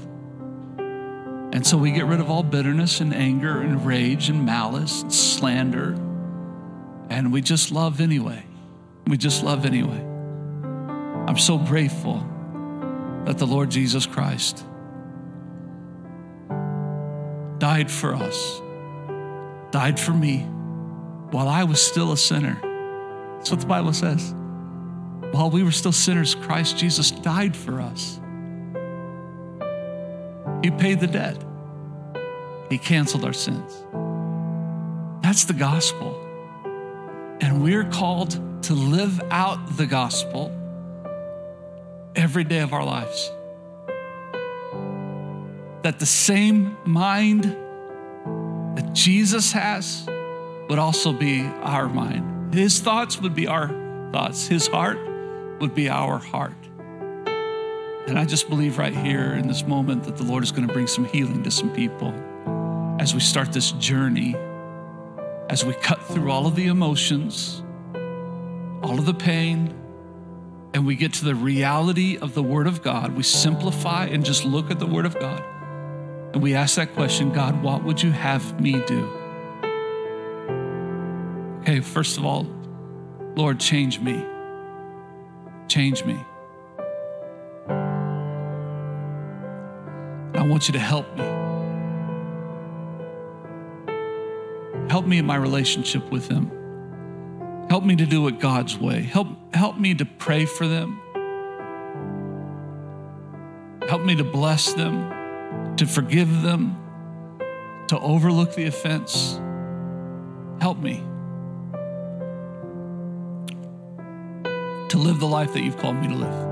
And 1.53 1.65
so 1.65 1.77
we 1.77 1.91
get 1.91 2.05
rid 2.05 2.19
of 2.19 2.29
all 2.29 2.43
bitterness 2.43 3.01
and 3.01 3.13
anger 3.13 3.59
and 3.59 3.85
rage 3.85 4.29
and 4.29 4.45
malice 4.45 5.01
and 5.01 5.13
slander. 5.13 5.93
And 7.09 7.33
we 7.33 7.41
just 7.41 7.71
love 7.71 7.99
anyway. 7.99 8.45
We 9.07 9.17
just 9.17 9.43
love 9.43 9.65
anyway. 9.65 9.99
I'm 11.27 11.37
so 11.37 11.57
grateful 11.57 12.25
that 13.25 13.37
the 13.37 13.45
Lord 13.45 13.69
Jesus 13.69 14.05
Christ 14.05 14.63
died 17.59 17.91
for 17.91 18.15
us, 18.15 18.61
died 19.71 19.99
for 19.99 20.13
me 20.13 20.39
while 21.31 21.47
I 21.47 21.63
was 21.65 21.81
still 21.81 22.11
a 22.13 22.17
sinner. 22.17 22.59
That's 23.37 23.51
what 23.51 23.59
the 23.59 23.67
Bible 23.67 23.93
says. 23.93 24.33
While 25.31 25.49
we 25.49 25.63
were 25.63 25.71
still 25.71 25.91
sinners, 25.91 26.33
Christ 26.33 26.77
Jesus 26.77 27.11
died 27.11 27.55
for 27.55 27.81
us. 27.81 28.19
He 30.63 30.71
paid 30.71 30.99
the 30.99 31.07
debt. 31.07 31.37
He 32.69 32.77
canceled 32.77 33.25
our 33.25 33.33
sins. 33.33 33.83
That's 35.23 35.45
the 35.45 35.53
gospel. 35.53 36.19
And 37.41 37.63
we're 37.63 37.85
called 37.85 38.39
to 38.63 38.73
live 38.73 39.19
out 39.31 39.77
the 39.77 39.87
gospel 39.87 40.51
every 42.15 42.43
day 42.43 42.59
of 42.59 42.73
our 42.73 42.83
lives. 42.83 43.31
That 45.81 45.99
the 45.99 46.05
same 46.05 46.77
mind 46.85 47.43
that 48.75 48.93
Jesus 48.93 49.51
has 49.53 50.07
would 50.69 50.79
also 50.79 51.11
be 51.11 51.41
our 51.41 51.89
mind. 51.89 52.53
His 52.53 52.79
thoughts 52.79 53.19
would 53.19 53.33
be 53.33 53.47
our 53.47 53.69
thoughts, 54.11 54.47
His 54.47 54.67
heart 54.67 54.99
would 55.59 55.73
be 55.73 55.89
our 55.89 56.17
heart. 56.17 56.60
And 58.11 58.19
I 58.19 58.25
just 58.25 58.49
believe 58.49 58.77
right 58.77 58.93
here 58.93 59.35
in 59.35 59.47
this 59.47 59.65
moment 59.65 60.03
that 60.03 60.17
the 60.17 60.25
Lord 60.25 60.43
is 60.43 60.51
going 60.51 60.67
to 60.67 60.73
bring 60.73 60.85
some 60.85 61.05
healing 61.05 61.43
to 61.43 61.49
some 61.49 61.73
people 61.73 62.13
as 62.99 63.13
we 63.13 63.21
start 63.21 63.53
this 63.53 63.71
journey, 63.71 64.35
as 65.49 65.63
we 65.63 65.71
cut 65.75 66.03
through 66.03 66.29
all 66.29 66.45
of 66.45 66.57
the 66.57 66.67
emotions, 66.67 67.63
all 68.83 68.99
of 68.99 69.05
the 69.05 69.13
pain, 69.13 69.73
and 70.73 70.85
we 70.85 70.95
get 70.95 71.13
to 71.13 71.23
the 71.23 71.35
reality 71.35 72.17
of 72.17 72.33
the 72.33 72.43
Word 72.43 72.67
of 72.67 72.83
God. 72.83 73.15
We 73.15 73.23
simplify 73.23 74.07
and 74.07 74.25
just 74.25 74.43
look 74.43 74.71
at 74.71 74.79
the 74.79 74.87
Word 74.87 75.05
of 75.05 75.17
God. 75.17 75.41
And 76.33 76.43
we 76.43 76.53
ask 76.53 76.75
that 76.75 76.93
question 76.93 77.31
God, 77.31 77.63
what 77.63 77.85
would 77.85 78.03
you 78.03 78.11
have 78.11 78.59
me 78.59 78.73
do? 78.87 79.05
Okay, 81.61 81.79
first 81.79 82.17
of 82.17 82.25
all, 82.25 82.45
Lord, 83.37 83.57
change 83.61 84.01
me. 84.01 84.21
Change 85.69 86.03
me. 86.03 86.19
I 90.41 90.43
want 90.43 90.67
you 90.67 90.73
to 90.73 90.79
help 90.79 91.05
me. 91.15 91.23
Help 94.89 95.05
me 95.05 95.19
in 95.19 95.25
my 95.27 95.35
relationship 95.35 96.11
with 96.11 96.29
them. 96.29 96.49
Help 97.69 97.83
me 97.83 97.95
to 97.95 98.07
do 98.07 98.27
it 98.27 98.39
God's 98.39 98.75
way. 98.75 99.03
Help, 99.03 99.27
help 99.53 99.77
me 99.77 99.93
to 99.93 100.03
pray 100.03 100.45
for 100.45 100.67
them. 100.67 100.99
Help 103.87 104.01
me 104.03 104.15
to 104.15 104.23
bless 104.23 104.73
them, 104.73 105.75
to 105.75 105.85
forgive 105.85 106.41
them, 106.41 106.75
to 107.89 107.99
overlook 107.99 108.55
the 108.55 108.65
offense. 108.65 109.39
Help 110.59 110.79
me 110.79 111.03
to 114.89 114.97
live 114.97 115.19
the 115.19 115.27
life 115.27 115.53
that 115.53 115.61
you've 115.61 115.77
called 115.77 115.97
me 115.97 116.07
to 116.07 116.15
live. 116.15 116.50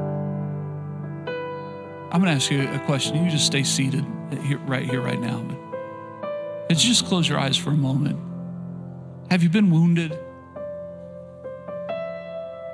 I'm 2.12 2.22
going 2.22 2.32
to 2.32 2.36
ask 2.36 2.50
you 2.50 2.68
a 2.68 2.80
question. 2.80 3.24
You 3.24 3.30
just 3.30 3.46
stay 3.46 3.62
seated 3.62 4.04
here, 4.42 4.58
right 4.60 4.90
here, 4.90 5.00
right 5.00 5.20
now. 5.20 5.44
But 6.68 6.78
just 6.78 7.06
close 7.06 7.30
your 7.30 7.38
eyes 7.40 7.56
for 7.56 7.70
a 7.70 7.78
moment? 7.78 8.20
Have 9.30 9.44
you 9.44 9.50
been 9.50 9.70
wounded? 9.70 10.18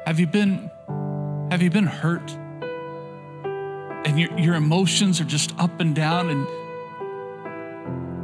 Have 0.06 0.20
you 0.20 0.28
been 0.28 0.70
have 1.52 1.62
you 1.62 1.70
been 1.70 1.88
hurt? 1.88 2.32
And 4.06 4.20
your, 4.20 4.38
your 4.40 4.56
emotions 4.56 5.20
are 5.20 5.26
just 5.26 5.58
up 5.58 5.80
and 5.80 5.96
down. 5.96 6.30
And 6.30 6.48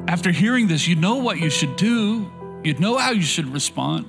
after 0.09 0.31
hearing 0.31 0.67
this, 0.67 0.87
you 0.87 0.95
know 0.95 1.15
what 1.15 1.39
you 1.39 1.49
should 1.49 1.75
do. 1.75 2.31
You 2.63 2.73
know 2.75 2.97
how 2.97 3.11
you 3.11 3.21
should 3.21 3.47
respond. 3.47 4.07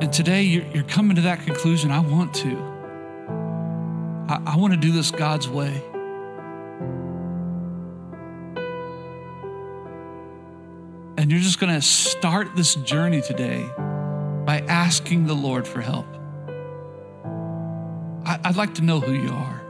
And 0.00 0.12
today 0.12 0.42
you're, 0.42 0.66
you're 0.68 0.84
coming 0.84 1.16
to 1.16 1.22
that 1.22 1.40
conclusion. 1.40 1.90
I 1.90 2.00
want 2.00 2.34
to. 2.34 2.75
I, 4.28 4.42
I 4.46 4.56
want 4.56 4.72
to 4.72 4.78
do 4.78 4.92
this 4.92 5.10
God's 5.10 5.48
way. 5.48 5.82
And 11.18 11.30
you're 11.30 11.40
just 11.40 11.58
going 11.58 11.74
to 11.74 11.80
start 11.80 12.54
this 12.56 12.74
journey 12.74 13.22
today 13.22 13.68
by 14.44 14.64
asking 14.68 15.26
the 15.26 15.34
Lord 15.34 15.66
for 15.66 15.80
help. 15.80 16.06
I, 18.24 18.38
I'd 18.44 18.56
like 18.56 18.74
to 18.74 18.82
know 18.82 19.00
who 19.00 19.14
you 19.14 19.30
are 19.30 19.62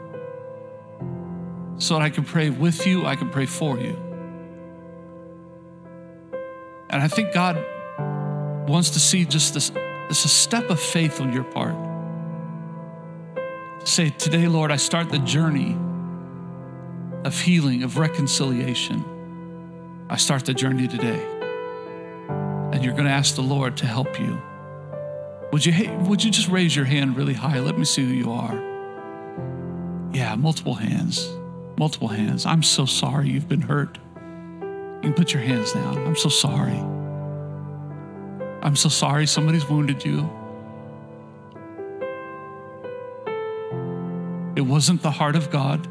so 1.78 1.94
that 1.94 2.02
I 2.02 2.10
can 2.10 2.24
pray 2.24 2.50
with 2.50 2.86
you, 2.86 3.06
I 3.06 3.16
can 3.16 3.30
pray 3.30 3.46
for 3.46 3.78
you. 3.78 3.96
And 6.88 7.02
I 7.02 7.08
think 7.08 7.32
God 7.32 7.56
wants 8.68 8.90
to 8.90 9.00
see 9.00 9.24
just 9.24 9.54
this, 9.54 9.70
this 10.08 10.24
a 10.24 10.28
step 10.28 10.70
of 10.70 10.80
faith 10.80 11.20
on 11.20 11.32
your 11.32 11.44
part. 11.44 11.85
Say, 13.86 14.10
Today, 14.10 14.48
Lord, 14.48 14.72
I 14.72 14.76
start 14.76 15.10
the 15.10 15.20
journey 15.20 15.76
of 17.24 17.40
healing, 17.40 17.84
of 17.84 17.98
reconciliation. 17.98 19.04
I 20.10 20.16
start 20.16 20.44
the 20.44 20.54
journey 20.54 20.88
today. 20.88 21.24
And 22.72 22.84
you're 22.84 22.94
going 22.94 23.04
to 23.04 23.12
ask 23.12 23.36
the 23.36 23.42
Lord 23.42 23.76
to 23.76 23.86
help 23.86 24.18
you. 24.18 24.42
Would 25.52 25.64
you, 25.64 25.92
would 26.00 26.24
you 26.24 26.32
just 26.32 26.48
raise 26.48 26.74
your 26.74 26.84
hand 26.84 27.16
really 27.16 27.32
high? 27.32 27.60
Let 27.60 27.78
me 27.78 27.84
see 27.84 28.04
who 28.04 28.12
you 28.12 28.32
are. 28.32 28.56
Yeah, 30.12 30.34
multiple 30.34 30.74
hands. 30.74 31.30
Multiple 31.78 32.08
hands. 32.08 32.44
I'm 32.44 32.64
so 32.64 32.86
sorry 32.86 33.28
you've 33.28 33.48
been 33.48 33.60
hurt. 33.60 33.98
You 34.96 35.00
can 35.02 35.14
put 35.14 35.32
your 35.32 35.42
hands 35.42 35.72
down. 35.72 36.04
I'm 36.04 36.16
so 36.16 36.28
sorry. 36.28 36.78
I'm 38.62 38.74
so 38.74 38.88
sorry 38.88 39.28
somebody's 39.28 39.68
wounded 39.68 40.04
you. 40.04 40.28
It 44.56 44.62
wasn't 44.62 45.02
the 45.02 45.10
heart 45.10 45.36
of 45.36 45.50
God. 45.50 45.86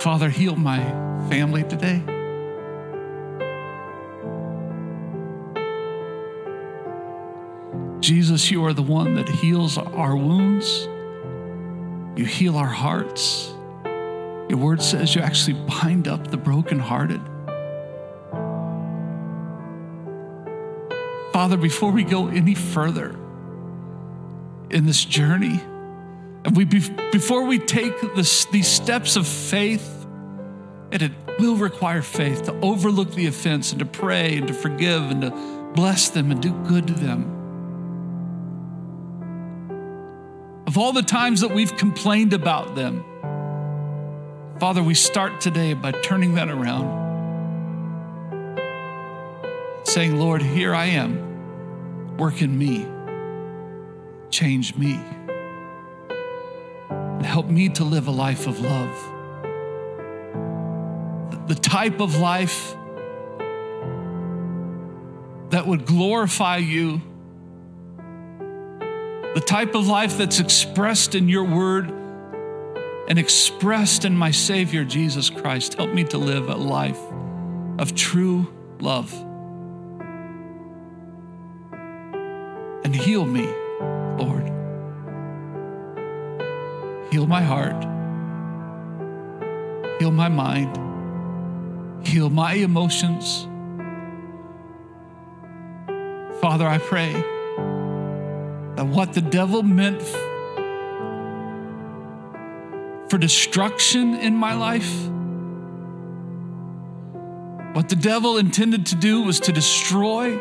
Father, 0.00 0.28
heal 0.28 0.56
my 0.56 0.80
family 1.28 1.62
today. 1.62 2.02
Jesus, 8.00 8.50
you 8.50 8.64
are 8.64 8.72
the 8.72 8.82
one 8.82 9.14
that 9.14 9.28
heals 9.28 9.78
our 9.78 10.16
wounds. 10.16 10.88
You 12.18 12.24
heal 12.24 12.56
our 12.56 12.66
hearts. 12.66 13.54
Your 14.48 14.58
word 14.58 14.82
says 14.82 15.14
you 15.14 15.20
actually 15.22 15.54
bind 15.68 16.08
up 16.08 16.26
the 16.26 16.36
brokenhearted. 16.36 17.20
Father, 21.32 21.56
before 21.56 21.92
we 21.92 22.02
go 22.02 22.26
any 22.26 22.56
further, 22.56 23.16
in 24.72 24.86
this 24.86 25.04
journey. 25.04 25.60
And 26.44 26.56
we, 26.56 26.64
before 26.64 27.44
we 27.44 27.58
take 27.58 28.14
this, 28.14 28.46
these 28.46 28.66
steps 28.66 29.16
of 29.16 29.28
faith, 29.28 30.06
and 30.90 31.02
it 31.02 31.12
will 31.38 31.56
require 31.56 32.02
faith 32.02 32.42
to 32.44 32.60
overlook 32.60 33.14
the 33.14 33.26
offense 33.26 33.70
and 33.72 33.78
to 33.78 33.86
pray 33.86 34.36
and 34.36 34.48
to 34.48 34.54
forgive 34.54 35.02
and 35.10 35.22
to 35.22 35.70
bless 35.74 36.08
them 36.10 36.30
and 36.30 36.42
do 36.42 36.52
good 36.64 36.86
to 36.88 36.92
them. 36.92 37.38
Of 40.66 40.78
all 40.78 40.92
the 40.92 41.02
times 41.02 41.42
that 41.42 41.52
we've 41.52 41.76
complained 41.76 42.32
about 42.32 42.74
them, 42.74 43.04
Father, 44.58 44.82
we 44.82 44.94
start 44.94 45.40
today 45.40 45.74
by 45.74 45.92
turning 45.92 46.34
that 46.34 46.48
around. 46.48 47.00
Saying, 49.84 50.18
Lord, 50.18 50.42
here 50.42 50.74
I 50.74 50.86
am, 50.86 52.16
work 52.16 52.42
in 52.42 52.56
me 52.56 52.86
change 54.32 54.74
me 54.74 54.98
and 56.90 57.24
help 57.24 57.46
me 57.46 57.68
to 57.68 57.84
live 57.84 58.08
a 58.08 58.10
life 58.10 58.46
of 58.48 58.60
love. 58.60 59.08
The 61.46 61.54
type 61.54 62.00
of 62.00 62.18
life 62.18 62.74
that 65.50 65.66
would 65.66 65.84
glorify 65.84 66.56
you, 66.56 67.00
the 69.34 69.42
type 69.44 69.74
of 69.74 69.86
life 69.86 70.18
that's 70.18 70.40
expressed 70.40 71.14
in 71.14 71.28
your 71.28 71.44
word 71.44 71.90
and 73.08 73.18
expressed 73.18 74.04
in 74.04 74.16
my 74.16 74.30
Savior 74.30 74.84
Jesus 74.84 75.28
Christ. 75.30 75.74
Help 75.74 75.92
me 75.92 76.04
to 76.04 76.18
live 76.18 76.48
a 76.48 76.56
life 76.56 77.00
of 77.78 77.94
true 77.94 78.52
love. 78.80 79.12
And 82.84 82.96
heal 82.96 83.24
me, 83.24 83.46
Lord. 84.22 84.46
Heal 87.12 87.26
my 87.26 87.42
heart. 87.42 87.82
Heal 89.98 90.10
my 90.10 90.28
mind. 90.28 90.78
Heal 92.06 92.30
my 92.30 92.54
emotions. 92.54 93.46
Father, 96.40 96.66
I 96.66 96.78
pray 96.78 97.12
that 98.76 98.86
what 98.86 99.12
the 99.12 99.20
devil 99.20 99.62
meant 99.62 100.02
for 103.08 103.18
destruction 103.18 104.14
in 104.16 104.34
my 104.34 104.54
life, 104.54 104.92
what 107.76 107.88
the 107.88 107.96
devil 107.96 108.38
intended 108.38 108.86
to 108.86 108.96
do 108.96 109.22
was 109.22 109.38
to 109.40 109.52
destroy 109.52 110.40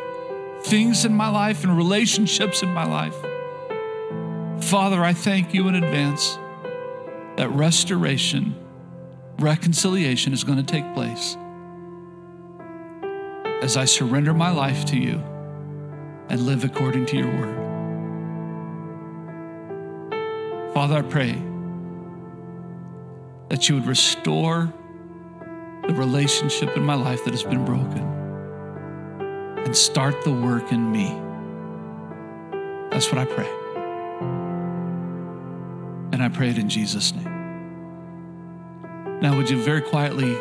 things 0.63 1.05
in 1.05 1.13
my 1.13 1.29
life 1.29 1.63
and 1.63 1.75
relationships 1.75 2.63
in 2.63 2.69
my 2.69 2.85
life. 2.85 3.15
Father, 4.71 5.03
I 5.03 5.11
thank 5.11 5.53
you 5.53 5.67
in 5.67 5.75
advance 5.75 6.39
that 7.35 7.49
restoration, 7.49 8.55
reconciliation 9.37 10.31
is 10.31 10.45
going 10.45 10.59
to 10.59 10.63
take 10.63 10.93
place 10.93 11.35
as 13.61 13.75
I 13.75 13.83
surrender 13.83 14.33
my 14.33 14.49
life 14.49 14.85
to 14.85 14.97
you 14.97 15.21
and 16.29 16.45
live 16.45 16.63
according 16.63 17.05
to 17.07 17.17
your 17.17 17.27
word. 17.27 17.57
Father, 20.73 20.99
I 20.99 21.01
pray 21.01 21.33
that 23.49 23.67
you 23.67 23.75
would 23.75 23.87
restore 23.87 24.73
the 25.85 25.93
relationship 25.95 26.77
in 26.77 26.83
my 26.83 26.95
life 26.95 27.25
that 27.25 27.31
has 27.31 27.43
been 27.43 27.65
broken 27.65 28.03
and 29.65 29.75
start 29.75 30.23
the 30.23 30.31
work 30.31 30.71
in 30.71 30.89
me. 30.89 31.09
That's 32.89 33.11
what 33.11 33.17
I 33.17 33.25
pray. 33.25 33.60
And 36.11 36.21
I 36.21 36.29
pray 36.29 36.49
it 36.49 36.57
in 36.57 36.69
Jesus' 36.69 37.13
name. 37.13 37.41
Now, 39.21 39.37
would 39.37 39.49
you 39.49 39.61
very 39.61 39.81
quietly, 39.81 40.35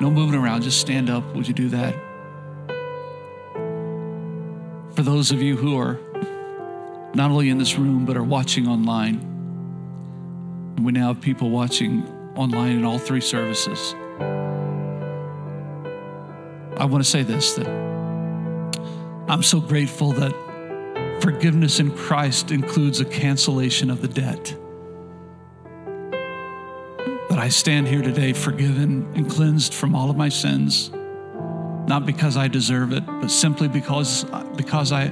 no 0.00 0.10
moving 0.10 0.38
around, 0.38 0.62
just 0.62 0.80
stand 0.80 1.10
up? 1.10 1.34
Would 1.34 1.48
you 1.48 1.54
do 1.54 1.68
that? 1.70 1.94
For 4.94 5.02
those 5.02 5.30
of 5.32 5.42
you 5.42 5.56
who 5.56 5.76
are 5.78 5.98
not 7.14 7.30
only 7.30 7.48
in 7.48 7.58
this 7.58 7.76
room, 7.76 8.06
but 8.06 8.16
are 8.16 8.22
watching 8.22 8.68
online, 8.68 9.28
we 10.82 10.92
now 10.92 11.08
have 11.08 11.20
people 11.20 11.50
watching 11.50 12.06
online 12.36 12.78
in 12.78 12.84
all 12.84 12.98
three 12.98 13.20
services. 13.20 13.94
I 16.76 16.84
want 16.84 17.04
to 17.04 17.08
say 17.10 17.22
this 17.22 17.54
that 17.54 17.68
I'm 19.28 19.42
so 19.42 19.60
grateful 19.60 20.12
that 20.12 20.32
forgiveness 21.20 21.80
in 21.80 21.90
Christ 21.90 22.50
includes 22.50 23.00
a 23.00 23.04
cancellation 23.04 23.90
of 23.90 24.02
the 24.02 24.08
debt. 24.08 24.56
I 27.42 27.48
stand 27.48 27.88
here 27.88 28.02
today 28.02 28.32
forgiven 28.34 29.12
and 29.16 29.28
cleansed 29.28 29.74
from 29.74 29.96
all 29.96 30.10
of 30.10 30.16
my 30.16 30.28
sins, 30.28 30.92
not 31.88 32.06
because 32.06 32.36
I 32.36 32.46
deserve 32.46 32.92
it, 32.92 33.04
but 33.04 33.32
simply 33.32 33.66
because, 33.66 34.22
because 34.54 34.92
I, 34.92 35.10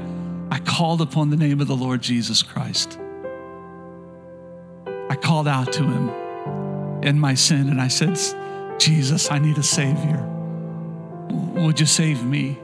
I 0.48 0.60
called 0.60 1.00
upon 1.00 1.30
the 1.30 1.36
name 1.36 1.60
of 1.60 1.66
the 1.66 1.74
Lord 1.74 2.00
Jesus 2.02 2.44
Christ. 2.44 3.00
I 5.08 5.16
called 5.16 5.48
out 5.48 5.72
to 5.72 5.82
him 5.82 7.02
in 7.02 7.18
my 7.18 7.34
sin 7.34 7.68
and 7.68 7.80
I 7.80 7.88
said, 7.88 8.16
Jesus, 8.78 9.28
I 9.28 9.40
need 9.40 9.58
a 9.58 9.64
Savior. 9.64 10.24
Would 11.56 11.80
you 11.80 11.86
save 11.86 12.22
me? 12.22 12.60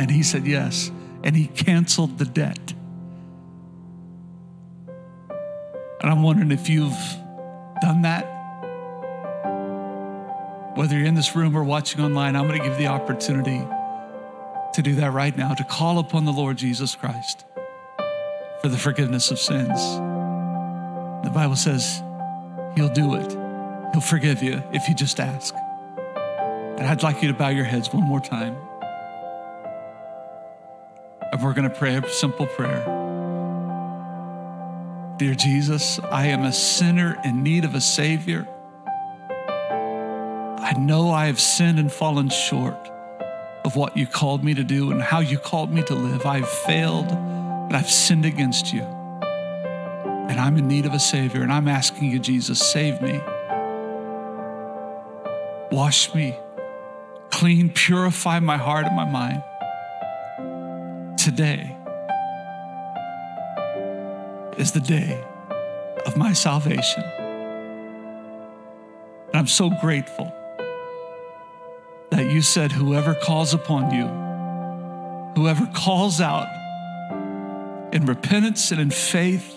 And 0.00 0.10
he 0.10 0.24
said, 0.24 0.44
Yes. 0.44 0.90
And 1.22 1.36
he 1.36 1.46
canceled 1.46 2.18
the 2.18 2.24
debt. 2.24 2.74
And 6.00 6.10
I'm 6.10 6.24
wondering 6.24 6.50
if 6.50 6.68
you've 6.68 6.98
done 7.80 8.02
that. 8.02 8.37
Whether 10.78 10.96
you're 10.96 11.08
in 11.08 11.16
this 11.16 11.34
room 11.34 11.56
or 11.56 11.64
watching 11.64 12.00
online, 12.00 12.36
I'm 12.36 12.46
going 12.46 12.56
to 12.56 12.64
give 12.64 12.78
you 12.78 12.86
the 12.86 12.92
opportunity 12.92 13.60
to 14.74 14.80
do 14.80 14.94
that 14.94 15.12
right 15.12 15.36
now, 15.36 15.52
to 15.54 15.64
call 15.64 15.98
upon 15.98 16.24
the 16.24 16.32
Lord 16.32 16.56
Jesus 16.56 16.94
Christ 16.94 17.44
for 18.60 18.68
the 18.68 18.78
forgiveness 18.78 19.32
of 19.32 19.40
sins. 19.40 19.96
The 21.24 21.32
Bible 21.34 21.56
says 21.56 22.00
he'll 22.76 22.92
do 22.92 23.16
it. 23.16 23.32
He'll 23.92 24.00
forgive 24.00 24.40
you 24.40 24.62
if 24.72 24.88
you 24.88 24.94
just 24.94 25.18
ask. 25.18 25.52
And 26.78 26.86
I'd 26.86 27.02
like 27.02 27.22
you 27.22 27.32
to 27.32 27.34
bow 27.34 27.48
your 27.48 27.64
heads 27.64 27.92
one 27.92 28.04
more 28.04 28.20
time. 28.20 28.54
And 31.32 31.42
we're 31.42 31.54
going 31.54 31.68
to 31.68 31.76
pray 31.76 31.96
a 31.96 32.08
simple 32.08 32.46
prayer. 32.46 32.84
Dear 35.18 35.34
Jesus, 35.34 35.98
I 35.98 36.28
am 36.28 36.44
a 36.44 36.52
sinner 36.52 37.20
in 37.24 37.42
need 37.42 37.64
of 37.64 37.74
a 37.74 37.80
Savior. 37.80 38.46
I 40.68 40.74
know 40.78 41.10
I 41.10 41.28
have 41.28 41.40
sinned 41.40 41.78
and 41.78 41.90
fallen 41.90 42.28
short 42.28 42.76
of 43.64 43.74
what 43.74 43.96
you 43.96 44.06
called 44.06 44.44
me 44.44 44.52
to 44.52 44.62
do 44.62 44.90
and 44.90 45.00
how 45.00 45.20
you 45.20 45.38
called 45.38 45.72
me 45.72 45.82
to 45.84 45.94
live. 45.94 46.26
I've 46.26 46.46
failed 46.46 47.10
and 47.10 47.74
I've 47.74 47.88
sinned 47.88 48.26
against 48.26 48.74
you. 48.74 48.82
And 48.82 50.38
I'm 50.38 50.58
in 50.58 50.68
need 50.68 50.84
of 50.84 50.92
a 50.92 50.98
Savior, 50.98 51.42
and 51.42 51.50
I'm 51.50 51.68
asking 51.68 52.10
you, 52.10 52.18
Jesus, 52.18 52.58
save 52.60 53.00
me. 53.00 53.18
Wash 55.70 56.14
me 56.14 56.36
clean, 57.30 57.70
purify 57.70 58.38
my 58.40 58.58
heart 58.58 58.84
and 58.84 58.94
my 58.94 59.04
mind 59.04 59.42
today 61.16 61.74
is 64.58 64.72
the 64.72 64.80
day 64.80 65.24
of 66.04 66.16
my 66.16 66.34
salvation. 66.34 67.02
And 69.28 69.34
I'm 69.34 69.46
so 69.46 69.70
grateful 69.70 70.34
that 72.10 72.30
you 72.30 72.42
said, 72.42 72.72
Whoever 72.72 73.14
calls 73.14 73.54
upon 73.54 73.90
you, 73.90 74.06
whoever 75.40 75.66
calls 75.74 76.20
out 76.20 76.48
in 77.92 78.06
repentance 78.06 78.70
and 78.70 78.80
in 78.80 78.90
faith, 78.90 79.54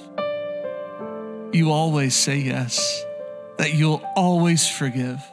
you 1.52 1.72
always 1.72 2.16
say 2.16 2.38
yes, 2.38 3.04
that 3.58 3.74
you'll 3.74 4.04
always 4.16 4.68
forgive. 4.70 5.30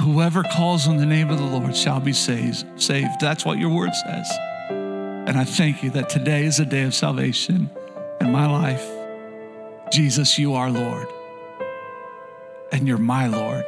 Whoever 0.00 0.42
calls 0.42 0.88
on 0.88 0.96
the 0.96 1.04
name 1.04 1.28
of 1.28 1.38
the 1.38 1.44
Lord 1.44 1.76
shall 1.76 2.00
be 2.00 2.14
saved. 2.14 2.64
Saved. 2.80 3.20
That's 3.20 3.44
what 3.44 3.58
your 3.58 3.68
word 3.68 3.94
says. 3.94 4.30
And 4.70 5.38
I 5.38 5.44
thank 5.44 5.82
you 5.82 5.90
that 5.90 6.08
today 6.08 6.46
is 6.46 6.58
a 6.58 6.64
day 6.64 6.84
of 6.84 6.94
salvation 6.94 7.68
in 8.20 8.32
my 8.32 8.46
life. 8.46 8.88
Jesus, 9.92 10.38
you 10.38 10.54
are 10.54 10.70
Lord. 10.70 11.06
And 12.72 12.88
you're 12.88 12.98
my 12.98 13.26
Lord. 13.26 13.64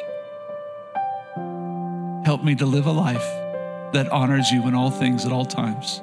Help 2.32 2.44
me 2.44 2.54
to 2.54 2.64
live 2.64 2.86
a 2.86 2.90
life 2.90 3.28
that 3.92 4.08
honors 4.10 4.50
you 4.50 4.66
in 4.66 4.74
all 4.74 4.90
things 4.90 5.26
at 5.26 5.32
all 5.32 5.44
times. 5.44 6.00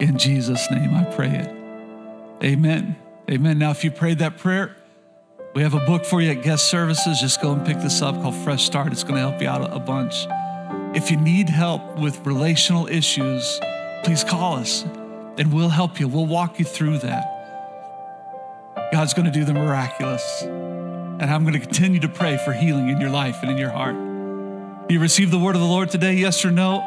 In 0.00 0.18
Jesus' 0.18 0.68
name 0.72 0.92
I 0.92 1.04
pray 1.04 1.28
it. 1.28 1.48
Amen. 2.42 2.96
Amen. 3.30 3.56
Now, 3.60 3.70
if 3.70 3.84
you 3.84 3.92
prayed 3.92 4.18
that 4.18 4.38
prayer, 4.38 4.74
we 5.54 5.62
have 5.62 5.74
a 5.74 5.86
book 5.86 6.04
for 6.04 6.20
you 6.20 6.32
at 6.32 6.42
guest 6.42 6.68
services. 6.68 7.20
Just 7.20 7.40
go 7.40 7.52
and 7.52 7.64
pick 7.64 7.78
this 7.78 8.02
up 8.02 8.16
called 8.22 8.34
Fresh 8.34 8.64
Start. 8.64 8.90
It's 8.90 9.04
going 9.04 9.14
to 9.14 9.20
help 9.20 9.40
you 9.40 9.46
out 9.46 9.72
a 9.72 9.78
bunch. 9.78 10.26
If 10.96 11.12
you 11.12 11.16
need 11.16 11.48
help 11.48 11.96
with 11.96 12.26
relational 12.26 12.88
issues, 12.88 13.60
please 14.02 14.24
call 14.24 14.56
us 14.56 14.82
and 15.38 15.54
we'll 15.54 15.68
help 15.68 16.00
you. 16.00 16.08
We'll 16.08 16.26
walk 16.26 16.58
you 16.58 16.64
through 16.64 16.98
that. 16.98 17.24
God's 18.90 19.14
going 19.14 19.26
to 19.26 19.32
do 19.32 19.44
the 19.44 19.54
miraculous. 19.54 20.42
And 20.42 21.22
I'm 21.22 21.44
going 21.44 21.54
to 21.54 21.60
continue 21.60 22.00
to 22.00 22.08
pray 22.08 22.36
for 22.44 22.52
healing 22.52 22.88
in 22.88 23.00
your 23.00 23.10
life 23.10 23.42
and 23.42 23.52
in 23.52 23.58
your 23.58 23.70
heart. 23.70 24.03
You 24.86 25.00
received 25.00 25.32
the 25.32 25.38
word 25.38 25.54
of 25.54 25.62
the 25.62 25.66
Lord 25.66 25.88
today, 25.88 26.12
yes 26.12 26.44
or 26.44 26.50
no? 26.50 26.80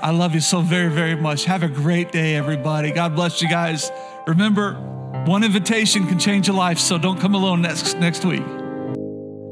I 0.00 0.12
love 0.12 0.34
you 0.34 0.40
so 0.40 0.62
very, 0.62 0.88
very 0.90 1.14
much. 1.14 1.44
Have 1.44 1.62
a 1.62 1.68
great 1.68 2.10
day, 2.10 2.36
everybody. 2.36 2.90
God 2.90 3.14
bless 3.14 3.42
you 3.42 3.50
guys. 3.50 3.92
Remember, 4.26 4.74
one 5.26 5.44
invitation 5.44 6.06
can 6.06 6.18
change 6.18 6.48
a 6.48 6.54
life, 6.54 6.78
so 6.78 6.96
don't 6.96 7.20
come 7.20 7.34
alone 7.34 7.60
next, 7.60 7.98
next 7.98 8.24
week. 8.24 8.42